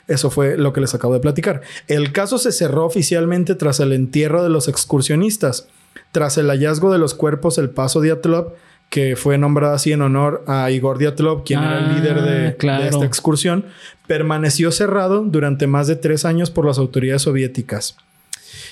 Eso 0.08 0.32
fue 0.32 0.58
lo 0.58 0.74
que 0.74 0.82
les 0.82 0.96
acabo 0.96 1.14
de 1.14 1.20
platicar. 1.20 1.62
El 1.88 2.12
caso 2.12 2.40
se 2.40 2.52
cerró 2.52 2.86
oficialmente 2.86 3.54
tras 3.54 3.80
el 3.80 3.94
entierro 3.94 4.42
de 4.42 4.50
los 4.50 4.68
excursionistas. 4.68 5.68
Tras 6.12 6.38
el 6.40 6.48
hallazgo 6.48 6.92
de 6.92 6.98
los 6.98 7.14
cuerpos, 7.14 7.60
el 7.60 7.70
paso 7.70 8.02
Diatlov, 8.02 8.54
que 8.90 9.16
fue 9.16 9.38
nombrado 9.38 9.76
así 9.76 9.92
en 9.92 10.02
honor 10.02 10.44
a 10.48 10.72
Igor 10.72 10.98
Diatlov, 10.98 11.44
quien 11.44 11.60
era 11.60 11.78
Ah, 11.78 11.80
el 11.80 11.96
líder 11.96 12.22
de, 12.24 12.70
de 12.72 12.88
esta 12.88 13.06
excursión, 13.06 13.66
permaneció 14.08 14.72
cerrado 14.72 15.24
durante 15.24 15.68
más 15.68 15.86
de 15.86 15.96
tres 15.96 16.26
años 16.26 16.50
por 16.50 16.66
las 16.66 16.80
autoridades 16.80 17.22
soviéticas. 17.22 17.96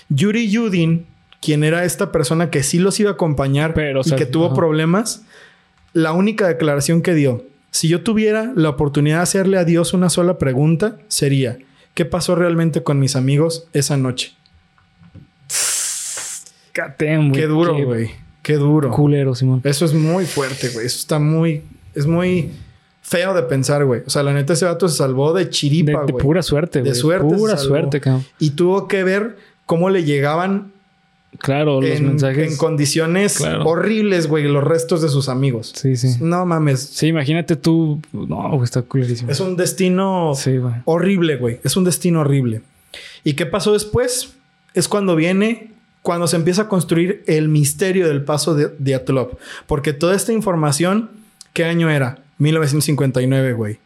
Yuri 0.09 0.49
Yudin, 0.49 1.05
quien 1.41 1.63
era 1.63 1.83
esta 1.85 2.11
persona 2.11 2.49
que 2.49 2.63
sí 2.63 2.79
los 2.79 2.99
iba 2.99 3.11
a 3.11 3.13
acompañar 3.13 3.73
Pero, 3.73 4.01
o 4.01 4.03
y 4.05 4.11
que 4.15 4.25
tuvo 4.25 4.47
ajá. 4.47 4.55
problemas, 4.55 5.23
la 5.93 6.11
única 6.13 6.47
declaración 6.47 7.01
que 7.01 7.13
dio, 7.13 7.45
si 7.71 7.88
yo 7.88 8.01
tuviera 8.01 8.51
la 8.55 8.69
oportunidad 8.69 9.17
de 9.17 9.23
hacerle 9.23 9.57
a 9.57 9.63
Dios 9.65 9.93
una 9.93 10.09
sola 10.09 10.38
pregunta, 10.38 10.97
sería, 11.07 11.57
¿qué 11.93 12.05
pasó 12.05 12.35
realmente 12.35 12.83
con 12.83 12.99
mis 12.99 13.15
amigos 13.15 13.67
esa 13.73 13.97
noche? 13.97 14.33
Güey. 16.75 17.31
Qué 17.31 17.47
duro, 17.47 17.75
güey. 17.85 18.11
Qué 18.43 18.53
duro. 18.55 18.91
Culero, 18.91 19.35
Simón. 19.35 19.61
Eso 19.63 19.85
es 19.85 19.93
muy 19.93 20.25
fuerte, 20.25 20.69
güey. 20.69 20.85
Eso 20.85 20.99
está 20.99 21.19
muy... 21.19 21.63
Es 21.95 22.05
muy 22.05 22.51
feo 23.01 23.33
de 23.33 23.41
pensar, 23.43 23.83
güey. 23.85 24.01
O 24.05 24.09
sea, 24.09 24.21
la 24.21 24.33
neta 24.33 24.53
ese 24.53 24.65
vato 24.65 24.88
se 24.88 24.97
salvó 24.97 25.33
de 25.33 25.45
De, 25.45 25.49
chiripa, 25.49 26.03
de 26.05 26.11
güey. 26.11 26.23
pura 26.23 26.43
suerte, 26.43 26.79
De 26.79 26.89
güey. 26.89 26.95
suerte 27.01 27.29
se 27.31 27.35
Pura 27.35 27.57
salvó. 27.57 27.67
suerte, 27.69 27.99
cabrón. 28.01 28.25
Y 28.39 28.51
tuvo 28.51 28.88
que 28.88 29.03
ver 29.03 29.38
cómo 29.65 29.89
le 29.89 30.03
llegaban 30.03 30.71
Claro, 31.39 31.81
los 31.81 31.89
en, 31.89 32.07
mensajes. 32.07 32.51
en 32.51 32.57
condiciones 32.57 33.38
Claro. 33.38 33.63
horribles, 33.65 34.27
güey, 34.27 34.43
los 34.47 34.63
restos 34.63 35.01
de 35.01 35.09
sus 35.09 35.29
amigos. 35.29 35.73
Sí, 35.75 35.95
sí. 35.95 36.15
No 36.21 36.45
mames. 36.45 36.79
Sí, 36.81 37.07
imagínate 37.07 37.55
tú. 37.55 38.01
No, 38.11 38.49
güey, 38.51 38.63
está 38.63 38.81
culerísimo. 38.81 39.31
Es 39.31 39.39
un 39.39 39.55
destino 39.55 40.33
Sí, 40.35 40.57
güey. 40.57 40.73
horrible, 40.85 41.38
güey. 41.38 41.59
Es 41.63 41.77
un 41.77 41.83
destino 41.83 42.21
horrible. 42.21 42.61
¿Y 43.23 43.33
qué 43.33 43.45
pasó 43.45 43.73
después? 43.73 44.33
Es 44.73 44.88
cuando 44.88 45.15
viene, 45.15 45.71
cuando 46.01 46.27
se 46.27 46.35
empieza 46.35 46.63
a 46.63 46.67
construir 46.69 47.23
el 47.27 47.49
misterio 47.49 48.07
del 48.07 48.23
paso 48.23 48.55
de 48.55 48.69
Diatlov. 48.79 49.38
Porque 49.65 49.93
toda 49.93 50.15
esta 50.15 50.33
información, 50.33 51.09
¿qué 51.53 51.65
año 51.65 51.89
era? 51.89 52.19
1959, 52.39 53.53
güey. 53.53 53.79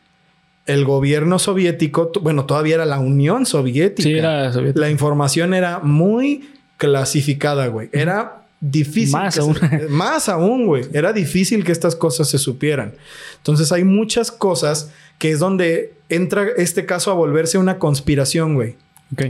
El 0.68 0.86
gobierno 0.86 1.39
soviético, 1.39 2.12
bueno, 2.22 2.45
todavía 2.45 2.76
era 2.76 2.86
la 2.86 2.99
Unión 2.99 3.45
Soviética. 3.45 4.04
Sí, 4.04 4.14
era 4.14 4.54
soviética. 4.54 4.80
La 4.80 4.89
información 4.91 5.54
era 5.54 5.80
muy 5.80 6.49
clasificada, 6.82 7.68
güey. 7.68 7.90
Era 7.94 8.42
difícil. 8.60 9.12
Más 9.14 9.38
aún. 9.38 9.56
se- 9.56 9.88
más 9.90 10.28
aún, 10.30 10.66
güey. 10.66 10.86
Era 10.94 11.14
difícil 11.14 11.64
que 11.64 11.72
estas 11.72 11.96
cosas 11.96 12.28
se 12.28 12.40
supieran. 12.40 12.96
Entonces 13.38 13.72
hay 13.72 13.84
muchas 13.84 14.32
cosas 14.32 14.90
que 15.20 15.30
es 15.30 15.38
donde 15.38 15.94
entra 16.10 16.48
este 16.58 16.88
caso 16.88 17.12
a 17.12 17.14
volverse 17.14 17.60
una 17.60 17.78
conspiración, 17.78 18.56
güey. 18.56 18.76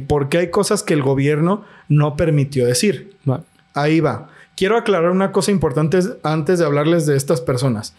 Porque 0.08 0.38
hay 0.38 0.50
cosas 0.50 0.82
que 0.82 0.94
el 0.94 1.02
gobierno 1.02 1.66
no 1.90 2.16
permitió 2.16 2.66
decir. 2.66 3.18
Ahí 3.74 4.00
va. 4.00 4.30
Quiero 4.56 4.78
aclarar 4.78 5.12
una 5.12 5.34
cosa 5.34 5.52
importante 5.52 6.00
antes 6.24 6.60
de 6.60 6.66
hablarles 6.66 7.06
de 7.06 7.18
estas 7.18 7.42
personas. 7.42 7.94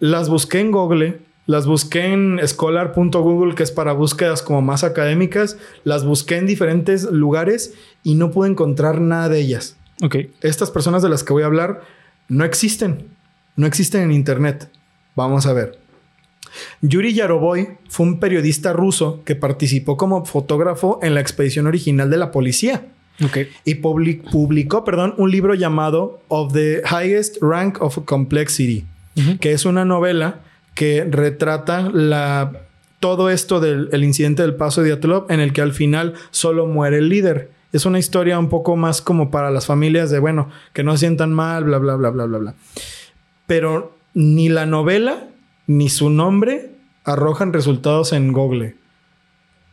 Las 0.00 0.28
busqué 0.30 0.60
en 0.60 0.70
Google, 0.70 1.20
las 1.46 1.66
busqué 1.66 2.12
en 2.12 2.38
scholar.google, 2.46 3.54
que 3.54 3.62
es 3.62 3.70
para 3.72 3.92
búsquedas 3.92 4.42
como 4.42 4.62
más 4.62 4.84
académicas, 4.84 5.58
las 5.84 6.04
busqué 6.04 6.36
en 6.36 6.46
diferentes 6.46 7.04
lugares 7.10 7.74
y 8.02 8.14
no 8.14 8.30
pude 8.30 8.50
encontrar 8.50 9.00
nada 9.00 9.28
de 9.28 9.40
ellas. 9.40 9.76
Ok. 10.02 10.16
Estas 10.40 10.70
personas 10.70 11.02
de 11.02 11.08
las 11.08 11.24
que 11.24 11.32
voy 11.32 11.42
a 11.42 11.46
hablar 11.46 11.82
no 12.28 12.44
existen. 12.44 13.08
No 13.56 13.66
existen 13.66 14.02
en 14.02 14.12
Internet. 14.12 14.70
Vamos 15.16 15.46
a 15.46 15.52
ver. 15.52 15.78
Yuri 16.80 17.14
Yaroboy 17.14 17.68
fue 17.88 18.06
un 18.06 18.20
periodista 18.20 18.72
ruso 18.72 19.22
que 19.24 19.34
participó 19.36 19.96
como 19.96 20.24
fotógrafo 20.24 20.98
en 21.02 21.14
la 21.14 21.20
expedición 21.20 21.66
original 21.66 22.10
de 22.10 22.16
la 22.18 22.30
policía 22.30 22.86
Ok. 23.24 23.38
y 23.64 23.76
publi- 23.76 24.22
publicó, 24.30 24.84
perdón, 24.84 25.14
un 25.18 25.30
libro 25.30 25.54
llamado 25.54 26.20
Of 26.28 26.52
the 26.52 26.82
Highest 26.90 27.38
Rank 27.40 27.80
of 27.80 27.98
Complexity, 28.04 28.84
que 29.40 29.52
es 29.52 29.64
una 29.64 29.84
novela 29.84 30.40
que 30.74 31.04
retrata 31.08 31.90
la, 31.92 32.52
todo 33.00 33.30
esto 33.30 33.60
del 33.60 33.88
el 33.92 34.04
incidente 34.04 34.42
del 34.42 34.54
paso 34.54 34.80
de 34.82 34.88
Diatlov, 34.88 35.30
en 35.30 35.40
el 35.40 35.52
que 35.52 35.60
al 35.60 35.72
final 35.72 36.14
solo 36.30 36.66
muere 36.66 36.98
el 36.98 37.08
líder. 37.08 37.50
Es 37.72 37.86
una 37.86 37.98
historia 37.98 38.38
un 38.38 38.48
poco 38.48 38.76
más 38.76 39.00
como 39.00 39.30
para 39.30 39.50
las 39.50 39.66
familias 39.66 40.10
de, 40.10 40.18
bueno, 40.18 40.50
que 40.72 40.84
no 40.84 40.92
se 40.92 40.98
sientan 40.98 41.32
mal, 41.32 41.64
bla, 41.64 41.78
bla, 41.78 41.96
bla, 41.96 42.10
bla, 42.10 42.26
bla, 42.26 42.38
bla. 42.38 42.54
Pero 43.46 43.96
ni 44.14 44.48
la 44.48 44.66
novela 44.66 45.28
ni 45.66 45.88
su 45.88 46.10
nombre 46.10 46.70
arrojan 47.04 47.52
resultados 47.52 48.12
en 48.12 48.32
Google. 48.32 48.76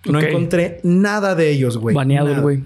No 0.06 0.20
encontré 0.20 0.80
nada 0.84 1.36
de 1.36 1.50
ellos, 1.52 1.78
güey. 1.78 1.96
Baneado 1.96 2.28
el 2.28 2.34
Nada. 2.34 2.44
güey. 2.44 2.64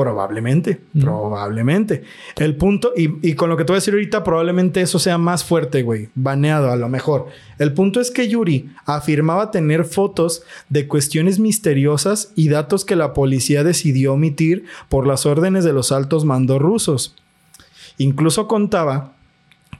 Probablemente, 0.00 0.80
Mm. 0.92 1.00
probablemente. 1.02 2.02
El 2.36 2.56
punto, 2.56 2.92
y, 2.96 3.28
y 3.28 3.34
con 3.34 3.48
lo 3.50 3.56
que 3.56 3.64
te 3.64 3.72
voy 3.72 3.76
a 3.76 3.80
decir 3.80 3.94
ahorita, 3.94 4.24
probablemente 4.24 4.80
eso 4.80 4.98
sea 4.98 5.18
más 5.18 5.44
fuerte, 5.44 5.82
güey. 5.82 6.08
Baneado 6.14 6.70
a 6.70 6.76
lo 6.76 6.88
mejor. 6.88 7.26
El 7.58 7.72
punto 7.74 8.00
es 8.00 8.10
que 8.10 8.28
Yuri 8.28 8.70
afirmaba 8.86 9.50
tener 9.50 9.84
fotos 9.84 10.42
de 10.68 10.86
cuestiones 10.88 11.38
misteriosas 11.38 12.32
y 12.34 12.48
datos 12.48 12.84
que 12.84 12.96
la 12.96 13.12
policía 13.12 13.62
decidió 13.64 14.14
omitir 14.14 14.64
por 14.88 15.06
las 15.06 15.26
órdenes 15.26 15.64
de 15.64 15.72
los 15.72 15.92
altos 15.92 16.24
mandos 16.24 16.60
rusos. 16.60 17.14
Incluso 17.98 18.48
contaba 18.48 19.12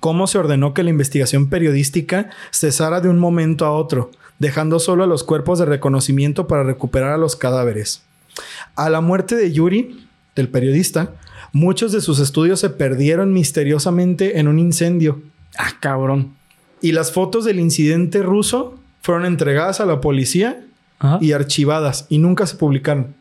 cómo 0.00 0.26
se 0.26 0.38
ordenó 0.38 0.74
que 0.74 0.82
la 0.82 0.90
investigación 0.90 1.48
periodística 1.48 2.30
cesara 2.50 3.00
de 3.00 3.08
un 3.08 3.18
momento 3.18 3.64
a 3.66 3.72
otro, 3.72 4.10
dejando 4.38 4.78
solo 4.78 5.04
a 5.04 5.06
los 5.06 5.24
cuerpos 5.24 5.58
de 5.58 5.64
reconocimiento 5.66 6.46
para 6.46 6.62
recuperar 6.62 7.10
a 7.12 7.18
los 7.18 7.36
cadáveres. 7.36 8.02
A 8.76 8.88
la 8.90 9.00
muerte 9.00 9.34
de 9.36 9.52
Yuri, 9.52 10.06
del 10.36 10.48
periodista, 10.48 11.12
muchos 11.52 11.92
de 11.92 12.00
sus 12.00 12.18
estudios 12.20 12.60
se 12.60 12.70
perdieron 12.70 13.32
misteriosamente 13.32 14.38
en 14.38 14.48
un 14.48 14.58
incendio 14.58 15.20
Ah, 15.58 15.72
cabrón. 15.80 16.34
y 16.80 16.92
las 16.92 17.12
fotos 17.12 17.44
del 17.44 17.58
incidente 17.60 18.22
ruso 18.22 18.78
fueron 19.02 19.24
entregadas 19.26 19.80
a 19.80 19.86
la 19.86 20.00
policía 20.00 20.64
Ajá. 20.98 21.18
y 21.20 21.32
archivadas 21.32 22.06
y 22.08 22.18
nunca 22.18 22.46
se 22.46 22.56
publicaron. 22.56 23.14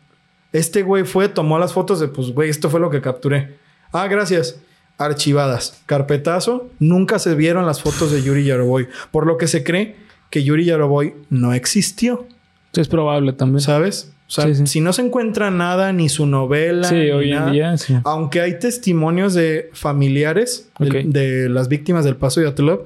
Este 0.53 0.81
güey 0.83 1.03
fue, 1.05 1.29
tomó 1.29 1.59
las 1.59 1.73
fotos 1.73 1.99
de, 1.99 2.07
pues, 2.07 2.31
güey, 2.31 2.49
esto 2.49 2.69
fue 2.69 2.79
lo 2.79 2.89
que 2.89 3.01
capturé. 3.01 3.57
Ah, 3.91 4.07
gracias. 4.07 4.57
Archivadas. 4.97 5.79
Carpetazo. 5.85 6.69
Nunca 6.79 7.19
se 7.19 7.35
vieron 7.35 7.65
las 7.65 7.81
fotos 7.81 8.11
de 8.11 8.21
Yuri 8.21 8.43
Yaroboy. 8.45 8.87
Por 9.11 9.25
lo 9.25 9.37
que 9.37 9.47
se 9.47 9.63
cree 9.63 9.95
que 10.29 10.43
Yuri 10.43 10.65
Yaroboy 10.65 11.13
no 11.29 11.53
existió. 11.53 12.27
Es 12.73 12.87
probable 12.87 13.31
también. 13.33 13.61
¿Sabes? 13.61 14.11
O 14.29 14.31
sea, 14.31 14.45
Sí, 14.45 14.53
sí. 14.55 14.67
si 14.67 14.79
no 14.81 14.93
se 14.93 15.01
encuentra 15.01 15.49
nada, 15.49 15.91
ni 15.91 16.07
su 16.07 16.27
novela. 16.27 16.87
sí, 16.87 16.93
ni 16.93 17.09
hoy 17.09 17.31
nada, 17.31 17.47
en 17.47 17.53
día 17.53 17.77
sí. 17.77 17.95
Aunque 18.03 18.41
hay 18.41 18.59
testimonios 18.59 19.33
de 19.33 19.71
familiares 19.73 20.69
de, 20.77 21.49
las 21.49 21.67
víctimas 21.67 22.05
del 22.05 22.15
paso 22.15 22.39
de 22.39 22.47
Atlov 22.47 22.85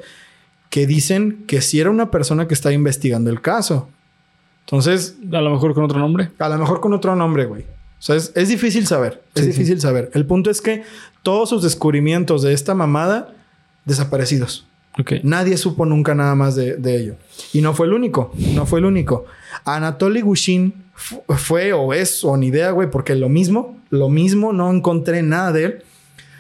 que 0.70 0.88
dicen 0.88 1.44
que 1.46 1.62
sí 1.62 1.82
era 1.82 1.90
una 1.92 2.10
persona 2.12 2.48
que 2.48 2.54
estaba 2.54 2.72
investigando 2.74 3.30
el 3.30 3.42
caso. 3.42 3.90
Entonces, 4.62 5.18
A 5.34 5.42
lo 5.42 5.52
mejor 5.52 5.74
con 5.74 5.84
otro 5.84 6.00
nombre. 6.00 6.32
a 6.40 6.48
lo 6.50 6.58
mejor 6.58 6.80
con 6.80 6.94
otro 6.94 7.14
nombre, 7.16 7.46
güey. 7.46 7.64
O 7.64 8.06
sea, 8.06 8.16
es, 8.16 8.32
es 8.36 8.48
difícil 8.48 8.88
saber. 8.88 9.22
Es 9.36 9.46
difícil 9.46 9.80
saber. 9.82 10.10
El 10.14 10.26
punto 10.26 10.50
es 10.50 10.62
que 10.62 10.84
todos 11.24 11.50
sus 11.50 11.62
descubrimientos 11.62 12.42
de 12.42 12.54
esta 12.54 12.74
mamada, 12.74 13.34
desaparecidos. 13.86 14.66
Ok. 15.00 15.14
Nadie 15.24 15.58
supo 15.58 15.86
nunca 15.86 16.14
nada 16.16 16.36
más 16.36 16.56
de, 16.56 16.76
de 16.78 16.98
ello. 16.98 17.16
Y 17.52 17.62
no 17.62 17.74
fue 17.74 17.88
el 17.88 17.94
único. 17.94 18.32
No 18.54 18.66
fue 18.66 18.80
el 18.80 18.86
único. 18.86 19.26
Anatoly 19.66 20.22
Gushin 20.22 20.74
fu- 20.94 21.24
fue 21.30 21.74
o 21.74 21.94
es 21.94 22.24
o 22.24 22.38
ni 22.38 22.48
idea, 22.48 22.72
güey, 22.72 22.90
porque 22.92 23.16
lo 23.16 23.30
mismo, 23.30 23.78
lo 23.90 24.10
mismo, 24.10 24.54
no 24.54 24.72
encontré 24.72 25.24
nada 25.24 25.52
de 25.52 25.64
él. 25.66 25.84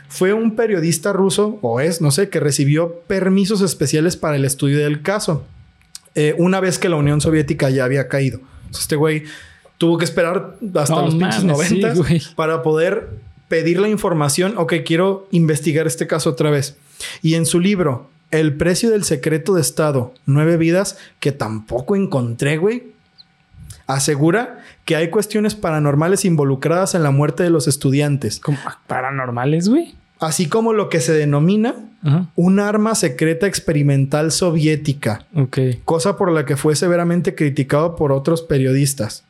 Fue 0.07 0.33
un 0.33 0.55
periodista 0.55 1.11
ruso, 1.11 1.57
o 1.63 1.79
es, 1.79 1.99
no 1.99 2.11
sé, 2.11 2.29
que 2.29 2.39
recibió 2.39 2.99
permisos 3.07 3.61
especiales 3.61 4.15
para 4.17 4.35
el 4.35 4.45
estudio 4.45 4.77
del 4.79 5.01
caso. 5.01 5.43
eh, 6.15 6.35
una 6.37 6.59
vez 6.59 6.77
que 6.77 6.89
la 6.89 6.95
Unión 6.97 7.21
Soviética 7.21 7.71
ya 7.71 7.85
había 7.85 8.07
caído. 8.07 8.39
O 8.71 8.77
este 8.77 8.95
güey 8.95 9.23
tuvo 9.79 9.97
que 9.97 10.05
esperar 10.05 10.57
hasta 10.75 11.01
los 11.01 11.15
pinches 11.15 11.43
mames, 11.43 11.67
sí, 11.67 11.79
noventas 11.79 11.97
güey. 11.97 12.21
para 12.35 12.61
poder 12.61 13.09
pedir 13.47 13.79
la 13.79 13.89
información. 13.89 14.53
Ok, 14.57 14.73
quiero 14.85 15.27
investigar 15.31 15.87
este 15.87 16.05
caso 16.05 16.29
otra 16.29 16.51
vez. 16.51 16.75
Y 17.23 17.33
en 17.33 17.47
su 17.47 17.59
libro, 17.59 18.11
El 18.33 18.55
precio 18.57 18.89
del 18.89 19.03
secreto 19.03 19.53
de 19.53 19.61
Estado, 19.61 20.13
nueve 20.25 20.57
vidas, 20.57 20.97
que 21.19 21.31
tampoco 21.31 21.95
encontré, 21.95 22.57
güey, 22.57 22.83
asegura 23.87 24.59
que 24.85 24.95
hay 24.95 25.09
cuestiones 25.09 25.55
paranormales 25.55 26.25
involucradas 26.25 26.95
en 26.95 27.03
la 27.03 27.11
muerte 27.11 27.43
de 27.43 27.49
los 27.49 27.67
estudiantes, 27.67 28.39
Como 28.39 28.57
paranormales, 28.87 29.69
güey. 29.69 29.95
así 30.19 30.47
como 30.47 30.73
lo 30.73 30.89
que 30.89 30.99
se 30.99 31.13
denomina 31.13 31.75
un 32.35 32.59
arma 32.59 32.95
secreta 32.95 33.47
experimental 33.47 34.31
soviética, 34.33 35.25
Ok. 35.35 35.57
cosa 35.85 36.17
por 36.17 36.31
la 36.31 36.43
que 36.45 36.57
fue 36.57 36.75
severamente 36.75 37.33
criticado 37.35 37.95
por 37.95 38.11
otros 38.11 38.41
periodistas. 38.41 39.23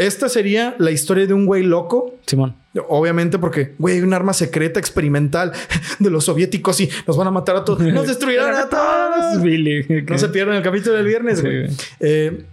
Esta 0.00 0.30
sería 0.30 0.74
la 0.78 0.90
historia 0.90 1.26
de 1.26 1.34
un 1.34 1.44
güey 1.44 1.62
loco 1.62 2.14
Simón. 2.24 2.54
Obviamente 2.88 3.38
porque, 3.38 3.74
güey, 3.78 3.96
hay 3.96 4.00
un 4.00 4.14
arma 4.14 4.32
secreta 4.32 4.80
experimental 4.80 5.52
de 5.98 6.10
los 6.10 6.24
soviéticos 6.24 6.80
y 6.80 6.88
nos 7.06 7.16
van 7.18 7.26
a 7.26 7.30
matar 7.30 7.56
a 7.56 7.64
todos. 7.64 7.80
Nos 7.80 8.06
destruirán 8.08 8.54
a 8.54 8.68
todos. 8.68 9.42
Billy. 9.42 10.04
No 10.08 10.16
se 10.16 10.28
pierdan 10.30 10.56
el 10.56 10.62
capítulo 10.62 10.96
del 10.96 11.06
viernes, 11.06 11.42
güey. 11.42 11.66
Eh, 12.00 12.44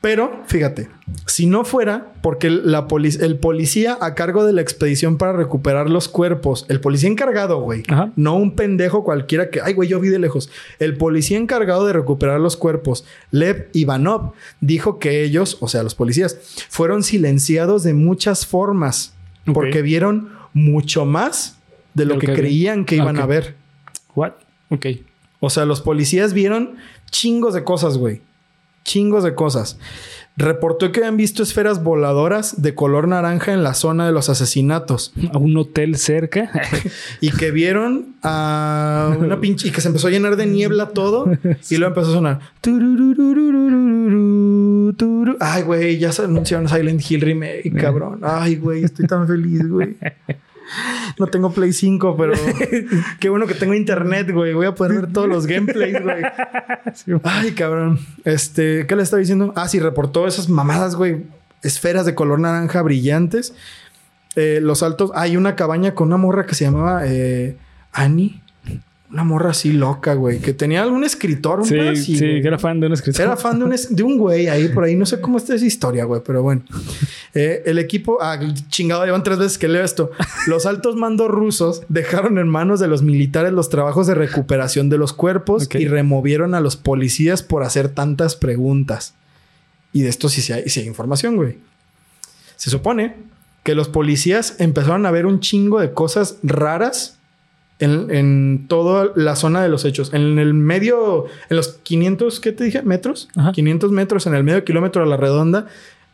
pero, 0.00 0.42
fíjate, 0.46 0.88
si 1.26 1.46
no 1.46 1.64
fuera 1.64 2.12
porque 2.22 2.50
la 2.50 2.86
polic- 2.86 3.20
el 3.20 3.36
policía 3.36 3.98
a 4.00 4.14
cargo 4.14 4.44
de 4.44 4.52
la 4.52 4.60
expedición 4.60 5.18
para 5.18 5.32
recuperar 5.32 5.90
los 5.90 6.06
cuerpos, 6.08 6.66
el 6.68 6.80
policía 6.80 7.08
encargado, 7.10 7.60
güey, 7.60 7.82
Ajá. 7.88 8.12
no 8.14 8.36
un 8.36 8.54
pendejo 8.54 9.02
cualquiera 9.02 9.50
que, 9.50 9.60
ay, 9.60 9.74
güey, 9.74 9.88
yo 9.88 9.98
vi 9.98 10.08
de 10.08 10.20
lejos. 10.20 10.50
El 10.78 10.96
policía 10.96 11.36
encargado 11.36 11.84
de 11.86 11.92
recuperar 11.94 12.38
los 12.38 12.56
cuerpos, 12.56 13.04
Lev 13.32 13.70
Ivanov, 13.72 14.34
dijo 14.60 15.00
que 15.00 15.24
ellos, 15.24 15.56
o 15.60 15.66
sea, 15.68 15.82
los 15.82 15.96
policías, 15.96 16.38
fueron 16.68 17.02
silenciados 17.02 17.82
de 17.82 17.94
muchas 17.94 18.46
formas 18.46 19.14
porque 19.52 19.82
vieron 19.82 20.30
mucho 20.52 21.06
más 21.06 21.58
de 21.94 22.04
lo 22.04 22.14
De 22.14 22.14
lo 22.14 22.20
que, 22.20 22.34
creían 22.34 22.84
que 22.84 22.94
iban 22.96 23.18
a 23.18 23.26
ver. 23.26 23.56
What? 24.14 24.32
Ok. 24.70 24.86
O 25.40 25.50
sea, 25.50 25.64
los 25.64 25.80
policías 25.80 26.32
vieron 26.34 26.76
chingos 27.10 27.54
de 27.54 27.64
cosas, 27.64 27.98
güey. 27.98 28.20
Chingos 28.88 29.22
de 29.22 29.34
cosas. 29.34 29.78
Reportó 30.38 30.92
que 30.92 31.00
habían 31.00 31.18
visto 31.18 31.42
esferas 31.42 31.82
voladoras 31.82 32.62
de 32.62 32.74
color 32.74 33.06
naranja 33.06 33.52
en 33.52 33.62
la 33.62 33.74
zona 33.74 34.06
de 34.06 34.12
los 34.12 34.30
asesinatos 34.30 35.12
A 35.34 35.36
un 35.36 35.54
hotel 35.58 35.96
cerca. 35.98 36.50
y 37.20 37.30
que 37.30 37.50
vieron 37.50 38.14
a 38.22 39.14
una 39.18 39.40
pinche 39.40 39.68
y 39.68 39.72
que 39.72 39.82
se 39.82 39.88
empezó 39.88 40.06
a 40.06 40.10
llenar 40.10 40.36
de 40.36 40.46
niebla 40.46 40.88
todo 40.88 41.26
y 41.68 41.76
luego 41.76 41.94
empezó 41.94 42.12
a 42.12 42.14
sonar. 42.14 42.40
Ay, 45.38 45.64
güey, 45.64 45.98
ya 45.98 46.10
se 46.12 46.22
anunciaron 46.22 46.66
Silent 46.66 47.02
Hill 47.10 47.20
remake, 47.20 47.70
cabrón. 47.78 48.20
Ay, 48.22 48.56
güey, 48.56 48.84
estoy 48.84 49.06
tan 49.06 49.28
feliz, 49.28 49.68
güey. 49.68 49.98
No 51.18 51.26
tengo 51.26 51.52
Play 51.52 51.72
5, 51.72 52.16
pero 52.16 52.32
qué 53.20 53.28
bueno 53.28 53.46
que 53.46 53.54
tengo 53.54 53.74
internet, 53.74 54.30
güey. 54.32 54.52
Voy 54.54 54.66
a 54.66 54.74
poder 54.74 55.02
ver 55.02 55.12
todos 55.12 55.28
los 55.28 55.46
gameplays, 55.46 56.02
güey. 56.02 56.22
Ay, 57.24 57.52
cabrón. 57.52 57.98
Este, 58.24 58.86
¿qué 58.86 58.96
le 58.96 59.02
estaba 59.02 59.20
diciendo? 59.20 59.52
Ah, 59.56 59.68
sí, 59.68 59.80
reportó 59.80 60.26
esas 60.26 60.48
mamadas, 60.48 60.94
güey. 60.94 61.24
esferas 61.62 62.06
de 62.06 62.14
color 62.14 62.40
naranja 62.40 62.82
brillantes. 62.82 63.54
Eh, 64.36 64.60
los 64.62 64.82
altos, 64.82 65.10
hay 65.14 65.36
una 65.36 65.56
cabaña 65.56 65.94
con 65.94 66.08
una 66.08 66.16
morra 66.16 66.46
que 66.46 66.54
se 66.54 66.64
llamaba 66.64 67.02
eh, 67.06 67.56
Annie. 67.92 68.40
Una 69.10 69.24
morra 69.24 69.50
así 69.50 69.72
loca, 69.72 70.12
güey, 70.12 70.38
que 70.38 70.52
tenía 70.52 70.82
algún 70.82 71.02
escritor, 71.02 71.60
un 71.60 71.64
Sí, 71.66 71.78
así, 71.78 72.18
sí, 72.18 72.18
güey. 72.18 72.42
que 72.42 72.48
era 72.48 72.58
fan 72.58 72.78
de 72.78 72.88
un 72.88 72.92
escritor. 72.92 73.22
Era 73.22 73.36
fan 73.38 73.58
de 73.58 73.64
un, 73.64 73.74
de 73.88 74.02
un 74.02 74.18
güey 74.18 74.48
ahí 74.48 74.68
por 74.68 74.84
ahí. 74.84 74.96
No 74.96 75.06
sé 75.06 75.18
cómo 75.20 75.38
está 75.38 75.54
esa 75.54 75.64
historia, 75.64 76.04
güey, 76.04 76.20
pero 76.24 76.42
bueno. 76.42 76.62
Eh, 77.34 77.62
el 77.66 77.78
equipo, 77.78 78.18
ah, 78.20 78.38
chingado, 78.68 79.04
llevan 79.04 79.22
tres 79.22 79.38
veces 79.38 79.58
que 79.58 79.68
leo 79.68 79.84
esto. 79.84 80.10
Los 80.46 80.66
altos 80.66 80.96
mandos 80.96 81.28
rusos 81.30 81.82
dejaron 81.88 82.38
en 82.38 82.48
manos 82.48 82.80
de 82.80 82.88
los 82.88 83.02
militares 83.02 83.52
los 83.52 83.68
trabajos 83.70 84.06
de 84.06 84.14
recuperación 84.14 84.88
de 84.90 84.98
los 84.98 85.12
cuerpos 85.12 85.68
y 85.74 85.86
removieron 85.88 86.54
a 86.54 86.60
los 86.60 86.76
policías 86.76 87.42
por 87.42 87.62
hacer 87.62 87.88
tantas 87.88 88.36
preguntas. 88.36 89.14
Y 89.92 90.02
de 90.02 90.08
esto 90.08 90.28
sí, 90.28 90.42
sí 90.42 90.52
hay, 90.52 90.68
sí 90.68 90.80
hay 90.80 90.86
información, 90.86 91.36
güey. 91.36 91.58
Se 92.56 92.70
supone 92.70 93.14
que 93.62 93.74
los 93.74 93.88
policías 93.88 94.56
empezaron 94.58 95.06
a 95.06 95.10
ver 95.10 95.26
un 95.26 95.40
chingo 95.40 95.80
de 95.80 95.92
cosas 95.92 96.36
raras 96.42 97.17
en, 97.78 98.10
en 98.10 98.66
toda 98.68 99.12
la 99.14 99.36
zona 99.36 99.62
de 99.62 99.68
los 99.68 99.84
hechos. 99.84 100.12
En 100.12 100.38
el 100.38 100.54
medio, 100.54 101.26
en 101.48 101.56
los 101.56 101.68
500, 101.82 102.40
¿qué 102.40 102.52
te 102.52 102.64
dije? 102.64 102.82
¿Metros? 102.82 103.28
Ajá. 103.36 103.52
500 103.52 103.92
metros, 103.92 104.26
en 104.26 104.34
el 104.34 104.44
medio 104.44 104.64
kilómetro 104.64 105.02
a 105.02 105.06
la 105.06 105.16
redonda, 105.16 105.66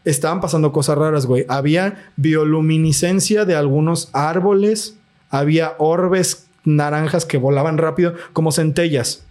estaban 0.05 0.41
pasando 0.41 0.73
cosas 0.73 0.99
raras, 0.99 1.27
güey. 1.27 1.47
Había 1.49 2.11
bioluminiscencia 2.17 3.45
de 3.45 3.55
algunos 3.55 4.11
árboles, 4.13 4.97
había 5.31 5.75
orbes 5.79 6.47
naranjas 6.65 7.25
que 7.25 7.39
volaban 7.39 7.79
rápido, 7.79 8.15
como 8.33 8.53
centellas. 8.53 9.25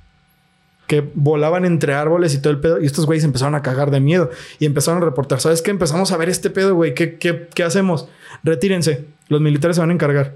Que 0.88 1.09
volaban 1.13 1.63
entre 1.63 1.93
árboles 1.93 2.36
y 2.36 2.41
todo 2.41 2.51
el 2.51 2.59
pedo. 2.59 2.81
Y 2.81 2.86
estos 2.86 3.05
güeyes 3.05 3.23
empezaron 3.23 3.55
a 3.55 3.61
cagar 3.61 3.89
de 3.89 4.01
miedo. 4.01 4.29
Y 4.59 4.65
empezaron 4.65 5.01
a 5.01 5.05
reportar. 5.05 5.39
¿Sabes 5.39 5.61
qué? 5.61 5.71
Empezamos 5.71 6.11
a 6.11 6.17
ver 6.17 6.27
este 6.27 6.49
pedo, 6.49 6.75
güey. 6.75 6.93
¿Qué, 6.93 7.17
qué, 7.17 7.47
qué 7.53 7.63
hacemos? 7.63 8.09
Retírense. 8.43 9.05
Los 9.29 9.39
militares 9.39 9.77
se 9.77 9.81
van 9.81 9.91
a 9.91 9.93
encargar. 9.93 10.36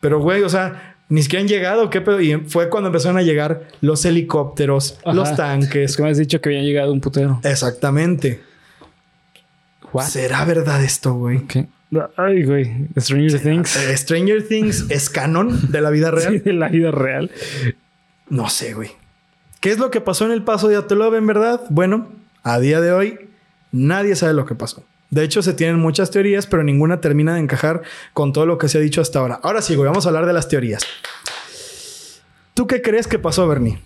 Pero, 0.00 0.20
güey, 0.20 0.44
o 0.44 0.48
sea, 0.48 0.97
ni 1.08 1.22
siquiera 1.22 1.42
han 1.42 1.48
llegado. 1.48 1.90
¿Qué 1.90 2.00
pedo? 2.00 2.20
Y 2.20 2.34
fue 2.46 2.68
cuando 2.68 2.88
empezaron 2.88 3.16
a 3.18 3.22
llegar 3.22 3.68
los 3.80 4.04
helicópteros, 4.04 4.98
Ajá. 5.04 5.12
los 5.14 5.34
tanques. 5.36 5.90
Es 5.92 5.96
que 5.96 6.02
me 6.02 6.10
has 6.10 6.18
dicho 6.18 6.40
que 6.40 6.48
habían 6.50 6.64
llegado 6.64 6.92
un 6.92 7.00
putero. 7.00 7.40
Exactamente. 7.44 8.40
What? 9.92 10.04
¿Será 10.04 10.44
verdad 10.44 10.82
esto, 10.84 11.14
güey? 11.14 11.46
¿Qué? 11.46 11.66
Ay, 12.16 12.44
güey. 12.44 12.88
Stranger 12.98 13.40
Things. 13.40 13.76
Eh, 13.76 13.96
Stranger 13.96 14.46
Things 14.46 14.86
es 14.90 15.08
canon 15.08 15.72
de 15.72 15.80
la 15.80 15.90
vida 15.90 16.10
real. 16.12 16.32
Sí, 16.34 16.38
de 16.40 16.52
la 16.52 16.68
vida 16.68 16.90
real. 16.90 17.30
No 18.28 18.50
sé, 18.50 18.74
güey. 18.74 18.90
¿Qué 19.60 19.70
es 19.70 19.78
lo 19.78 19.90
que 19.90 20.00
pasó 20.02 20.26
en 20.26 20.32
el 20.32 20.42
paso 20.42 20.68
de 20.68 20.76
Atolov 20.76 21.14
en 21.14 21.26
verdad? 21.26 21.62
Bueno, 21.70 22.08
a 22.42 22.60
día 22.60 22.80
de 22.82 22.92
hoy 22.92 23.18
nadie 23.72 24.14
sabe 24.14 24.34
lo 24.34 24.44
que 24.44 24.54
pasó. 24.54 24.84
De 25.10 25.24
hecho, 25.24 25.40
se 25.42 25.54
tienen 25.54 25.78
muchas 25.78 26.10
teorías, 26.10 26.46
pero 26.46 26.62
ninguna 26.62 27.00
termina 27.00 27.34
de 27.34 27.40
encajar 27.40 27.82
con 28.12 28.32
todo 28.32 28.44
lo 28.46 28.58
que 28.58 28.68
se 28.68 28.78
ha 28.78 28.80
dicho 28.80 29.00
hasta 29.00 29.18
ahora. 29.20 29.40
Ahora 29.42 29.62
sí, 29.62 29.74
güey, 29.74 29.88
vamos 29.88 30.04
a 30.04 30.10
hablar 30.10 30.26
de 30.26 30.32
las 30.34 30.48
teorías. 30.48 30.82
¿Tú 32.54 32.66
qué 32.66 32.82
crees 32.82 33.06
que 33.06 33.18
pasó, 33.18 33.46
Bernie? 33.48 33.78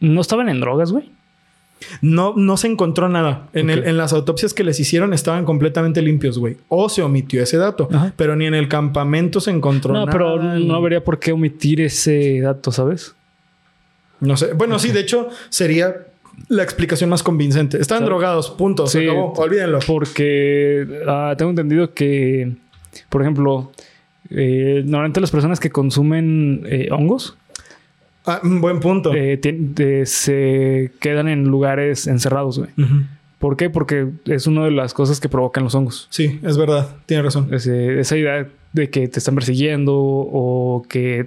¿No 0.00 0.20
estaban 0.20 0.48
en 0.48 0.60
drogas, 0.60 0.90
güey? 0.90 1.10
No, 2.00 2.32
no 2.36 2.56
se 2.56 2.66
encontró 2.66 3.08
nada. 3.08 3.48
En, 3.52 3.68
el- 3.68 3.80
Ok. 3.80 3.86
en 3.86 3.96
las 3.96 4.12
autopsias 4.12 4.54
que 4.54 4.64
les 4.64 4.80
hicieron 4.80 5.12
estaban 5.12 5.44
completamente 5.44 6.00
limpios, 6.00 6.38
güey. 6.38 6.56
O 6.68 6.88
se 6.88 7.02
omitió 7.02 7.42
ese 7.42 7.58
dato. 7.58 7.88
Ajá. 7.92 8.12
Pero 8.16 8.36
ni 8.36 8.46
en 8.46 8.54
el 8.54 8.68
campamento 8.68 9.40
se 9.40 9.50
encontró 9.50 9.92
No, 9.92 10.00
nada. 10.00 10.12
pero 10.12 10.42
ni- 10.42 10.66
no 10.66 10.74
habría 10.76 11.04
por 11.04 11.18
qué 11.18 11.32
omitir 11.32 11.80
ese 11.82 12.40
dato, 12.40 12.72
¿sabes? 12.72 13.14
No 14.20 14.36
sé. 14.36 14.54
Bueno, 14.54 14.78
sí, 14.78 14.92
de 14.92 15.00
hecho, 15.00 15.28
sería 15.50 16.06
la 16.48 16.62
explicación 16.62 17.10
más 17.10 17.22
convincente. 17.22 17.82
¿Sabes? 17.84 18.04
drogados, 18.04 18.50
punto. 18.50 18.86
Se 18.86 19.00
Sí. 19.00 19.04
acabó. 19.08 19.32
Olvídenlo. 19.34 19.78
Porque 19.86 20.86
ah, 21.06 21.34
tengo 21.38 21.50
entendido 21.50 21.92
que, 21.94 22.52
por 23.08 23.22
ejemplo, 23.22 23.72
eh, 24.30 24.82
normalmente 24.84 25.20
las 25.20 25.30
personas 25.30 25.60
que 25.60 25.70
consumen 25.70 26.62
eh, 26.66 26.88
hongos 26.90 27.36
Ah, 28.26 28.40
un 28.42 28.60
buen 28.62 28.80
punto. 28.80 29.12
eh, 29.14 29.38
eh, 29.42 30.02
se 30.06 30.92
quedan 31.00 31.28
en 31.28 31.44
lugares 31.44 32.06
encerrados, 32.06 32.58
güey. 32.58 32.70
¿Por 33.38 33.58
qué? 33.58 33.68
Porque 33.68 34.08
es 34.24 34.46
una 34.46 34.64
de 34.64 34.70
las 34.70 34.94
cosas 34.94 35.20
que 35.20 35.28
provocan 35.28 35.64
los 35.64 35.74
hongos. 35.74 36.06
Sí, 36.08 36.40
es 36.42 36.56
verdad. 36.56 36.88
Tiene 37.04 37.22
razón. 37.22 37.48
Esa 37.52 38.16
idea 38.16 38.48
de 38.72 38.88
que 38.88 39.06
te 39.08 39.18
están 39.18 39.34
persiguiendo 39.34 39.92
o 39.94 40.86
que 40.88 41.26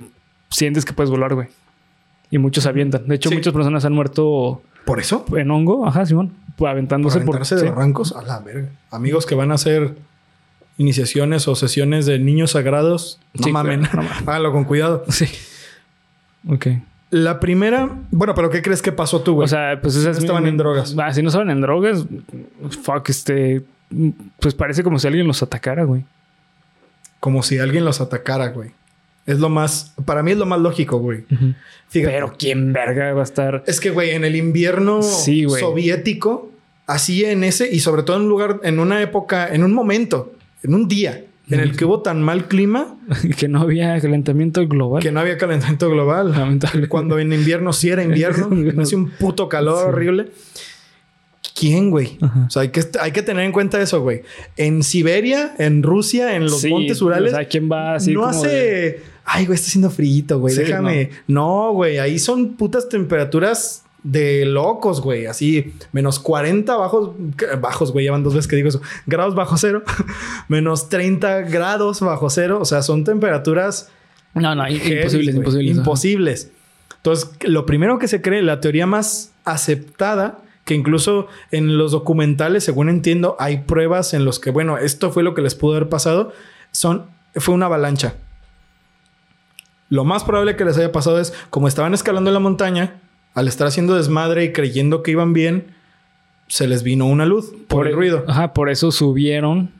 sientes 0.49 0.84
que 0.86 0.93
puedes 0.93 1.12
volar, 1.12 1.36
güey. 1.36 1.47
Y 2.32 2.39
muchos 2.39 2.64
se 2.64 2.70
avientan. 2.70 3.08
De 3.08 3.14
hecho, 3.16 3.30
Sí. 3.30 3.36
muchas 3.36 3.53
personas 3.53 3.86
han 3.86 3.93
muerto 3.93 4.64
¿Por 4.88 5.01
eso? 5.01 5.25
¿Por 5.25 5.39
en 5.39 5.51
hongo, 5.51 5.85
ajá, 5.85 6.05
Simón, 6.05 6.31
pues, 6.55 6.71
aventándose 6.71 7.19
por. 7.19 7.35
aventarse 7.35 7.55
de 7.55 7.61
sí. 7.61 7.67
barrancos? 7.67 8.15
A 8.15 8.21
la 8.23 8.39
verga. 8.39 8.69
Amigos 8.89 9.25
que 9.25 9.35
van 9.35 9.51
a 9.51 9.55
hacer 9.55 9.95
iniciaciones 10.77 11.47
o 11.49 11.55
sesiones 11.55 12.05
de 12.05 12.19
niños 12.19 12.51
sagrados, 12.51 13.19
no 13.33 13.43
Sí, 13.43 13.51
mamen. 13.51 13.81
no 13.81 13.89
mamen. 14.03 14.11
Háganlo 14.25 14.53
con 14.53 14.63
cuidado. 14.63 15.03
Sí. 15.09 15.25
Ok. 16.49 16.67
La 17.09 17.39
primera... 17.41 17.89
Bueno, 18.11 18.33
pero 18.33 18.49
¿qué 18.49 18.61
crees 18.61 18.81
que 18.81 18.91
pasó 18.93 19.21
tú, 19.21 19.33
güey? 19.35 19.45
O 19.45 19.47
sea, 19.47 19.79
pues 19.81 19.95
esas 19.95 20.15
No 20.17 20.21
estaban 20.21 20.47
en 20.47 20.55
drogas. 20.57 20.95
Ah, 20.97 21.13
si 21.13 21.21
no 21.21 21.27
estaban 21.27 21.49
en 21.49 21.59
drogas, 21.61 22.05
fuck, 22.83 23.09
este. 23.09 23.63
Pues 24.39 24.53
parece 24.53 24.83
como 24.83 24.99
si 24.99 25.07
alguien 25.07 25.27
los 25.27 25.43
atacara, 25.43 25.83
güey. 25.83 26.05
Como 27.19 27.43
si 27.43 27.59
alguien 27.59 27.83
los 27.83 27.99
atacara, 28.01 28.47
güey. 28.49 28.71
Es 29.28 29.38
lo 29.39 29.49
más... 29.49 29.93
Para 30.05 30.23
mí 30.23 30.32
es 30.32 30.38
lo 30.38 30.45
más 30.47 30.59
lógico, 30.59 30.97
güey. 30.97 31.25
Pero 31.93 32.34
quién 32.39 32.73
verga 32.73 33.13
va 33.13 33.19
a 33.21 33.23
estar. 33.23 33.63
Es 33.67 33.80
que, 33.80 33.91
güey, 33.91 34.11
en 34.11 34.23
el 34.25 34.36
invierno 34.36 35.03
Sí, 35.03 35.43
güey. 35.43 35.61
soviético, 35.61 36.49
así 36.88 37.23
en 37.25 37.43
ese, 37.43 37.69
y 37.71 37.80
sobre 37.82 38.01
todo 38.03 38.15
en 38.17 38.23
un 38.23 38.30
lugar, 38.30 38.59
en 38.63 38.80
una 38.80 39.01
época, 39.01 39.53
en 39.53 39.63
un 39.63 39.73
momento, 39.73 40.34
en 40.63 40.73
un 40.73 40.88
día, 40.88 41.23
en 41.49 41.59
el 41.61 41.78
que 41.78 41.86
hubo 41.86 42.01
tan 42.01 42.21
mal 42.21 42.47
clima 42.49 42.97
que 43.38 43.47
no 43.47 43.61
había 43.61 43.99
calentamiento 44.01 44.65
global. 44.67 45.01
que 45.03 45.11
no 45.13 45.19
había 45.21 45.38
calentamiento 45.38 45.89
global. 45.89 46.32
Lamentable. 46.32 46.88
Cuando 46.89 47.19
en 47.19 47.32
invierno 47.32 47.71
sí 47.73 47.89
era 47.89 48.03
invierno, 48.03 48.47
no 48.51 48.82
hacía 48.84 48.97
un 48.97 49.09
puto 49.11 49.47
calor 49.49 49.78
Sí. 49.80 49.86
horrible. 49.89 50.28
¿Quién, 51.57 51.89
güey? 51.89 52.17
Ajá. 52.21 52.45
O 52.47 52.49
sea, 52.51 52.61
hay 52.63 52.69
que, 52.69 52.82
hay 52.99 53.11
que 53.11 53.23
tener 53.23 53.43
en 53.43 53.51
cuenta 53.51 53.82
eso, 53.82 54.01
güey. 54.01 54.21
En 54.57 54.84
Siberia, 54.84 55.55
en 55.57 55.82
Rusia, 55.82 56.36
en 56.36 56.43
los 56.43 56.61
Sí, 56.61 56.69
montes 56.69 57.01
Urales, 57.01 57.34
O 57.34 57.36
sea, 57.36 57.47
¿quién 57.47 57.67
va 57.71 57.95
así 57.95 58.13
no 58.13 58.19
como 58.21 58.32
hace. 58.32 58.47
de- 58.47 59.01
Ay, 59.30 59.45
güey, 59.45 59.55
está 59.55 59.67
haciendo 59.67 59.89
frío, 59.89 60.39
güey. 60.39 60.55
Sí, 60.55 60.61
Déjame. 60.61 61.09
No, 61.28 61.73
güey. 61.73 61.99
Ahí 61.99 62.17
son 62.17 62.55
putas 62.55 62.88
temperaturas 62.88 63.84
de 64.01 64.45
locos, 64.45 65.01
güey. 65.01 65.25
Así, 65.25 65.73
menos 65.91 66.17
40 66.17 66.78
bajos. 66.78 67.11
Bajos, 67.59 67.91
güey. 67.91 68.05
Llevan 68.05 68.23
dos 68.23 68.34
veces 68.34 68.47
que 68.47 68.55
digo 68.55 68.69
eso. 68.69 68.82
Grados 69.05 69.36
bajo 69.36 69.57
cero. 69.57 69.84
menos 70.47 70.88
30 70.88 71.41
grados 71.41 71.99
bajo 71.99 72.30
cero. 72.30 72.59
O 72.61 72.65
sea, 72.65 72.82
son 72.82 73.03
temperaturas 73.03 73.89
No, 74.34 74.55
no, 74.55 74.63
heavy, 74.63 74.93
imposibles, 74.93 75.36
imposibles. 75.36 75.78
Imposibles. 75.78 76.51
Entonces, 76.95 77.30
lo 77.41 77.65
primero 77.65 77.99
que 77.99 78.07
se 78.07 78.21
cree, 78.21 78.41
la 78.41 78.61
teoría 78.61 78.88
más 78.88 79.34
aceptada, 79.43 80.39
que 80.63 80.73
incluso 80.73 81.28
en 81.51 81.78
los 81.78 81.91
documentales, 81.91 82.63
según 82.63 82.88
entiendo, 82.88 83.36
hay 83.39 83.57
pruebas 83.57 84.13
en 84.13 84.23
los 84.23 84.39
que, 84.39 84.51
bueno, 84.51 84.78
esto 84.78 85.11
fue 85.11 85.23
lo 85.23 85.34
que 85.34 85.41
les 85.41 85.53
pudo 85.53 85.75
haber 85.75 85.89
pasado, 85.89 86.32
son, 86.71 87.07
fue 87.36 87.53
una 87.53 87.65
avalancha. 87.65 88.15
Lo 89.89 90.03
más 90.03 90.23
probable 90.23 90.55
que 90.55 90.65
les 90.65 90.77
haya 90.77 90.91
pasado 90.91 91.19
es, 91.19 91.33
como 91.49 91.67
estaban 91.67 91.93
escalando 91.93 92.31
la 92.31 92.39
montaña, 92.39 93.01
al 93.33 93.47
estar 93.47 93.67
haciendo 93.67 93.95
desmadre 93.95 94.43
y 94.43 94.53
creyendo 94.53 95.03
que 95.03 95.11
iban 95.11 95.33
bien, 95.33 95.75
se 96.47 96.67
les 96.67 96.83
vino 96.83 97.05
una 97.05 97.25
luz 97.25 97.53
por, 97.67 97.88
el 97.88 97.93
ruido. 97.95 98.23
Ajá, 98.27 98.53
por 98.53 98.69
eso 98.69 98.91
subieron 98.91 99.71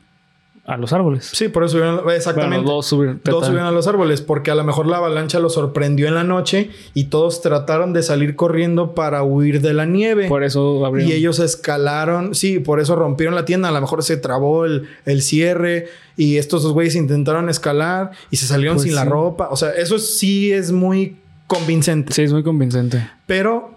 a 0.68 0.76
los 0.76 0.92
árboles. 0.92 1.30
Sí, 1.32 1.48
por 1.48 1.64
eso 1.64 1.78
subieron, 1.78 2.10
exactamente. 2.10 2.58
Bueno, 2.58 2.72
dos 2.72 2.86
subieron. 2.86 3.20
Todos 3.20 3.46
subieron 3.46 3.66
a 3.66 3.72
los 3.72 3.86
árboles 3.86 4.20
porque 4.20 4.50
a 4.50 4.54
lo 4.54 4.64
mejor 4.64 4.86
la 4.86 4.98
avalancha 4.98 5.40
los 5.40 5.54
sorprendió 5.54 6.08
en 6.08 6.14
la 6.14 6.24
noche 6.24 6.70
y 6.92 7.04
todos 7.04 7.40
trataron 7.40 7.94
de 7.94 8.02
salir 8.02 8.36
corriendo 8.36 8.94
para 8.94 9.22
huir 9.22 9.62
de 9.62 9.72
la 9.72 9.86
nieve. 9.86 10.28
Por 10.28 10.44
eso 10.44 10.84
abrieron. 10.84 11.10
y 11.10 11.14
ellos 11.14 11.38
escalaron, 11.38 12.34
sí, 12.34 12.58
por 12.58 12.80
eso 12.80 12.96
rompieron 12.96 13.34
la 13.34 13.46
tienda. 13.46 13.70
A 13.70 13.72
lo 13.72 13.80
mejor 13.80 14.04
se 14.04 14.18
trabó 14.18 14.66
el, 14.66 14.86
el 15.06 15.22
cierre 15.22 15.86
y 16.18 16.36
estos 16.36 16.62
dos 16.62 16.74
güeyes 16.74 16.96
intentaron 16.96 17.48
escalar 17.48 18.10
y 18.30 18.36
se 18.36 18.46
salieron 18.46 18.76
Pues 18.76 18.88
sin 18.88 18.94
la 18.94 19.06
ropa. 19.06 19.48
O 19.50 19.56
sea, 19.56 19.70
eso 19.70 19.98
sí 19.98 20.52
es 20.52 20.70
muy 20.70 21.16
convincente. 21.46 22.12
Sí, 22.12 22.24
es 22.24 22.32
muy 22.34 22.42
convincente. 22.42 23.08
Pero 23.24 23.74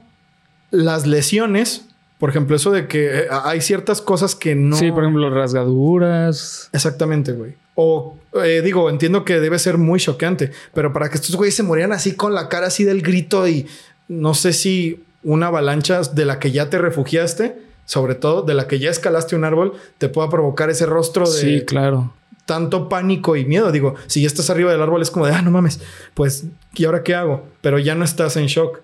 las 0.71 1.07
lesiones, 1.07 1.85
por 2.21 2.29
ejemplo, 2.29 2.55
eso 2.55 2.69
de 2.69 2.87
que 2.87 3.21
eh, 3.21 3.27
hay 3.31 3.61
ciertas 3.61 3.99
cosas 3.99 4.35
que 4.35 4.53
no. 4.53 4.75
Sí, 4.75 4.91
por 4.91 5.01
ejemplo, 5.03 5.27
rasgaduras. 5.31 6.69
Exactamente, 6.71 7.31
güey. 7.31 7.55
O 7.73 8.15
eh, 8.45 8.61
digo, 8.63 8.91
entiendo 8.91 9.25
que 9.25 9.39
debe 9.39 9.57
ser 9.57 9.79
muy 9.79 9.99
choqueante, 9.99 10.51
pero 10.75 10.93
para 10.93 11.09
que 11.09 11.15
estos 11.15 11.35
güeyes 11.35 11.55
se 11.55 11.63
murieran 11.63 11.93
así 11.93 12.13
con 12.15 12.35
la 12.35 12.47
cara 12.47 12.67
así 12.67 12.83
del 12.83 13.01
grito 13.01 13.47
y 13.47 13.65
no 14.07 14.35
sé 14.35 14.53
si 14.53 15.03
una 15.23 15.47
avalancha 15.47 16.01
de 16.03 16.25
la 16.25 16.37
que 16.37 16.51
ya 16.51 16.69
te 16.69 16.77
refugiaste, 16.77 17.57
sobre 17.85 18.13
todo 18.13 18.43
de 18.43 18.53
la 18.53 18.67
que 18.67 18.77
ya 18.77 18.91
escalaste 18.91 19.35
un 19.35 19.43
árbol, 19.43 19.73
te 19.97 20.07
pueda 20.07 20.29
provocar 20.29 20.69
ese 20.69 20.85
rostro 20.85 21.27
de 21.27 21.39
Sí, 21.39 21.61
claro. 21.65 22.13
tanto 22.45 22.87
pánico 22.87 23.35
y 23.35 23.45
miedo. 23.45 23.71
Digo, 23.71 23.95
si 24.05 24.21
ya 24.21 24.27
estás 24.27 24.51
arriba 24.51 24.71
del 24.71 24.83
árbol 24.83 25.01
es 25.01 25.09
como 25.09 25.25
de, 25.25 25.33
ah, 25.33 25.41
no 25.41 25.49
mames, 25.49 25.79
pues, 26.13 26.45
¿y 26.75 26.85
ahora 26.85 27.01
qué 27.01 27.15
hago? 27.15 27.47
Pero 27.61 27.79
ya 27.79 27.95
no 27.95 28.05
estás 28.05 28.37
en 28.37 28.45
shock. 28.45 28.81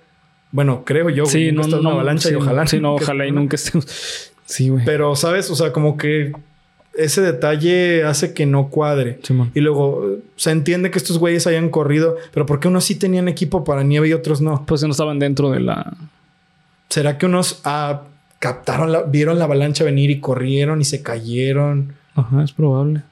Bueno, 0.58 0.82
creo 0.86 1.12
yo. 1.12 1.28
Sí, 1.28 1.52
no, 1.52 1.62
no. 1.68 1.80
una 1.82 1.92
avalancha 1.92 2.30
sí, 2.30 2.34
y 2.34 2.38
ojalá. 2.38 2.66
Sí, 2.66 2.80
no, 2.80 2.96
ojalá 2.96 3.28
y 3.28 3.32
nunca 3.32 3.56
estemos. 3.58 3.86
Sí, 4.48 4.70
güey. 4.70 4.84
Pero, 4.86 5.16
¿sabes? 5.16 5.52
O 5.52 5.56
sea, 5.56 5.72
como 5.72 5.98
que 5.98 6.32
ese 6.98 7.22
detalle 7.22 8.04
hace 8.04 8.34
que 8.34 8.48
no 8.48 8.70
cuadre. 8.70 9.20
Simón. 9.22 9.52
Y 9.54 9.60
luego 9.60 10.04
eh, 10.10 10.20
se 10.36 10.50
entiende 10.50 10.90
que 10.90 10.98
estos 10.98 11.20
güeyes 11.20 11.46
hayan 11.46 11.70
corrido, 11.70 12.16
pero 12.34 12.48
¿por 12.48 12.60
qué 12.60 12.70
unos 12.70 12.86
sí 12.86 12.96
tenían 12.96 13.28
equipo 13.28 13.64
para 13.64 13.84
nieve 13.84 14.08
y 14.08 14.14
otros 14.14 14.42
no? 14.42 14.66
Pues 14.66 14.82
no 14.82 14.90
estaban 14.90 15.20
dentro 15.20 15.52
de 15.52 15.60
la. 15.60 15.96
¿Será 16.90 17.20
que 17.20 17.28
unos 17.28 17.62
ah, 17.64 18.02
captaron, 18.40 18.92
la, 18.92 19.04
vieron 19.04 19.38
la 19.38 19.46
avalancha 19.46 19.84
venir 19.84 20.10
y 20.10 20.20
corrieron 20.20 20.82
y 20.82 20.86
se 20.86 21.04
cayeron? 21.04 21.94
Ajá, 22.16 22.44
es 22.44 22.52
probable. 22.52 23.04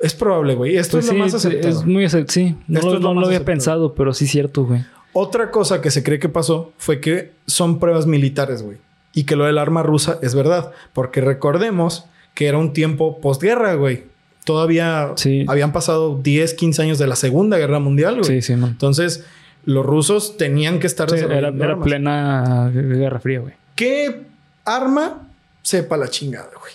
Es 0.00 0.14
probable, 0.14 0.56
güey. 0.56 0.76
Esto 0.78 0.96
Pues 0.96 1.04
es 1.04 1.10
lo 1.12 1.14
sí, 1.14 1.20
más 1.20 1.34
aceptado. 1.34 1.78
es 1.78 1.84
muy 1.86 2.04
acep- 2.06 2.26
Sí, 2.28 2.56
no, 2.66 2.80
Esto 2.80 2.94
lo, 2.94 2.98
no 3.00 3.14
lo 3.20 3.26
había 3.26 3.36
aceptado. 3.36 3.44
pensado, 3.44 3.94
pero 3.94 4.12
sí 4.14 4.24
es 4.24 4.32
cierto, 4.32 4.64
güey. 4.64 4.84
Otra 5.12 5.50
cosa 5.50 5.80
que 5.80 5.90
se 5.90 6.02
cree 6.02 6.18
que 6.18 6.28
pasó 6.28 6.72
fue 6.78 7.00
que 7.00 7.32
son 7.46 7.78
pruebas 7.78 8.06
militares, 8.06 8.62
güey. 8.62 8.78
Y 9.12 9.24
que 9.24 9.34
lo 9.36 9.44
del 9.46 9.58
arma 9.58 9.82
rusa 9.82 10.18
es 10.22 10.34
verdad. 10.34 10.72
Porque 10.92 11.20
recordemos 11.20 12.04
que 12.34 12.46
era 12.46 12.58
un 12.58 12.72
tiempo 12.72 13.20
posguerra, 13.20 13.74
güey. 13.74 14.04
Todavía 14.44 15.12
Sí. 15.16 15.44
habían 15.48 15.72
pasado 15.72 16.18
10, 16.22 16.54
15 16.54 16.82
años 16.82 16.98
de 16.98 17.06
la 17.06 17.16
Segunda 17.16 17.58
Guerra 17.58 17.78
Mundial, 17.80 18.20
güey. 18.20 18.24
Sí, 18.24 18.42
sí, 18.42 18.56
man. 18.56 18.70
Entonces, 18.70 19.24
los 19.64 19.84
rusos 19.84 20.36
tenían 20.36 20.78
que 20.78 20.86
estar 20.86 21.10
Sí, 21.10 21.16
era, 21.16 21.48
era 21.48 21.76
plena 21.80 22.70
Guerra 22.72 23.18
Fría, 23.20 23.40
güey. 23.40 23.54
¿Qué 23.74 24.22
arma? 24.64 25.28
Sepa 25.62 25.96
la 25.96 26.08
chingada, 26.08 26.50
güey. 26.58 26.72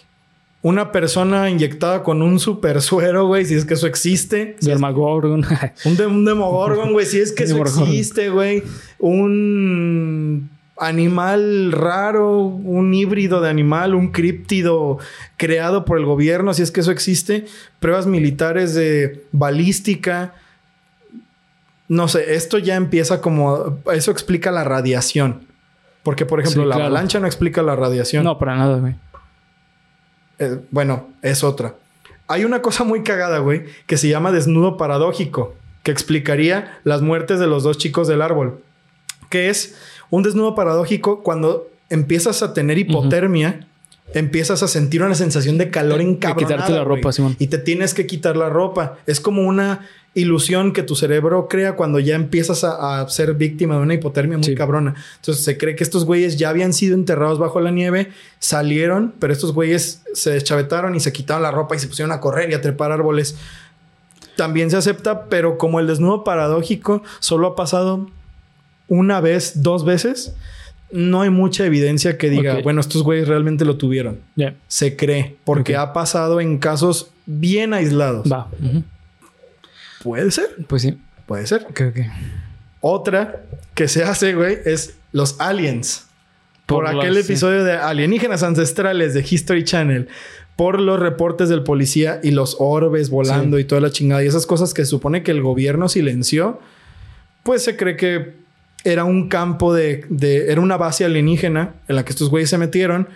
Una 0.65 0.91
persona 0.91 1.47
inyectada 1.51 2.01
con 2.01 2.23
un 2.23 2.39
super 2.39 2.81
suero, 2.81 3.27
güey, 3.27 3.45
si 3.45 3.53
es 3.53 3.65
que 3.65 3.75
eso 3.75 3.85
existe. 3.85 4.55
Un, 5.85 5.95
de- 5.95 6.07
un 6.07 6.25
demogorgon, 6.25 6.91
güey, 6.91 7.05
si 7.05 7.19
es 7.19 7.31
que 7.33 7.43
eso 7.43 7.61
existe, 7.61 8.29
güey. 8.31 8.63
Un 8.97 10.49
animal 10.77 11.71
raro, 11.71 12.39
un 12.47 12.93
híbrido 12.95 13.41
de 13.41 13.49
animal, 13.49 13.93
un 13.95 14.11
críptido 14.11 14.97
creado 15.37 15.85
por 15.85 15.99
el 15.99 16.05
gobierno, 16.05 16.53
si 16.55 16.63
es 16.63 16.71
que 16.71 16.81
eso 16.81 16.91
existe. 16.91 17.45
Pruebas 17.79 18.07
militares 18.07 18.73
de 18.73 19.23
balística. 19.31 20.33
No 21.87 22.07
sé, 22.07 22.33
esto 22.33 22.57
ya 22.57 22.75
empieza 22.75 23.21
como... 23.21 23.77
Eso 23.93 24.09
explica 24.11 24.49
la 24.51 24.63
radiación. 24.63 25.41
Porque, 26.01 26.25
por 26.25 26.39
ejemplo, 26.39 26.63
Sí, 26.63 26.67
la 26.69 26.75
claro. 26.75 26.89
avalancha 26.89 27.19
no 27.19 27.27
explica 27.27 27.61
la 27.61 27.75
radiación. 27.75 28.23
no, 28.23 28.37
para 28.39 28.55
nada, 28.55 28.79
güey. 28.79 28.95
Eh, 30.39 30.59
bueno, 30.71 31.09
es 31.21 31.43
otra. 31.43 31.75
Hay 32.27 32.43
una 32.43 32.61
cosa 32.61 32.83
muy 32.83 33.03
cagada, 33.03 33.39
güey, 33.39 33.65
que 33.85 33.97
se 33.97 34.09
llama 34.09 34.31
desnudo 34.31 34.77
paradójico, 34.77 35.55
que 35.83 35.91
explicaría 35.91 36.79
las 36.83 37.01
muertes 37.01 37.39
de 37.39 37.47
los 37.47 37.63
dos 37.63 37.77
chicos 37.77 38.07
del 38.07 38.21
árbol. 38.21 38.61
Que 39.29 39.49
es 39.49 39.75
un 40.09 40.23
desnudo 40.23 40.55
paradójico 40.55 41.21
cuando 41.23 41.67
empiezas 41.89 42.41
a 42.41 42.53
tener 42.53 42.77
hipotermia, 42.77 43.67
empiezas 44.13 44.63
a 44.63 44.67
sentir 44.67 45.03
una 45.03 45.15
sensación 45.15 45.57
de 45.57 45.69
calor 45.69 45.99
encabronada. 46.01 46.55
quitarte 46.55 46.73
la 46.73 46.83
ropa, 46.83 47.11
Simón. 47.11 47.35
Y 47.39 47.47
te 47.47 47.57
tienes 47.57 47.93
que 47.93 48.05
quitar 48.07 48.37
la 48.37 48.49
ropa. 48.49 48.97
Es 49.07 49.19
como 49.19 49.41
una 49.43 49.87
ilusión 50.13 50.71
que 50.71 50.81
tu 50.83 50.95
cerebro 50.95 51.49
crea 51.49 51.75
cuando 51.75 51.99
ya 51.99 52.15
empiezas 52.15 52.63
a, 52.63 53.01
a 53.01 53.09
ser 53.09 53.33
víctima 53.33 53.75
de 53.75 53.81
una 53.81 53.95
hipotermia 53.95 54.37
muy 54.37 54.45
Sí. 54.45 54.55
cabrona. 54.55 54.95
Entonces 55.17 55.43
se 55.43 55.57
cree 55.57 55.75
que 55.75 55.83
estos 55.83 56.05
güeyes 56.05 56.37
ya 56.37 56.47
habían 56.49 56.71
sido 56.71 56.95
enterrados 56.95 57.37
bajo 57.37 57.59
la 57.59 57.71
nieve, 57.71 58.11
salieron, 58.39 59.13
pero 59.19 59.33
estos 59.33 59.51
güeyes 59.53 60.03
se 60.13 60.31
deschavetaron 60.31 60.95
y 60.95 61.01
se 61.01 61.11
quitaron 61.11 61.43
la 61.43 61.51
ropa 61.51 61.75
y 61.75 61.79
se 61.79 61.87
pusieron 61.87 62.13
a 62.13 62.21
correr 62.21 62.49
y 62.49 62.53
a 62.53 62.61
trepar 62.61 62.93
árboles. 62.93 63.35
También 64.37 64.71
se 64.71 64.77
acepta, 64.77 65.25
pero 65.25 65.57
como 65.57 65.81
el 65.81 65.87
desnudo 65.87 66.23
paradójico 66.23 67.03
solo 67.19 67.47
ha 67.47 67.55
pasado 67.57 68.09
una 68.87 69.19
vez, 69.19 69.63
dos 69.63 69.83
veces, 69.83 70.33
no 70.91 71.21
hay 71.21 71.29
mucha 71.29 71.65
evidencia 71.65 72.17
que 72.17 72.29
diga, 72.29 72.59
bueno, 72.63 72.79
estos 72.81 73.03
güeyes 73.03 73.27
realmente 73.27 73.65
lo 73.65 73.77
tuvieron. 73.77 74.19
Se 74.67 74.95
cree, 74.95 75.35
porque 75.43 75.75
ha 75.75 75.93
pasado 75.93 76.39
en 76.41 76.57
casos 76.57 77.09
bien 77.25 77.73
aislados. 77.73 78.31
Va. 78.31 78.47
Puede 80.03 80.31
ser, 80.31 80.49
Pues 80.67 80.83
sí. 80.83 80.97
puede 81.25 81.47
ser. 81.47 81.65
Otra 82.81 83.41
que 83.73 83.87
se 83.87 84.03
hace, 84.03 84.33
güey, 84.35 84.57
es 84.65 84.95
los 85.11 85.39
aliens. 85.39 86.05
Por, 86.65 86.85
Por 86.85 86.95
aquel 86.97 87.13
las- 87.15 87.25
sí. 87.25 87.31
episodio 87.33 87.63
de 87.63 87.73
Alienígenas 87.73 88.43
Ancestrales 88.43 89.13
de 89.13 89.25
History 89.27 89.63
Channel. 89.63 90.07
Por 90.55 90.79
los 90.79 90.99
reportes 90.99 91.49
del 91.49 91.63
policía 91.63 92.19
y 92.23 92.31
los 92.31 92.55
orbes 92.59 93.09
volando 93.09 93.59
y 93.59 93.65
toda 93.65 93.81
la 93.81 93.91
chingada. 93.91 94.23
Y 94.23 94.27
esas 94.27 94.45
cosas 94.45 94.73
que 94.73 94.85
supone 94.85 95.21
que 95.21 95.31
el 95.31 95.41
gobierno 95.41 95.89
silenció. 95.89 96.59
Pues 97.43 97.63
se 97.63 97.75
cree 97.75 97.97
que 97.97 98.33
era 98.85 99.03
un 99.03 99.27
campo 99.27 99.73
de... 99.73 100.05
de- 100.09 100.49
era 100.51 100.61
una 100.61 100.77
base 100.77 101.03
alienígena 101.03 101.73
en 101.89 101.95
la 101.97 102.05
que 102.05 102.11
estos 102.11 102.29
güeyes 102.29 102.49
se 102.49 102.57
metieron. 102.57 103.09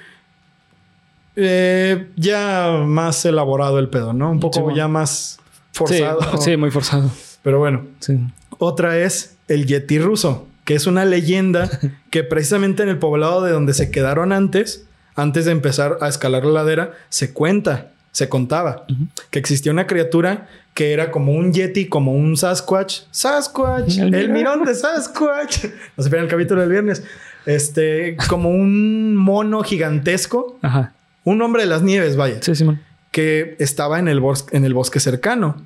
Eh, 1.36 2.08
ya 2.18 2.82
más 2.86 3.24
elaborado 3.26 3.80
el 3.80 3.88
pedo, 3.90 4.12
¿no? 4.14 4.32
Un 4.32 4.40
poco 4.40 4.56
Sí, 4.56 4.62
bueno. 4.62 4.78
ya 4.78 4.88
más 4.88 5.40
forzado. 5.72 6.38
sí, 6.42 6.58
muy 6.58 6.72
forzado. 6.72 7.10
Pero 7.44 7.60
bueno. 7.60 7.86
Sí. 8.00 8.20
Otra 8.58 8.98
es 8.98 9.38
el 9.48 9.66
Yeti 9.66 10.00
ruso, 10.00 10.48
que 10.66 10.76
es 10.76 10.86
una 10.88 11.06
leyenda 11.06 11.70
que 12.10 12.24
precisamente 12.24 12.84
en 12.84 12.90
el 12.90 12.98
poblado 12.98 13.42
de 13.42 13.52
donde 13.52 13.74
se 13.74 13.90
quedaron 13.92 14.34
antes, 14.34 14.86
antes 15.16 15.46
de 15.46 15.52
empezar 15.52 15.98
a 16.02 16.10
escalar 16.10 16.44
la 16.46 16.52
ladera, 16.64 16.92
se 17.10 17.32
cuenta, 17.34 17.92
se 18.12 18.28
contaba 18.28 18.86
que 19.30 19.40
existía 19.40 19.72
una 19.72 19.88
criatura 19.88 20.48
que 20.80 20.94
era 20.94 21.12
como 21.12 21.34
un 21.34 21.52
Yeti, 21.52 21.90
como 21.90 22.14
un 22.14 22.38
Sasquatch. 22.38 23.02
Sasquatch, 23.12 23.98
El 23.98 24.16
el, 24.16 24.30
mirón. 24.30 24.64
de 24.64 24.74
Sasquatch. 24.74 25.66
No 25.98 26.04
se 26.06 26.10
pierdan 26.10 26.24
el 26.28 26.32
capítulo 26.32 26.62
del 26.62 26.70
viernes. 26.70 27.04
Este, 27.46 28.16
como 28.30 28.50
un 28.50 29.14
mono 29.14 29.62
gigantesco, 29.62 30.58
Ajá. 30.62 30.94
un 31.26 31.42
hombre 31.42 31.64
de 31.64 31.68
las 31.68 31.82
nieves, 31.82 32.16
vaya 32.16 32.42
Sí, 32.42 32.56
Simón. 32.56 32.80
que 33.12 33.58
estaba 33.60 34.00
en 34.00 34.08
el, 34.08 34.22
en 34.54 34.64
el 34.64 34.74
bosque 34.74 35.02
cercano. 35.02 35.58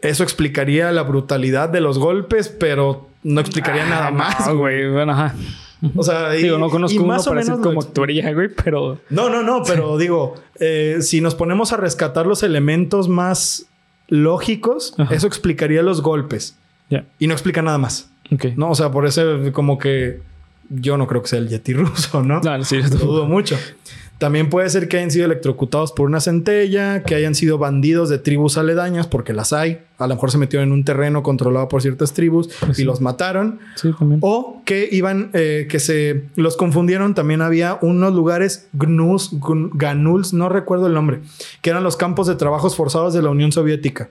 Eso 0.00 0.22
explicaría 0.22 0.90
la 0.90 1.02
brutalidad 1.02 1.68
de 1.68 1.82
los 1.82 1.98
golpes, 1.98 2.48
pero 2.48 3.10
no 3.24 3.42
explicaría 3.42 3.84
nada 3.84 4.06
Ah, 4.06 4.10
más. 4.10 4.46
no, 4.48 4.56
güey. 4.56 4.90
Bueno, 4.90 5.12
ajá. 5.12 5.34
O 5.94 6.02
sea, 6.02 6.34
y- 6.38 6.44
Digo, 6.44 6.56
no 6.56 6.70
conozco 6.70 6.94
y 6.94 6.98
uno 6.98 7.08
más 7.08 7.26
o 7.26 7.34
menos 7.34 7.58
ex- 7.58 7.84
actuaría, 7.86 8.32
güey, 8.32 8.48
pero... 8.48 9.00
No, 9.10 9.28
no, 9.28 9.42
no, 9.42 9.62
pero 9.64 9.98
digo, 9.98 10.36
eh, 10.60 10.96
si 11.02 11.20
nos 11.20 11.34
ponemos 11.34 11.74
a 11.74 11.76
rescatar 11.76 12.24
los 12.26 12.42
elementos 12.42 13.10
más 13.10 13.66
lógicos, 14.08 14.94
Ajá. 14.98 15.14
eso 15.14 15.26
explicaría 15.26 15.82
los 15.82 16.02
golpes. 16.02 16.56
Y 17.18 17.26
no 17.26 17.32
explica 17.32 17.60
nada 17.60 17.78
más. 17.78 18.10
No, 18.56 18.70
o 18.70 18.74
sea, 18.74 18.90
por 18.90 19.06
eso 19.06 19.22
como 19.52 19.78
que 19.78 20.20
yo 20.70 20.96
no 20.96 21.06
creo 21.06 21.22
que 21.22 21.28
sea 21.28 21.38
el 21.40 21.48
Yeti 21.48 21.72
ruso, 21.74 22.22
¿no? 22.22 22.40
Dale, 22.40 22.64
sí, 22.64 22.80
Lo 22.82 22.88
dudo 22.88 23.26
mucho. 23.26 23.58
También 24.18 24.48
puede 24.48 24.70
ser 24.70 24.88
que 24.88 24.96
hayan 24.98 25.10
sido 25.10 25.26
electrocutados 25.26 25.92
por 25.92 26.06
una 26.06 26.20
centella, 26.20 27.02
que 27.02 27.14
hayan 27.16 27.34
sido 27.34 27.58
bandidos 27.58 28.08
de 28.08 28.18
tribus 28.18 28.56
aledañas, 28.56 29.06
porque 29.08 29.32
las 29.32 29.52
hay. 29.52 29.80
A 29.98 30.06
lo 30.06 30.14
mejor 30.14 30.30
se 30.30 30.38
metieron 30.38 30.68
en 30.68 30.72
un 30.72 30.84
terreno 30.84 31.22
controlado 31.22 31.68
por 31.68 31.82
ciertas 31.82 32.12
tribus 32.14 32.48
Pues 32.60 32.72
y 32.78 32.82
sí. 32.82 32.84
los 32.84 33.00
mataron. 33.00 33.58
Sí, 33.74 33.90
también. 33.98 34.20
O 34.22 34.62
que 34.64 34.88
iban, 34.90 35.30
eh, 35.34 35.66
que 35.68 35.78
se 35.80 36.24
los 36.36 36.56
confundieron. 36.56 37.14
También 37.14 37.42
había 37.42 37.76
unos 37.82 38.14
lugares, 38.14 38.68
gnus, 38.72 39.30
gun- 39.32 39.70
ganuls, 39.74 40.32
no 40.32 40.48
recuerdo 40.48 40.86
el 40.86 40.94
nombre, 40.94 41.20
que 41.60 41.70
eran 41.70 41.82
los 41.84 41.96
campos 41.96 42.26
de 42.28 42.36
trabajos 42.36 42.76
forzados 42.76 43.14
de 43.14 43.22
la 43.22 43.30
Unión 43.30 43.52
Soviética. 43.52 44.08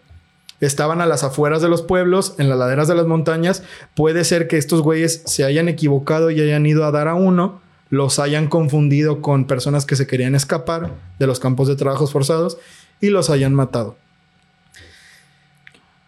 Estaban 0.60 1.02
a 1.02 1.06
las 1.06 1.24
afueras 1.24 1.62
de 1.62 1.70
los 1.70 1.82
pueblos, 1.82 2.36
en 2.38 2.50
las 2.50 2.58
laderas 2.60 2.88
de 2.88 2.96
las 2.96 3.08
montañas. 3.08 3.64
Puede 3.96 4.24
ser 4.26 4.48
que 4.48 4.58
estos 4.58 4.82
güeyes 4.82 5.24
se 5.26 5.44
hayan 5.44 5.68
equivocado 5.70 6.30
y 6.30 6.40
hayan 6.40 6.66
ido 6.66 6.86
a 6.86 6.92
dar 6.92 7.08
a 7.10 7.16
uno, 7.16 7.62
los 7.94 8.18
hayan 8.18 8.48
confundido 8.48 9.22
con 9.22 9.46
personas 9.46 9.86
que 9.86 9.96
se 9.96 10.08
querían 10.08 10.34
escapar 10.34 10.90
de 11.20 11.28
los 11.28 11.40
campos 11.40 11.68
de 11.68 11.76
trabajos 11.76 12.12
forzados 12.12 12.58
y 13.00 13.10
los 13.10 13.30
hayan 13.30 13.54
matado. 13.54 13.96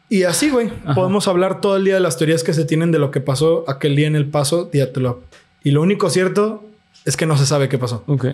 Y 0.10 0.24
así, 0.24 0.50
güey, 0.50 0.72
podemos 0.96 1.28
hablar 1.28 1.62
todo 1.62 1.78
el 1.78 1.86
día 1.86 1.94
de 1.94 2.00
las 2.00 2.18
teorías 2.18 2.44
que 2.44 2.56
se 2.56 2.66
tienen 2.66 2.92
de 2.92 2.98
lo 2.98 3.12
que 3.12 3.22
pasó 3.22 3.66
aquel 3.68 3.96
día 3.96 4.08
en 4.08 4.16
el 4.16 4.26
paso 4.26 4.68
Diatlov. 4.74 5.18
Y 5.64 5.72
lo 5.72 5.84
único 5.84 6.10
cierto 6.10 6.68
es 7.06 7.18
que 7.18 7.28
no 7.28 7.38
se 7.38 7.46
sabe 7.46 7.70
qué 7.70 7.78
pasó. 7.78 8.04
Ok. 8.08 8.30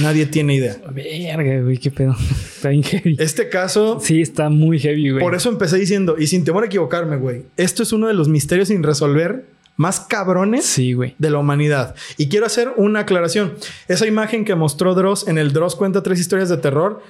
Nadie 0.00 0.26
tiene 0.26 0.56
idea. 0.56 0.76
Verga, 0.90 1.60
güey, 1.62 1.78
qué 1.78 1.92
pedo. 1.92 2.16
Está 2.56 2.70
bien 2.70 2.82
heavy. 2.82 3.16
Este 3.20 3.48
caso, 3.50 4.00
Sí, 4.00 4.20
está 4.20 4.48
muy 4.48 4.80
heavy, 4.80 5.10
güey. 5.10 5.22
por 5.22 5.36
eso 5.36 5.48
empecé 5.48 5.76
diciendo, 5.78 6.16
y 6.18 6.26
sin 6.26 6.42
temor 6.44 6.64
a 6.64 6.66
equivocarme, 6.66 7.18
güey, 7.18 7.44
esto 7.56 7.84
es 7.84 7.92
uno 7.92 8.08
de 8.08 8.14
los 8.14 8.28
misterios 8.28 8.66
sin 8.66 8.82
resolver 8.82 9.53
más 9.76 10.00
cabrones 10.00 10.64
Sí, 10.66 10.92
güey. 10.92 11.14
de 11.18 11.30
la 11.30 11.38
humanidad. 11.38 11.94
Y 12.16 12.28
quiero 12.28 12.46
hacer 12.46 12.72
una 12.76 13.00
aclaración. 13.00 13.54
Esa 13.88 14.06
imagen 14.06 14.44
que 14.44 14.54
mostró 14.54 14.94
Dross 14.94 15.26
en 15.28 15.38
el 15.38 15.52
Dross 15.52 15.74
cuenta 15.76 16.02
tres 16.02 16.20
historias 16.20 16.48
de 16.48 16.56
terror 16.58 17.02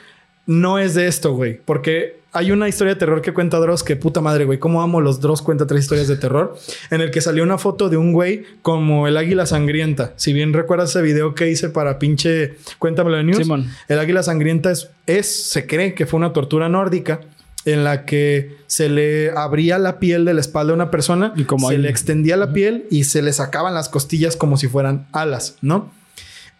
no 0.47 0.79
es 0.79 0.95
de 0.95 1.07
esto, 1.07 1.33
güey. 1.35 1.59
Porque 1.65 2.23
hay 2.33 2.51
una 2.51 2.69
historia 2.69 2.95
de 2.95 2.99
terror 2.99 3.23
que 3.23 3.33
cuenta 3.33 3.59
Dross 3.59 3.83
que 3.83 3.97
puta 3.97 4.21
madre, 4.21 4.45
güey. 4.45 4.59
¿Cómo 4.59 4.83
amo 4.83 5.01
los 5.01 5.21
Dross 5.21 5.41
cuenta 5.41 5.67
tres 5.67 5.83
historias 5.85 6.09
de 6.09 6.17
terror? 6.17 6.57
En 6.91 7.01
el 7.01 7.11
que 7.11 7.21
salió 7.21 7.43
una 7.45 7.59
foto 7.59 7.89
de 7.89 7.97
un 7.97 8.13
güey 8.13 8.45
como 8.61 9.07
el 9.09 9.17
águila 9.17 9.47
sangrienta. 9.47 10.13
Si 10.17 10.33
bien 10.33 10.53
recuerdas 10.53 10.91
ese 10.91 11.01
video 11.03 11.35
que 11.35 11.49
hice 11.51 11.69
para 11.71 11.99
pinche 11.99 12.57
Cuéntamelo 12.79 13.17
de 13.17 13.25
News. 13.25 13.39
Simón. 13.39 13.71
El 13.89 13.99
águila 13.99 14.23
sangrienta 14.23 14.71
es, 14.71 14.91
es, 15.07 15.27
se 15.51 15.67
cree 15.67 15.95
que 15.95 16.07
fue 16.07 16.19
una 16.19 16.33
tortura 16.33 16.69
nórdica 16.69 17.21
en 17.65 17.85
la 17.85 18.05
que 18.05 18.57
se 18.67 18.89
le 18.89 19.31
abría 19.31 19.79
la 19.79 19.99
piel 19.99 20.25
de 20.25 20.35
la 20.35 20.41
espalda 20.41 20.73
a 20.73 20.75
una 20.77 20.91
persona, 20.91 21.33
Y 21.37 21.45
como 21.45 21.69
se 21.69 21.77
ahí- 21.77 21.81
le 21.83 21.89
extendía 21.89 22.37
la 22.37 22.53
piel 22.53 22.87
y 22.91 23.05
se 23.05 23.23
le 23.23 23.33
sacaban 23.33 23.73
las 23.75 23.89
costillas 23.89 24.37
como 24.37 24.57
si 24.57 24.69
fueran 24.69 25.07
alas, 25.13 25.57
¿no? 25.63 25.91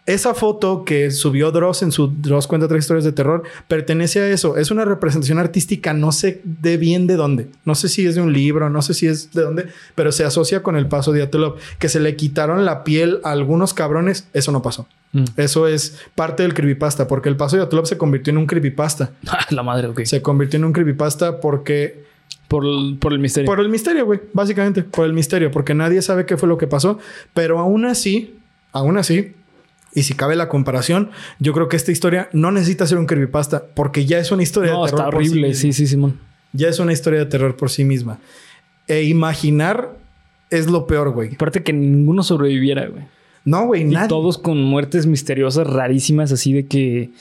Esa 0.05 0.35
foto 0.35 0.85
que 0.85 1.09
subió 1.09 1.51
Dross 1.51 1.81
en 1.81 1.91
su 1.91 2.07
Dross 2.07 2.45
cuenta 2.45 2.67
tres 2.67 2.83
historias 2.83 3.03
de 3.05 3.11
terror 3.11 3.41
pertenece 3.67 4.19
a 4.19 4.29
eso. 4.29 4.55
Es 4.55 4.69
una 4.69 4.85
representación 4.85 5.39
artística, 5.39 5.93
no 5.93 6.11
sé 6.11 6.41
de 6.43 6.77
bien 6.77 7.07
de 7.07 7.15
dónde. 7.15 7.47
No 7.65 7.73
sé 7.73 7.89
si 7.89 8.05
es 8.05 8.13
de 8.13 8.21
un 8.21 8.31
libro, 8.31 8.69
no 8.69 8.81
sé 8.83 8.93
si 8.93 9.07
es 9.07 9.31
de 9.33 9.41
dónde, 9.41 9.67
pero 9.95 10.11
se 10.11 10.23
asocia 10.23 10.61
con 10.61 10.75
el 10.75 10.87
paso 10.87 11.11
de 11.11 11.23
Atelov. 11.23 11.55
Que 11.79 11.89
se 11.89 11.99
le 11.99 12.15
quitaron 12.15 12.65
la 12.65 12.83
piel 12.83 13.19
a 13.23 13.31
algunos 13.31 13.73
cabrones, 13.73 14.27
eso 14.33 14.51
no 14.51 14.61
pasó. 14.61 14.87
Mm. 15.13 15.23
Eso 15.37 15.67
es 15.67 15.99
parte 16.13 16.43
del 16.43 16.53
creepypasta, 16.53 17.07
porque 17.07 17.29
el 17.29 17.35
paso 17.35 17.55
de 17.57 17.63
Atelov 17.63 17.87
se 17.87 17.97
convirtió 17.97 18.31
en 18.31 18.37
un 18.37 18.45
creepypasta. 18.45 19.11
Ah, 19.27 19.45
la 19.49 19.63
madre, 19.63 19.87
ok. 19.87 20.01
Se 20.03 20.21
convirtió 20.21 20.57
en 20.57 20.65
un 20.65 20.73
creepypasta 20.73 21.39
porque 21.39 22.03
Por 22.47 22.63
el, 22.63 22.97
por 22.99 23.11
el 23.11 23.17
misterio. 23.19 23.47
por 23.47 23.59
el 23.59 23.69
misterio, 23.69 24.05
güey, 24.05 24.19
básicamente, 24.33 24.83
por 24.83 25.05
el 25.07 25.13
misterio, 25.13 25.49
porque 25.49 25.73
nadie 25.73 26.01
sabe 26.03 26.27
qué 26.27 26.37
fue 26.37 26.47
lo 26.47 26.59
que 26.59 26.67
pasó, 26.67 26.99
pero 27.33 27.57
aún 27.57 27.85
así, 27.85 28.35
aún 28.71 28.97
así, 28.99 29.33
y 29.95 30.03
si 30.03 30.13
cabe 30.13 30.35
la 30.35 30.47
comparación, 30.49 31.09
yo 31.39 31.53
creo 31.53 31.67
que 31.69 31.77
esta 31.77 31.91
historia 31.91 32.29
no 32.33 32.51
necesita 32.51 32.85
ser 32.85 32.99
un 32.99 33.07
creepypasta, 33.07 33.65
porque 33.73 34.05
ya 34.05 34.19
es 34.19 34.31
una 34.31 34.43
historia 34.43 34.73
no, 34.73 34.85
de 34.85 34.91
terror. 34.91 34.99
está 35.07 35.11
sí 35.23 35.29
horrible. 35.31 35.53
sí, 35.55 35.73
sí, 35.73 35.87
Simón. 35.87 36.19
Ya 36.53 36.67
es 36.67 36.77
una 36.79 36.93
historia 36.93 37.19
de 37.19 37.25
terror 37.25 37.55
por 37.57 37.69
sí 37.71 37.83
misma. 37.83 38.19
E 38.87 39.03
imaginar 39.03 39.97
es 40.51 40.69
lo 40.69 40.85
peor, 40.85 41.09
güey. 41.11 41.33
Aparte 41.33 41.63
que 41.63 41.73
ninguno 41.73 42.21
sobreviviera, 42.21 42.87
güey. 42.87 43.03
No, 43.45 43.65
güey, 43.67 43.81
Y 43.81 43.85
nadie. 43.85 44.07
todos 44.09 44.37
con 44.37 44.61
muertes 44.63 45.05
misteriosas, 45.05 45.67
rarísimas, 45.67 46.31
así 46.31 46.51
de 46.53 46.65
que 46.67 47.11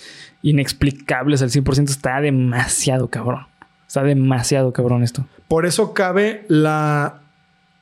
inexplicables 0.43 1.43
al 1.43 1.51
100%. 1.51 1.89
Está 1.91 2.21
demasiado 2.21 3.09
cabrón. 3.09 3.47
Está 3.87 4.03
demasiado 4.03 4.73
cabrón 4.73 5.03
esto. 5.03 5.27
Por 5.49 5.67
eso 5.67 5.95
cabe 5.95 6.45
la 6.49 7.21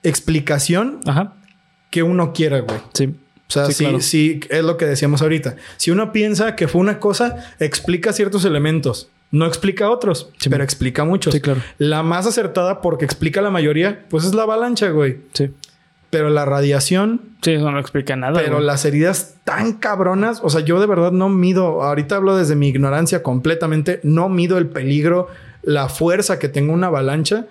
explicación 0.03 1.01
Ajá. 1.07 1.35
que 1.91 2.03
uno 2.03 2.33
quiera, 2.33 2.61
güey. 2.61 2.79
Sí. 2.93 3.15
O 3.57 3.65
sea, 3.65 3.67
Sí, 3.67 3.73
sí, 3.75 3.85
claro. 3.85 4.01
sí, 4.01 4.41
es 4.51 4.65
lo 4.65 4.77
que 4.77 4.87
decíamos 4.87 5.21
ahorita. 5.23 5.57
Si 5.77 5.91
uno 5.91 6.11
piensa 6.13 6.57
que 6.57 6.69
fue 6.69 6.81
una 6.81 6.99
cosa, 7.01 7.37
explica 7.61 8.13
ciertos 8.13 8.45
elementos. 8.45 9.09
No 9.31 9.47
explica 9.47 9.89
otros, 9.91 10.31
Sí, 10.39 10.49
pero 10.51 10.63
explica 10.65 11.05
muchos. 11.05 11.33
Sí, 11.35 11.41
claro. 11.41 11.61
La 11.79 12.03
más 12.03 12.27
acertada, 12.27 12.81
porque 12.83 13.05
explica 13.05 13.41
la 13.43 13.51
mayoría, 13.51 14.05
pues 14.11 14.25
es 14.25 14.35
la 14.35 14.43
avalancha, 14.43 14.91
güey. 14.91 15.19
Sí. 15.33 15.51
Pero 16.11 16.29
la 16.29 16.45
radiación, 16.45 17.23
Sí, 17.43 17.53
eso 17.53 17.71
no 17.71 17.79
explica 17.79 18.15
nada. 18.17 18.39
pero 18.39 18.57
güey. 18.57 18.67
las 18.67 18.85
heridas 18.85 19.37
tan 19.45 19.73
cabronas, 19.75 20.41
o 20.43 20.51
sea, 20.51 20.61
yo 20.61 20.79
de 20.81 20.87
verdad 20.87 21.13
no 21.13 21.29
mido, 21.31 21.83
ahorita 21.83 22.17
hablo 22.17 22.37
desde 22.37 22.57
mi 22.57 22.69
ignorancia 22.69 23.23
completamente, 23.23 24.01
no 24.03 24.29
mido 24.29 24.59
el 24.59 24.67
peligro, 24.67 25.29
la 25.63 25.89
fuerza 25.89 26.39
que 26.39 26.49
tenga 26.49 26.73
una 26.75 26.89
avalancha, 26.89 27.47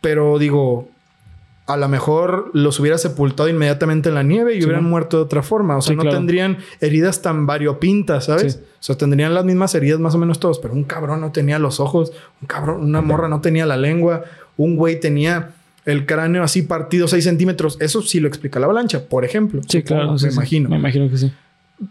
pero 0.00 0.38
digo, 0.38 0.90
a 1.66 1.76
lo 1.76 1.88
mejor 1.88 2.50
los 2.54 2.80
hubiera 2.80 2.98
sepultado 2.98 3.48
inmediatamente 3.48 4.08
en 4.08 4.16
la 4.16 4.22
nieve 4.22 4.54
y 4.54 4.58
Sí, 4.60 4.64
hubieran 4.64 4.84
¿no? 4.84 4.90
muerto 4.90 5.16
de 5.18 5.22
otra 5.22 5.42
forma, 5.42 5.76
o 5.76 5.80
sea, 5.82 5.92
Sí, 5.92 5.96
no 5.96 6.02
claro. 6.02 6.16
tendrían 6.16 6.58
heridas 6.80 7.22
tan 7.22 7.46
variopintas, 7.46 8.24
¿sabes? 8.26 8.54
Sí. 8.54 8.58
O 8.58 8.82
sea, 8.82 8.96
tendrían 8.96 9.32
las 9.32 9.44
mismas 9.44 9.74
heridas 9.74 10.00
más 10.00 10.14
o 10.14 10.18
menos 10.18 10.40
todos, 10.40 10.58
pero 10.58 10.74
un 10.74 10.84
cabrón 10.84 11.20
no 11.20 11.30
tenía 11.30 11.58
los 11.60 11.78
ojos, 11.78 12.12
un 12.40 12.48
cabrón, 12.48 12.82
una 12.82 13.00
morra 13.00 13.28
no 13.28 13.40
tenía 13.40 13.64
la 13.64 13.76
lengua, 13.76 14.24
un 14.56 14.74
güey 14.76 14.98
tenía 14.98 15.50
el 15.84 16.04
cráneo 16.06 16.42
así 16.42 16.62
partido 16.62 17.06
6 17.08 17.22
centímetros. 17.24 17.76
Eso 17.80 18.02
sí 18.02 18.20
lo 18.20 18.28
explica 18.28 18.58
la 18.60 18.66
avalancha, 18.66 19.04
por 19.08 19.24
ejemplo. 19.24 19.60
Sí, 19.68 19.82
claro. 19.82 20.14
me 20.20 20.28
imagino. 20.30 20.68
Me 20.68 20.76
imagino 20.76 21.08
que 21.10 21.16
sí. 21.16 21.32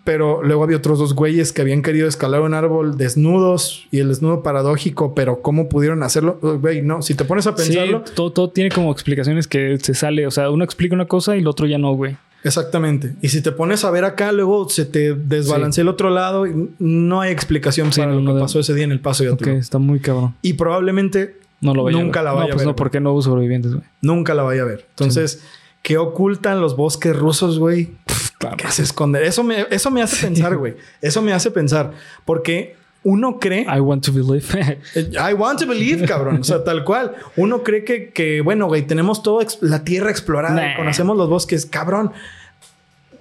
Pero 0.04 0.42
luego 0.44 0.64
había 0.64 0.78
otros 0.78 1.00
dos 1.00 1.14
güeyes 1.14 1.52
que 1.54 1.62
habían 1.62 1.82
querido 1.82 2.08
escalar 2.08 2.42
un 2.42 2.54
árbol 2.54 2.98
desnudos 2.98 3.88
y 3.92 4.00
el 4.00 4.08
desnudo 4.08 4.42
paradójico, 4.44 5.14
pero 5.16 5.42
¿cómo 5.42 5.68
pudieron 5.70 6.02
hacerlo? 6.04 6.39
Güey, 6.42 6.82
no, 6.82 7.02
si 7.02 7.14
te 7.16 7.26
pones 7.26 7.48
a 7.48 7.56
pensarlo, 7.56 8.04
Sí, 8.06 8.14
todo, 8.16 8.32
todo 8.32 8.50
tiene 8.52 8.70
como 8.72 8.92
explicaciones 8.92 9.48
que 9.48 9.78
se 9.80 9.94
sale. 9.94 10.26
O 10.28 10.32
sea, 10.32 10.50
uno 10.50 10.64
explica 10.64 10.96
una 10.96 11.06
cosa 11.08 11.36
y 11.36 11.39
el 11.39 11.48
otro 11.48 11.68
ya 11.68 11.78
no, 11.78 11.94
güey. 11.94 12.16
exactamente. 12.44 13.14
Y 13.22 13.30
si 13.30 13.42
te 13.42 13.52
pones 13.52 13.84
a 13.86 13.92
ver 13.92 14.04
acá, 14.06 14.32
luego 14.32 14.68
se 14.70 14.86
te 14.86 15.14
desbalancea 15.14 15.82
el 15.84 15.88
otro 15.89 16.10
lado 16.10 16.48
y 16.48 16.70
no 16.80 17.22
hay 17.22 17.32
explicación 17.32 17.92
Sí, 17.94 18.00
para 18.02 18.14
no, 18.14 18.22
lo 18.22 18.36
que 18.36 18.42
pasó 18.42 18.60
ese 18.60 18.74
día 18.74 18.84
en 18.86 18.92
el 18.92 19.00
paso 19.00 19.24
de 19.24 19.30
Ok, 19.32 19.42
Atulón. 19.42 19.58
está 19.58 19.78
muy 19.78 20.00
cabrón. 20.00 20.36
Y 20.42 20.54
probablemente 20.54 21.38
No 21.62 21.76
lo 21.76 21.84
vaya 21.84 21.98
a 22.00 22.02
Nunca 22.02 22.22
ver. 22.22 22.26
la 22.26 22.32
vaya 22.34 22.48
no, 22.48 22.54
a 22.54 22.56
pues 22.56 22.62
ver, 22.66 22.68
no, 22.68 22.76
porque 22.76 23.00
no 23.00 23.12
hubo 23.14 23.22
sobrevivientes, 23.22 23.74
güey. 23.74 23.86
nunca 24.02 24.34
la 24.34 24.44
vaya 24.44 24.64
a 24.64 24.66
ver. 24.66 24.86
Entonces, 24.89 25.44
¿qué 25.82 25.98
ocultan 25.98 26.62
los 26.62 26.76
bosques 26.76 27.16
rusos, 27.16 27.60
güey? 27.60 27.90
Claro. 28.38 28.58
¿Qué 28.58 28.72
se 28.72 28.84
esconde? 28.84 29.26
Eso 29.26 29.44
me, 29.44 29.66
eso 29.70 29.92
me 29.92 30.02
hace 30.02 30.26
pensar, 30.28 30.58
güey. 30.58 30.76
Eso 31.02 31.22
me 31.22 31.32
hace 31.34 31.52
pensar. 31.52 31.92
Porque 32.26 32.76
uno 33.04 33.40
cree... 33.40 33.62
I 33.72 33.80
want 33.80 34.04
to 34.06 34.12
believe. 34.12 34.46
Eh, 34.96 35.12
I 35.14 35.34
want 35.34 35.60
to 35.60 35.68
believe, 35.68 36.06
cabrón. 36.08 36.38
O 36.42 36.44
sea, 36.44 36.64
tal 36.64 36.84
cual. 36.84 37.16
Uno 37.36 37.62
cree 37.64 37.84
que, 37.84 38.10
que 38.10 38.42
bueno, 38.42 38.68
güey, 38.68 38.82
tenemos 38.88 39.22
toda 39.24 39.46
la 39.62 39.84
tierra 39.84 40.10
explorada, 40.10 40.56
Nah. 40.70 40.76
conocemos 40.76 41.16
los 41.18 41.30
bosques, 41.30 41.66
cabrón. 41.66 42.12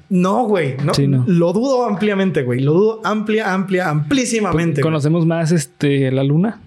No, 0.09 0.45
güey. 0.45 0.77
No, 0.83 0.93
Sí, 0.95 1.07
no. 1.07 1.25
Lo 1.27 1.53
dudo 1.53 1.85
ampliamente, 1.87 2.43
güey. 2.43 2.61
Lo 2.61 2.73
dudo 2.73 3.01
amplia, 3.05 3.53
amplia, 3.53 3.89
amplísimamente. 3.91 4.81
güey. 4.81 4.91
Conocemos 4.91 5.25
más 5.27 5.53
este 5.53 6.11
la 6.11 6.25
luna. 6.25 6.61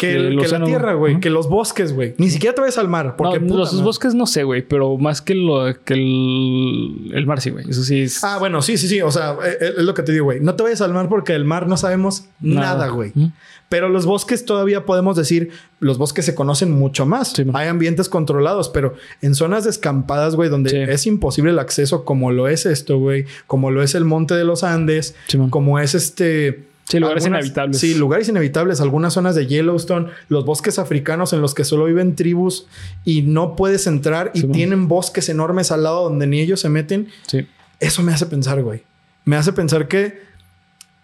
Que, 0.00 0.16
el- 0.16 0.36
la 0.36 0.64
tierra, 0.64 0.94
güey. 0.94 1.20
Que 1.20 1.30
los 1.30 1.48
bosques, 1.48 1.92
güey. 1.92 2.14
Ni 2.18 2.30
siquiera 2.30 2.54
te 2.54 2.60
vayas 2.62 2.78
al 2.78 2.88
mar. 2.88 3.16
Porque 3.16 3.38
no, 3.38 3.46
puta 3.46 3.58
los 3.58 3.82
bosques 3.82 4.14
no 4.14 4.26
sé, 4.26 4.44
güey, 4.44 4.62
pero 4.62 4.96
más 4.98 5.20
que 5.20 5.34
lo 5.34 5.64
que 5.84 5.94
el, 5.94 7.10
el 7.14 7.26
mar 7.26 7.40
sí, 7.40 7.50
güey. 7.50 7.68
Eso 7.68 7.82
sí 7.84 8.00
es 8.02 8.22
Ah, 8.24 8.38
bueno, 8.38 8.62
sí, 8.62 8.76
sí, 8.76 8.88
sí. 8.88 9.00
O 9.02 9.10
sea, 9.10 9.32
eh, 9.44 9.56
eh, 9.60 9.72
es 9.78 9.84
lo 9.84 9.94
que 9.94 10.02
te 10.02 10.12
digo, 10.12 10.24
güey. 10.26 10.40
No 10.40 10.54
te 10.54 10.62
vayas 10.62 10.80
al 10.80 10.92
mar 10.92 11.08
porque 11.08 11.34
el 11.34 11.44
mar 11.44 11.66
no 11.68 11.76
sabemos 11.76 12.24
nada, 12.40 12.88
güey. 12.88 13.12
¿Mm? 13.14 13.26
Pero 13.68 13.88
los 13.88 14.04
bosques 14.04 14.44
todavía 14.44 14.84
podemos 14.84 15.16
decir, 15.16 15.50
los 15.78 15.96
bosques 15.96 16.24
se 16.24 16.34
conocen 16.34 16.72
mucho 16.72 17.06
más. 17.06 17.28
Sí. 17.34 17.44
Hay 17.54 17.68
ambientes 17.68 18.08
controlados, 18.08 18.68
pero 18.68 18.94
en 19.22 19.36
zonas 19.36 19.62
descampadas, 19.64 20.34
güey, 20.34 20.50
donde 20.50 20.70
Sí. 20.70 20.76
es 20.76 21.06
imposible 21.06 21.52
el 21.52 21.58
acceso, 21.60 22.04
como 22.04 22.32
lo 22.32 22.48
es 22.48 22.66
esto, 22.66 22.98
güey, 22.98 23.26
como 23.46 23.70
lo 23.70 23.82
es 23.84 23.94
el 23.94 24.04
Monte 24.04 24.34
de 24.34 24.44
los 24.44 24.64
Andes, 24.64 25.14
Sí, 25.28 25.38
como 25.50 25.78
es 25.78 25.94
este. 25.94 26.64
Sí, 26.90 26.98
lugares 26.98 27.24
algunas- 27.24 27.44
inhabitables. 27.44 27.78
Sí, 27.78 27.94
lugares 27.94 28.28
inevitables. 28.28 28.80
Algunas 28.80 29.12
zonas 29.14 29.34
de 29.34 29.46
Yellowstone, 29.46 30.08
los 30.28 30.44
bosques 30.44 30.78
africanos 30.78 31.32
en 31.32 31.40
los 31.40 31.54
que 31.54 31.64
solo 31.64 31.84
viven 31.84 32.16
tribus 32.16 32.66
y 33.04 33.22
no 33.22 33.56
puedes 33.56 33.86
entrar 33.86 34.32
y 34.34 34.40
Sí, 34.40 34.48
tienen 34.48 34.88
bosques 34.88 35.28
enormes 35.28 35.70
al 35.70 35.84
lado 35.84 36.04
donde 36.04 36.26
ni 36.26 36.40
ellos 36.40 36.60
se 36.60 36.68
meten. 36.68 37.08
Sí. 37.26 37.46
Eso 37.78 38.02
me 38.02 38.12
hace 38.12 38.26
pensar, 38.26 38.62
güey. 38.62 38.82
Me 39.24 39.36
hace 39.36 39.52
pensar 39.52 39.86
que 39.88 40.20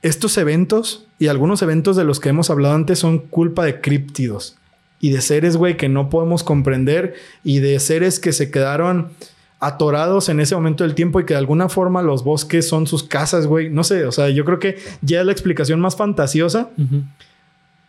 estos 0.02 0.36
eventos 0.38 1.06
y 1.18 1.28
algunos 1.28 1.62
eventos 1.62 1.96
de 1.96 2.04
los 2.04 2.20
que 2.20 2.28
hemos 2.28 2.50
hablado 2.50 2.74
antes 2.74 2.98
son 2.98 3.18
culpa 3.18 3.64
de 3.64 3.80
críptidos 3.80 4.56
y 5.00 5.10
de 5.10 5.20
seres, 5.20 5.56
güey, 5.56 5.76
que 5.76 5.88
no 5.88 6.10
podemos 6.10 6.42
comprender 6.42 7.14
y 7.44 7.58
de 7.60 7.78
seres 7.80 8.18
que 8.20 8.32
se 8.32 8.50
quedaron 8.50 9.08
atorados 9.60 10.28
en 10.28 10.40
ese 10.40 10.54
momento 10.54 10.84
del 10.84 10.94
tiempo 10.94 11.18
y 11.20 11.24
que 11.24 11.34
de 11.34 11.38
alguna 11.38 11.68
forma 11.68 12.02
los 12.02 12.24
bosques 12.24 12.68
son 12.68 12.86
sus 12.86 13.02
casas, 13.04 13.46
güey. 13.46 13.70
No 13.70 13.84
sé, 13.84 14.04
o 14.04 14.12
sea, 14.12 14.28
yo 14.28 14.44
creo 14.44 14.58
que 14.58 14.76
ya 15.02 15.20
es 15.20 15.26
la 15.26 15.32
explicación 15.32 15.80
más 15.80 15.96
fantasiosa, 15.96 16.68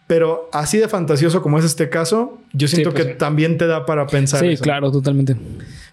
pero 0.07 0.49
así 0.53 0.78
de 0.78 0.88
fantasioso 0.88 1.41
como 1.41 1.59
es 1.59 1.65
este 1.65 1.89
caso, 1.89 2.38
yo 2.53 2.70
siento 2.70 2.91
pues 2.91 3.03
que 3.07 3.11
sí. 3.11 3.18
también 3.18 3.57
te 3.57 3.68
da 3.68 3.86
para 3.86 4.07
pensar. 4.07 4.39
Sí, 4.39 4.47
eso. 4.53 4.63
claro, 4.63 4.89
totalmente. 4.89 5.36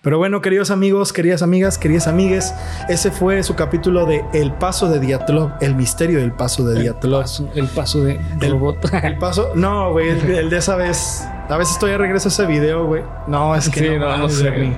Pero 0.02 0.18
bueno, 0.18 0.40
queridos 0.40 0.70
amigos, 0.70 1.12
queridas 1.12 1.42
amigas, 1.42 1.78
queridas 1.78 2.06
amigues, 2.06 2.54
ese 2.88 3.10
fue 3.10 3.42
su 3.42 3.56
capítulo 3.56 4.06
de 4.06 4.22
El 4.32 4.52
Paso 4.52 4.88
de 4.88 5.00
Diatlov, 5.00 5.54
el 5.60 5.74
misterio 5.74 6.20
del 6.20 6.30
Paso 6.30 6.64
de 6.64 6.80
Diatlov. 6.80 7.22
Paso- 7.22 7.50
el 7.56 7.66
paso 7.66 8.04
de 8.04 8.20
El- 8.40 8.52
robot. 8.52 8.76
El 9.02 9.18
paso, 9.18 9.50
no, 9.56 9.90
güey, 9.90 10.10
el, 10.10 10.20
el 10.30 10.50
de 10.50 10.58
esa 10.58 10.76
vez. 10.76 11.26
A 11.48 11.56
veces 11.56 11.76
todavía 11.80 11.98
regreso 11.98 12.28
a 12.28 12.30
ese 12.30 12.46
video, 12.46 12.86
güey. 12.86 13.02
No, 13.26 13.56
es 13.56 13.68
que 13.68 13.80
Sí, 13.80 13.88
no, 13.98 14.10
no, 14.10 14.16
no 14.18 14.28
sé. 14.28 14.76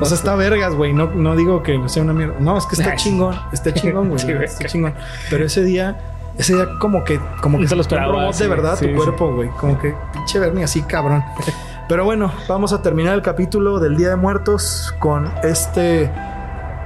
O 0.00 0.04
sea, 0.06 0.16
está 0.16 0.34
vergas, 0.34 0.74
güey. 0.74 0.92
No, 0.92 1.10
no 1.10 1.36
digo 1.36 1.62
que 1.62 1.80
sea 1.86 2.02
una 2.02 2.12
mierda. 2.12 2.34
No, 2.40 2.56
es 2.56 2.66
que 2.66 2.76
está 2.76 2.96
chingón. 2.96 3.36
Está 3.52 3.72
chingón, 3.74 4.08
güey. 4.08 4.18
Sí, 4.20 4.32
está 4.32 4.66
chingón. 4.66 4.94
Pero 5.28 5.44
ese 5.44 5.62
día, 5.62 5.98
ese 6.38 6.54
día 6.54 6.68
como 6.78 7.04
que, 7.04 7.20
como 7.40 7.58
que 7.58 7.64
No 7.64 7.68
te 7.70 7.76
lo 7.76 7.84
fue 7.84 7.96
un 7.98 8.02
esperabas, 8.02 8.12
robot 8.16 8.34
de 8.34 8.44
sí, 8.44 8.48
verdad 8.50 8.76
sí, 8.78 8.86
tu 8.88 8.96
cuerpo, 8.96 9.34
güey. 9.34 9.48
Como 9.50 9.78
que 9.78 9.94
pinche 10.12 10.38
Bernie 10.38 10.64
así, 10.64 10.82
cabrón. 10.82 11.22
Pero 11.88 12.04
bueno, 12.04 12.32
vamos 12.48 12.72
a 12.72 12.82
terminar 12.82 13.14
el 13.14 13.22
capítulo 13.22 13.80
del 13.80 13.96
Día 13.96 14.10
de 14.10 14.16
Muertos 14.16 14.94
con 15.00 15.28
este. 15.42 16.08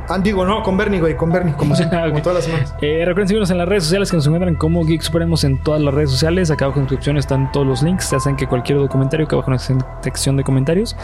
Ah, 0.06 0.18
digo, 0.18 0.44
no, 0.44 0.62
con 0.62 0.76
Bernie, 0.76 1.00
güey, 1.00 1.16
con 1.16 1.30
Bernie, 1.32 1.54
como 1.54 1.74
siempre, 1.74 1.98
como 2.04 2.14
Ok. 2.16 2.22
todas 2.22 2.36
las 2.36 2.44
semanas. 2.44 2.74
Eh, 2.82 3.04
recuerden 3.06 3.28
seguirnos 3.28 3.50
en 3.50 3.56
las 3.58 3.66
redes 3.68 3.84
sociales 3.84 4.10
que 4.10 4.16
nos 4.18 4.26
encuentran 4.26 4.54
como 4.54 4.84
Geek 4.84 5.00
Supremos 5.00 5.44
en 5.44 5.62
todas 5.62 5.80
las 5.80 5.94
redes 5.94 6.10
sociales. 6.10 6.50
Acá 6.50 6.66
abajo 6.66 6.78
en 6.80 6.84
la 6.84 6.90
descripción 6.90 7.16
están 7.16 7.50
todos 7.52 7.66
los 7.66 7.82
links. 7.82 8.10
Ya 8.10 8.20
saben 8.20 8.36
que 8.36 8.46
cualquier 8.46 8.78
documentario 8.78 9.26
que 9.26 9.34
abajo 9.34 9.50
en 9.50 9.56
la 9.58 10.02
sección 10.02 10.36
de 10.36 10.44
comentarios. 10.44 10.94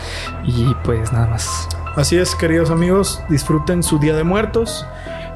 Y 0.44 0.74
pues 0.84 1.12
nada 1.12 1.26
más. 1.28 1.66
Así 1.97 2.16
es, 2.16 2.36
queridos 2.36 2.70
amigos, 2.70 3.20
disfruten 3.28 3.82
su 3.82 3.99
Día 3.99 4.14
de 4.14 4.22
Muertos 4.22 4.86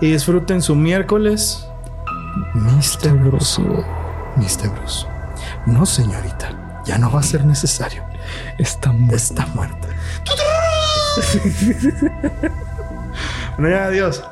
y 0.00 0.12
disfruten 0.12 0.62
su 0.62 0.76
miércoles. 0.76 1.66
Mr. 2.54 3.12
Bruce. 3.14 3.60
Bruce. 3.60 5.06
No, 5.66 5.84
señorita. 5.84 6.82
Ya 6.84 6.96
no 6.98 7.10
va 7.10 7.18
a 7.20 7.24
ser 7.24 7.44
necesario. 7.44 8.04
Está 8.58 8.92
muy... 8.92 9.14
Está 9.14 9.46
muerta. 9.48 9.88
bueno, 13.58 13.76
ya, 13.76 13.86
adiós. 13.86 14.22